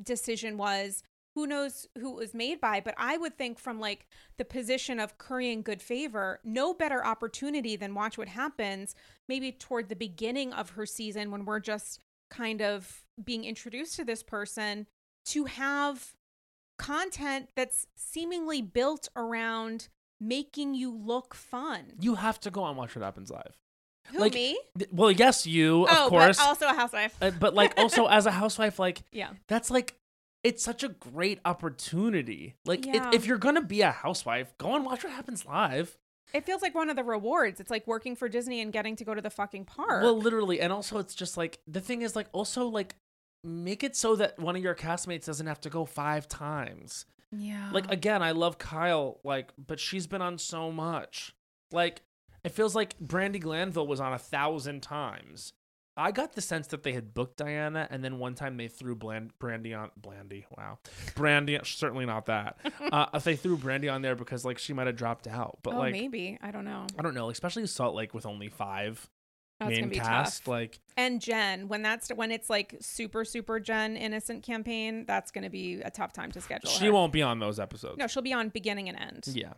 [0.00, 1.02] decision was
[1.34, 4.06] who knows who it was made by but i would think from like
[4.38, 8.94] the position of currying good favor no better opportunity than watch what happens
[9.28, 12.00] maybe toward the beginning of her season when we're just
[12.30, 14.86] kind of being introduced to this person
[15.24, 16.12] to have
[16.78, 19.88] content that's seemingly built around
[20.20, 23.56] making you look fun you have to go on watch what happens live.
[24.08, 26.38] who Like, me Th- Well, yes, you, of oh course.
[26.38, 29.94] but also a housewife Uh, but like also as a housewife, like yeah that's like
[30.44, 32.56] it's such a great opportunity.
[32.64, 35.98] Like it- if you're gonna be a housewife, go and watch what happens live.
[36.32, 39.04] it feels like one of the rewards it's like working for disney and getting to
[39.04, 42.16] go to the fucking park Well, literally, and also it's just like the thing is
[42.16, 42.94] like also like
[43.44, 47.04] make it so that one of your castmates doesn't have to go five times.
[47.32, 51.34] yeah Like again, I love Kyle, like, but she's been on so much.
[51.70, 52.02] Like
[52.44, 55.52] it feels like Brandi Glanville was on a thousand times.
[55.96, 58.94] I got the sense that they had booked Diana, and then one time they threw
[58.94, 60.46] Bland- Brandi on Blandy.
[60.56, 60.78] Wow,
[61.14, 62.56] Brandi certainly not that.
[62.92, 65.74] uh, if they threw Brandi on there because like she might have dropped out, but
[65.74, 66.86] oh, like maybe I don't know.
[66.98, 69.06] I don't know, especially Salt Lake with only five
[69.60, 70.38] That's main cast.
[70.44, 70.48] tough.
[70.48, 75.50] Like And Jen, when that's when it's like super super Jen innocent campaign, that's gonna
[75.50, 76.70] be a tough time to schedule.
[76.70, 76.92] she her.
[76.92, 77.98] won't be on those episodes.
[77.98, 79.24] No, she'll be on beginning and end.
[79.28, 79.52] Yeah.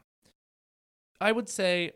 [1.20, 1.93] I would say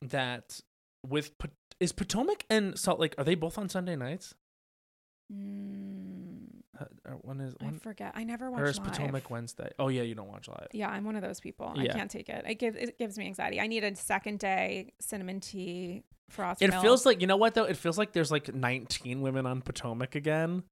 [0.00, 0.60] that
[1.04, 1.36] with
[1.80, 4.34] is Potomac and Salt Lake are they both on Sunday nights?
[5.32, 6.46] Mm,
[6.78, 8.12] Uh, uh, One is I one forget.
[8.14, 8.60] I never watch.
[8.60, 8.88] or is live.
[8.92, 9.70] Potomac Wednesday?
[9.78, 10.68] Oh yeah, you don't watch live.
[10.72, 11.72] Yeah, I'm one of those people.
[11.76, 12.44] I can't take it.
[12.46, 13.60] It gives it gives me anxiety.
[13.60, 16.62] I need a second day cinnamon tea frost.
[16.62, 16.82] It milk.
[16.82, 17.64] feels like you know what though.
[17.64, 20.62] It feels like there's like 19 women on Potomac again,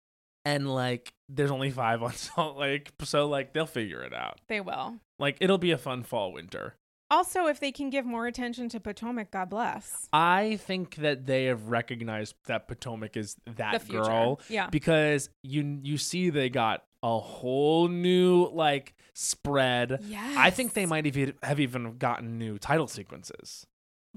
[0.44, 2.92] and like there's only five on Salt Lake.
[3.04, 4.40] So like they'll figure it out.
[4.48, 4.96] they will.
[5.18, 6.74] Like it'll be a fun fall winter.
[7.12, 10.09] Also, if they can give more attention to Potomac, God bless.
[10.14, 14.02] I think that they have recognized that Potomac is that the future.
[14.02, 14.68] girl Yeah.
[14.70, 20.01] because you you see they got a whole new like spread.
[20.09, 20.36] Yes.
[20.39, 23.66] I think they might have have even gotten new title sequences,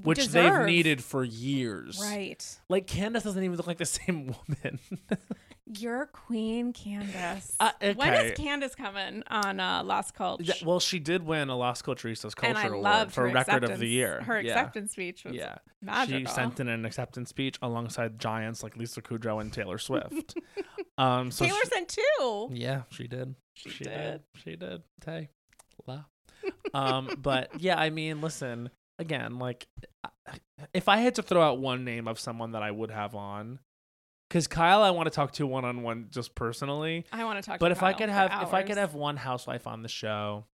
[0.01, 1.99] which they've needed for years.
[2.01, 2.59] Right.
[2.69, 4.80] Like Candiace doesn't even look like the same woman.
[5.67, 7.55] You're Queen Candiace.
[7.59, 8.27] Uh, When okay.
[8.27, 10.43] is Candiace coming on uh, Lost Culture?
[10.43, 13.33] Yeah, well, she did win a Las Culturistas Culture and I Award loved for her
[13.33, 14.21] Record of the Year.
[14.21, 14.51] Her yeah.
[14.51, 15.55] acceptance speech was Yeah.
[15.81, 16.19] magical.
[16.19, 20.37] She sent in an acceptance speech alongside giants like Lisa Kudrow and Taylor Swift.
[20.99, 22.49] um, so Taylor she- sent two.
[22.51, 23.33] Yeah, she did.
[23.55, 23.85] She did.
[23.85, 24.21] did.
[24.35, 24.83] She did.
[25.01, 25.29] Tay.
[25.87, 26.03] La.
[26.75, 28.69] um, but yeah, I mean, listen,
[28.99, 29.65] again, like
[30.73, 33.59] if I had to throw out one name of someone that I would have on,
[34.30, 37.06] because Kyle, I want to talk to one on one just personally.
[37.11, 37.60] I want to talk.
[37.60, 40.45] But to if I could have, if I could have one housewife on the show,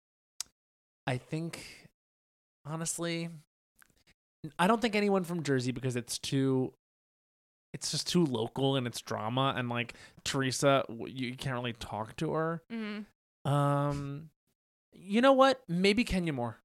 [1.08, 1.90] I think,
[2.66, 3.30] honestly,
[4.60, 6.74] I don't think anyone from Jersey because it's too.
[7.74, 9.94] It's just too local and it's drama and like
[10.26, 12.62] Teresa, you can't really talk to her.
[12.70, 13.06] Mhm.
[13.50, 14.30] Um,
[14.92, 15.64] you know what?
[15.70, 16.58] Maybe Kenya Moore.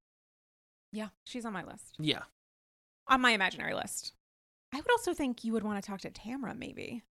[0.91, 2.23] yeah, she's on my list, Yeah,
[3.07, 4.13] on my imaginary list.
[4.77, 7.01] I would also think you would want to talk to Tamra, maybe.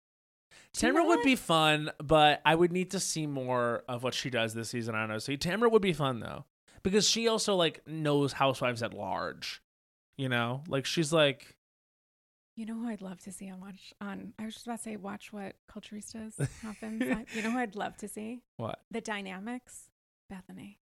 [0.72, 4.55] Tamra would be fun, but I would need to see more of what she does
[4.55, 4.94] this season.
[4.94, 5.18] I don't know.
[5.18, 6.44] See, Tamra would be fun though,
[6.84, 9.62] because she also like knows housewives at large.
[10.16, 11.56] You know, like she's like,
[12.55, 14.32] You know who I'd love to see on watch on?
[14.38, 17.02] I was just about to say watch what Culturistas happens.
[17.34, 18.78] You know who I'd love to see what?
[18.93, 19.90] the dynamics.
[20.30, 20.78] Bethany.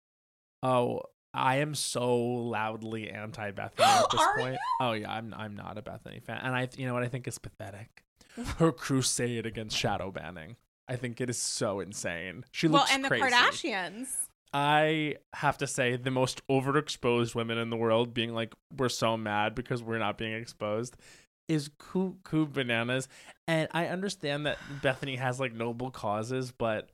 [0.63, 1.01] Oh,
[1.33, 4.57] I am so loudly anti Bethany at this Are point.
[4.79, 7.27] Oh yeah, I'm I'm not a Bethany fan, and I you know what I think
[7.27, 8.03] is pathetic.
[8.57, 10.57] Her crusade against shadow banning.
[10.87, 12.43] I think it is so insane.
[12.51, 13.09] She looks well, and the.
[13.09, 14.07] Kardashians.
[14.53, 19.15] I have to say the most overexposed women in the world being like we're so
[19.15, 20.97] mad because we're not being exposed
[21.47, 22.17] is coo
[22.47, 23.07] bananas
[23.47, 26.89] and I understand that Bethany has like noble causes but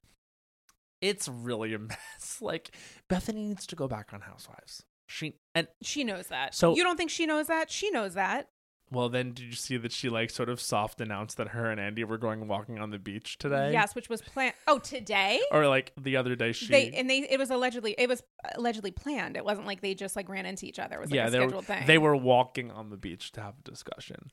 [1.02, 2.72] it's really a mess like
[3.07, 6.53] Bethany needs to go back on Housewives she and She knows that.
[6.53, 7.72] So- you don't think she knows that?
[7.72, 8.49] She knows that.
[8.91, 11.80] well then did you see that she like sort of soft announced that her and
[11.80, 14.53] Andy were going walking on the beach today Yes, which was planned.
[14.68, 15.40] Oh, today.
[15.52, 18.22] or like the other day she They and they it was allegedly it was
[18.56, 19.38] allegedly planned.
[19.38, 20.95] It wasn't like they just like ran into each other.
[20.98, 21.86] It was like yeah a they were, scheduled thing.
[21.88, 24.32] they were walking on the beach to have a discussion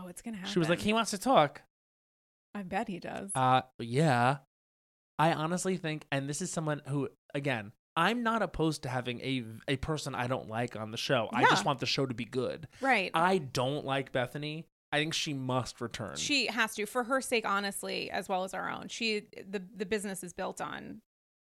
[0.00, 0.52] Oh, it's gonna happen.
[0.52, 1.62] She was like, he wants to talk.
[2.54, 3.30] I bet he does.
[3.34, 4.36] Uh, yeah.
[5.18, 9.44] I honestly think, and this is someone who, again, I'm not opposed to having a
[9.66, 11.28] a person I don't like on the show.
[11.32, 12.68] I just want the show to be good.
[12.80, 13.10] Right.
[13.12, 14.66] I don't like Bethany.
[14.92, 16.16] I think she must return.
[16.16, 18.88] she has to for her sake honestly as well as our own.
[18.88, 21.02] She the the business is built on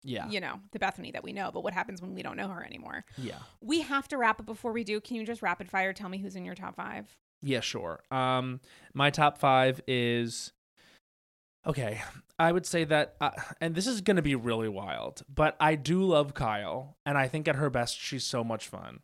[0.03, 0.29] yeah.
[0.29, 2.63] you know, the Bethany that we know, but what happens when we don't know her
[2.63, 3.05] anymore?
[3.17, 3.37] Yeah.
[3.61, 4.99] We have to wrap it before we do.
[4.99, 7.15] Can you just rapid fire tell me who's in your top 5?
[7.41, 8.01] Yeah, sure.
[8.11, 8.59] Um,
[8.93, 10.53] my top five is
[11.65, 12.01] okay.
[12.39, 13.31] I would say that, uh,
[13.61, 17.27] and this is going to be really wild, but I do love Kyle, and I
[17.27, 18.99] think at her best, she's so much fun.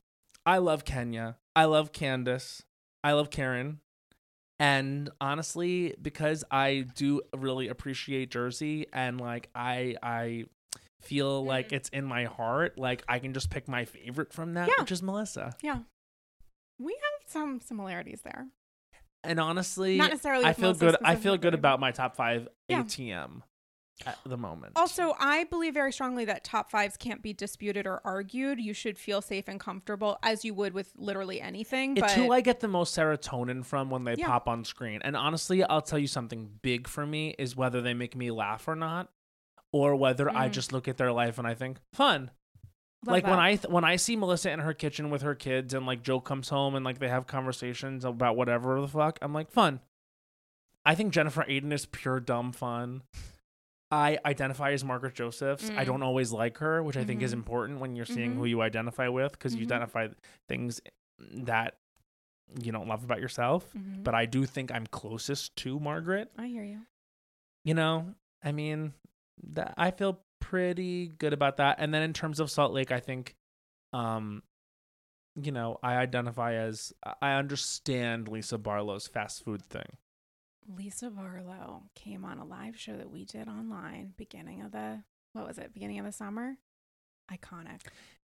[0.45, 1.37] I love Kenya.
[1.55, 2.63] I love Candiace.
[3.03, 3.79] I love Karen.
[4.59, 10.45] And honestly, because I do really appreciate Jersey, and like I, I
[11.01, 11.73] feel like Mhm.
[11.73, 12.77] it's in my heart.
[12.77, 14.81] Like I can just pick my favorite from that, Yeah.
[14.81, 15.55] which is Melissa.
[15.61, 15.79] Yeah.
[16.77, 18.47] We have some similarities there.
[19.23, 20.95] And honestly, Not necessarily I feel good.
[21.03, 22.83] I feel good about my top five Yeah.
[22.83, 23.43] ATM
[24.05, 24.73] at the moment.
[24.77, 28.61] Also, I believe very strongly that top fives can't be disputed or argued.
[28.61, 31.97] You should feel safe and comfortable as you would with literally anything.
[31.97, 34.27] it's but who I get the most serotonin from when they Yeah.
[34.27, 35.01] pop on screen.
[35.03, 38.69] And honestly, I'll tell you something big for me is whether they make me laugh
[38.69, 39.11] or not,
[39.73, 40.53] or whether I Mm.
[40.53, 42.31] just look at their life and I think fun.
[43.05, 43.39] Love like when.
[43.39, 46.19] I th- when I see Melissa in her kitchen with her kids and like Joe
[46.19, 49.79] comes home and like they have conversations about whatever the fuck, I'm like fun.
[50.85, 53.03] I think Jennifer Aydin is pure dumb fun.
[53.91, 55.69] I identify as Margaret Josephs.
[55.71, 55.85] I Mm.
[55.85, 57.37] don't always like her, which I think is Mhm.
[57.37, 58.37] important when you're seeing Mhm.
[58.37, 59.71] who you identify with because you Mhm.
[59.71, 60.07] identify
[60.47, 60.79] things
[61.19, 61.77] that
[62.61, 63.71] you don't love about yourself.
[63.73, 64.03] Mhm.
[64.03, 66.31] But I do think I'm closest to Margaret.
[66.37, 66.85] I hear you.
[67.63, 68.13] You know,
[68.43, 68.93] I mean,
[69.43, 71.77] that I feel pretty good about that.
[71.79, 73.35] And then in terms of Salt Lake, I think,
[73.93, 74.43] um,
[75.35, 79.97] you know, I identify as I understand Lisa Barlow's fast food thing.
[80.67, 85.03] Lisa Barlow came on a live show that we did online beginning of the
[85.33, 85.73] what was it?
[85.73, 86.57] Beginning of the summer.
[87.31, 87.81] Iconic.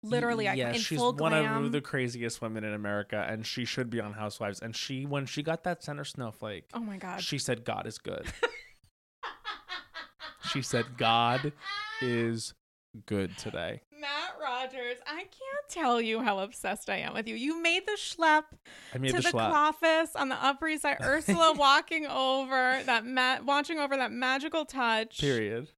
[0.02, 0.56] Literally iconic.
[0.56, 1.64] yeah, in she's one glam.
[1.64, 4.60] of the craziest women in America, and she should be on Housewives.
[4.60, 7.20] And she, when she got that center snowflake, oh my god.
[7.20, 8.26] she said, "God is good."
[10.52, 11.52] she said, "God
[12.02, 12.54] is
[13.06, 17.34] good today." Matt Rogers, I can't tell you how obsessed I am with you.
[17.34, 18.44] You made the schlep
[18.94, 19.30] I made to the the.
[19.30, 20.98] Cloffice on the Upper East Side.
[21.02, 25.20] Ursula walking over that ma- watching over that magical touch.
[25.20, 25.68] Period.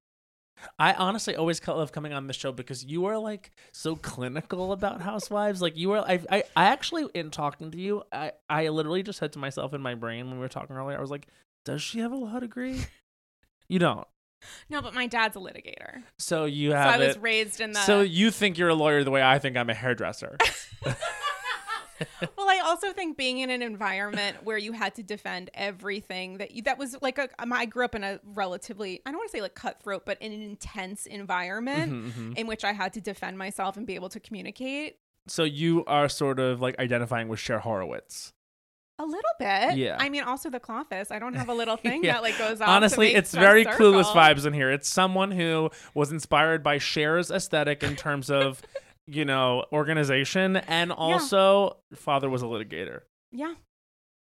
[0.78, 5.00] I honestly always love coming on the show because you are like so clinical about
[5.00, 5.62] housewives.
[5.62, 9.18] Like you are, I, I, I actually in talking to you, I, I literally just
[9.18, 11.28] said to myself in my brain when we were talking earlier, I was like,
[11.64, 12.84] "Does she have a law degree?"
[13.68, 14.06] you don't.
[14.68, 17.22] No, but my dad's a litigator, So you so have I was it.
[17.22, 17.80] raised in the.
[17.80, 20.36] So you think you're a lawyer the way I think I'm a hairdresser.
[22.36, 26.52] well, I also think being in an environment where you had to defend everything that
[26.52, 27.28] you, that was like a.
[27.38, 30.32] um, grew up in a relatively I don't want to say like cutthroat, but in
[30.32, 32.38] an intense environment Mhm, mhm.
[32.38, 34.96] in which I had to defend myself and be able to communicate
[35.28, 38.32] So you are sort of like identifying with Cher Horowitz.
[39.02, 39.76] A little bit.
[39.76, 39.96] Yeah.
[39.98, 41.10] I mean, also the Cloffice.
[41.10, 42.14] I don't have a little thing Yeah.
[42.14, 42.66] that like goes off.
[42.66, 44.70] to Honestly, it's very clueless vibes in here.
[44.70, 48.60] It's someone who was inspired by Cher's aesthetic in terms of,
[49.06, 53.00] you know, organization, and also father was a litigator.
[53.32, 53.54] Yeah.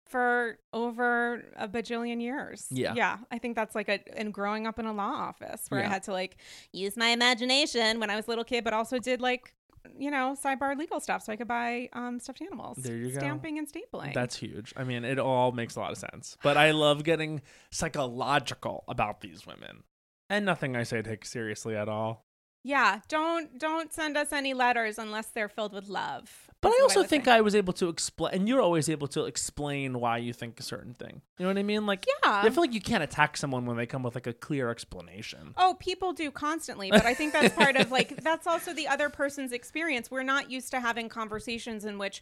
[0.07, 2.65] For over a bajillion years.
[2.71, 2.93] Yeah.
[2.95, 3.17] Yeah.
[3.29, 6.01] I think that's like a, and growing up in a law office where I had
[6.03, 6.37] to like
[6.73, 9.53] use my imagination when I was a little kid, but also did like,
[9.97, 12.77] you know, sidebar legal stuff so I could buy um, stuffed animals.
[12.77, 13.19] There you go.
[13.19, 14.13] Stamping and stapling.
[14.13, 14.73] That's huge.
[14.77, 16.37] I mean, it all makes a lot of sense.
[16.43, 17.41] But I love getting
[17.71, 19.83] psychological about these women.
[20.29, 22.25] And nothing I say takes seriously at all.
[22.63, 22.99] yeah.
[23.07, 26.48] Don't don't send us any letters unless they're filled with love.
[26.61, 27.31] But I also would think say.
[27.31, 30.63] I was able to explain, and you're always able to explain why you think a
[30.63, 31.21] certain thing.
[31.37, 31.85] You know what I mean?
[31.85, 32.41] Like, Yeah.
[32.43, 35.53] I feel like you can't attack someone when they come with like a clear explanation.
[35.57, 39.09] Oh, people do constantly, but I think that's part of like that's also the other
[39.09, 40.11] person's experience.
[40.11, 42.21] We're not used to having conversations in which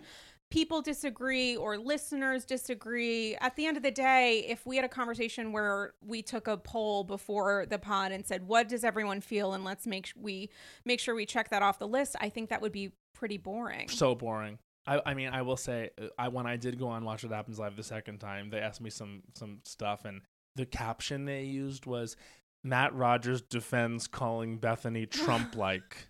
[0.50, 3.36] people disagree or listeners disagree.
[3.38, 6.58] At the end of the day, if we had a conversation where we took a
[6.58, 10.50] poll before the pod and said, "What does everyone feel?" and let's make we
[10.86, 13.90] make sure we check that off the list, I think that would be pretty boring.
[13.90, 14.60] So boring.
[14.86, 17.34] I, I mean, I will say, uh, I when I did go on Watch What
[17.34, 20.22] Happens Live the second time, they asked me some some stuff, and
[20.56, 22.16] the caption they used was
[22.64, 26.08] Matt Rogers defends calling Bethany Trump-like,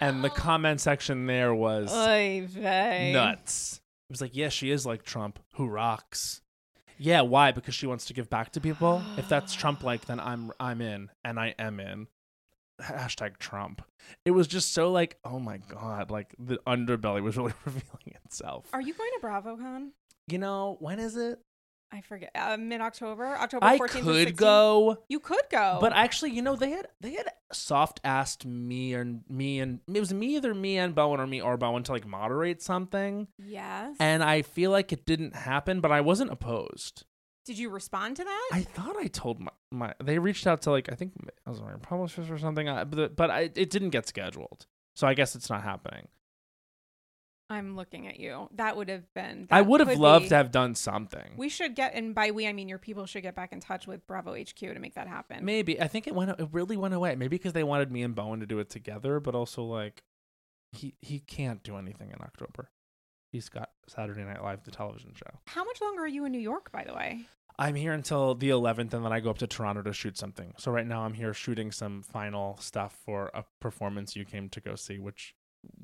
[0.00, 3.12] and the comment section there was Oy vey.
[3.12, 3.80] nuts.
[4.08, 6.42] It was like, yeah, she is like Trump, who rocks.
[6.98, 7.50] Yeah, why?
[7.52, 9.02] Because she wants to give back to people.
[9.16, 12.08] if that's Trump-like, then I'm I'm in, and I am in.
[12.84, 13.82] Hashtag Trump.
[14.24, 18.66] It was just so like, oh my god, like the underbelly was really revealing itself.
[18.72, 19.90] Are you going to BravoCon?
[20.28, 21.38] you know when is it?
[21.92, 22.30] I forget.
[22.34, 24.02] Uh, Mid October, October I 14th.
[24.02, 25.78] could go, You could go.
[25.80, 30.00] but actually, you know, they had they had soft asked me and me and it
[30.00, 33.94] was me either me and Bowen or me or Bowen to like moderate something, yes.
[34.00, 37.04] and I feel like it didn't happen, but I wasn't opposed.
[37.44, 38.48] Did you respond to that?
[38.52, 41.12] I thought I told my, my they reached out to like I think
[41.46, 45.06] I was my publishers or something, uh, but but I, it didn't get scheduled, so
[45.06, 46.08] I guess it's not happening.
[47.50, 48.48] I'm looking at you.
[48.54, 49.46] That would have been.
[49.50, 51.34] I would have loved be- to have done something.
[51.36, 53.86] We should get, and by we I mean your people should get back in touch
[53.86, 55.44] with Bravo HQ to make that happen.
[55.44, 56.30] Maybe I think it went.
[56.40, 57.14] It really went away.
[57.14, 60.02] Maybe because they wanted me and Bowen to do it together, but also like
[60.72, 62.70] he he can't do anything in October.
[63.34, 65.26] He's got Saturday Night Live, the television show.
[65.46, 67.26] How much longer are you in New York, by the way?
[67.58, 70.54] I'm here until the 11th, and then I go up to Toronto to shoot something.
[70.56, 74.60] So right now I'm here shooting some final stuff for a performance you came to
[74.60, 75.34] go see, which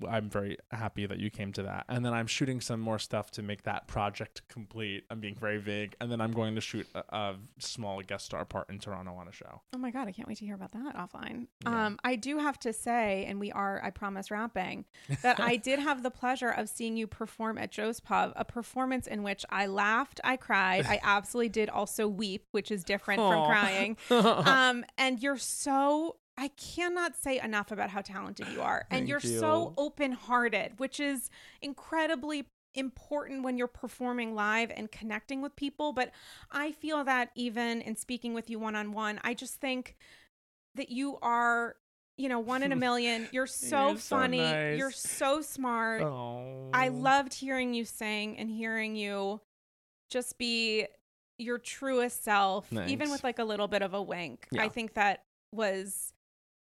[0.09, 1.85] I'm very happy that you came to that.
[1.89, 5.05] And then I'm shooting some more stuff to make that project complete.
[5.11, 8.44] I'm being very vague, and then I'm going to shoot a, a small guest star
[8.44, 9.62] part in Toronto on a show.
[9.74, 11.47] Oh my god, I can't wait to hear about that offline.
[11.65, 11.86] Yeah.
[11.86, 14.85] Um, I do have to say, and we are, I promise, wrapping
[15.23, 19.07] that I did have the pleasure of seeing you perform at Joe's Pub, a performance
[19.07, 23.47] in which I laughed, I cried, I absolutely did also weep, which is different from
[23.47, 23.97] crying.
[24.51, 26.16] Um, and you're so.
[26.41, 28.87] I cannot say enough about how talented you are.
[28.91, 31.29] And you're so open hearted, which is
[31.61, 35.93] incredibly important when you're performing live and connecting with people.
[35.93, 36.12] But
[36.51, 39.97] I feel that even in speaking with you one on one, I just think
[40.77, 41.77] that you are,
[42.17, 43.29] you know, one in a million.
[43.33, 44.39] You're so You're so funny.
[44.39, 44.79] nice.
[44.79, 46.01] You're so smart.
[46.01, 46.71] oh.
[46.73, 49.43] I loved hearing you sing and hearing you
[50.09, 50.87] just be
[51.37, 54.47] your truest self, even with like a little bit of a wink.
[54.59, 56.15] I think that was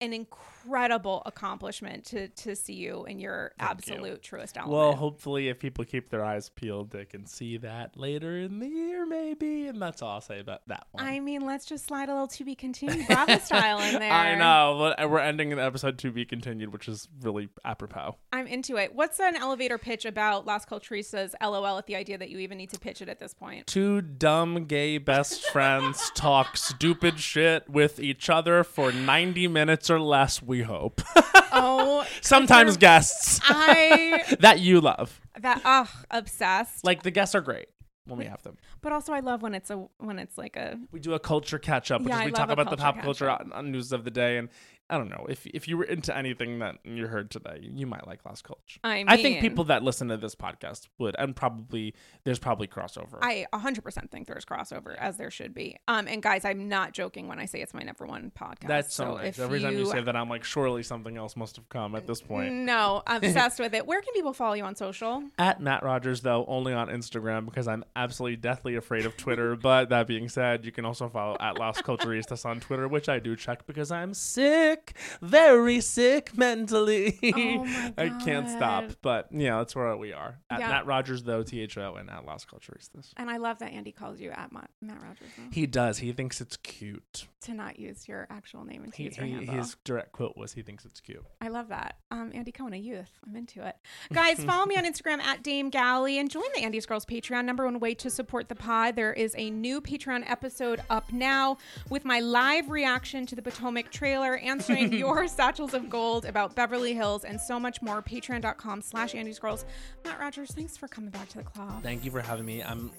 [0.04, 3.94] an incredible accomplishment to to see you in your Thank you.
[3.94, 4.78] absolute truest element.
[4.78, 8.68] Well, hopefully, if people keep their eyes peeled, they can see that later in the
[8.68, 9.68] year, maybe.
[9.68, 11.04] And that's all I'll say about that one.
[11.04, 14.12] I mean, let's just slide a little to be continued Bravo style in there.
[14.12, 14.94] I know.
[15.08, 18.18] We're ending the episode to be continued, which is really apropos.
[18.32, 18.96] I'm into it.
[18.96, 21.34] What's an elevator pitch about Las Culturistas?
[21.42, 23.68] LOL at the idea that you even need to pitch it at this point.
[23.68, 30.00] Two dumb gay best friends talk stupid shit with each other for 90 minutes or
[30.00, 31.02] less, we hope.
[31.56, 35.22] Oh, Sometimes guests I that you love.
[35.40, 36.84] that ugh obsessed.
[36.84, 37.68] Like the guests are great
[38.08, 38.58] when we have them.
[38.82, 41.60] But also, I love when it's a when it's like a We do a culture
[41.60, 43.28] catch up, which Yeah, is I we love talk a about the culture pop culture
[43.28, 43.46] catch-up.
[43.54, 44.38] on- on news of the day.
[44.40, 44.50] And
[44.94, 48.06] I don't know if if you were into anything that you heard today, you might
[48.06, 48.80] like Last Culture.
[48.84, 51.96] I mean, I think people that listen to this podcast would, and probably
[52.26, 53.18] there's probably crossover.
[53.20, 55.78] I 100% think there's crossover as there should be.
[55.88, 58.68] Um, and guys, I'm not joking when I say it's my number one podcast.
[58.68, 59.30] That's so, nice.
[59.30, 62.06] if Every time you say that, I'm like, surely something else must have come at
[62.06, 62.54] this point.
[62.54, 63.88] no, I'm obsessed with it.
[63.88, 65.24] Where can people follow you on social?
[65.40, 69.56] At Matt Rogers, though, only on Instagram because I'm absolutely deathly afraid of Twitter.
[69.62, 73.20] but that being said, you can also follow at Las Culturistas on Twitter, which I
[73.20, 74.83] do check because I'm sick,
[75.22, 77.18] very sick mentally.
[77.36, 78.84] Oh I can't stop.
[78.88, 78.96] God.
[79.02, 80.40] But yeah, that's where we are.
[80.50, 80.70] At Yeah.
[80.70, 83.12] Matt Rogers, though, T H O, and at Las Culturistas.
[83.18, 85.98] And I love that Andy calls you at Matt, Matt Rogers though, He does.
[86.00, 87.28] He thinks it's cute.
[87.42, 89.56] to not use your actual name and to He, use your he, handle.
[89.56, 91.98] his direct quote was, "He thinks it's cute." I love that.
[92.12, 93.12] Um, Andy Cohen, a youth.
[93.28, 93.76] I'm into it.
[94.14, 97.46] Guys, follow me on Instagram at Dame Galley and join the Andy's Girls Patreon.
[97.46, 98.96] Number one way to support the pod.
[98.96, 101.58] There is a new Patreon episode up now
[101.90, 104.36] with my live reaction to the Potomac trailer,
[104.70, 108.02] your satchels of gold about Beverly Hills and so much more.
[108.02, 109.66] Patreon.com slash Andy's Girls.
[110.04, 111.82] Matt Rogers, thanks for coming back to the club.
[111.84, 112.64] Thank you for having me.
[112.64, 112.92] I'm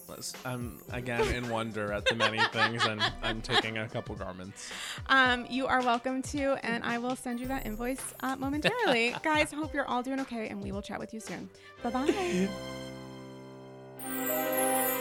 [0.45, 4.71] I'm again in wonder at the many things, and I'm taking a couple garments.
[5.09, 9.15] Um, you are welcome to, and I will send you that invoice uh, momentarily.
[9.23, 11.49] Guys, hope you're all doing okay, and we will chat with you soon.
[11.83, 12.49] Bye bye.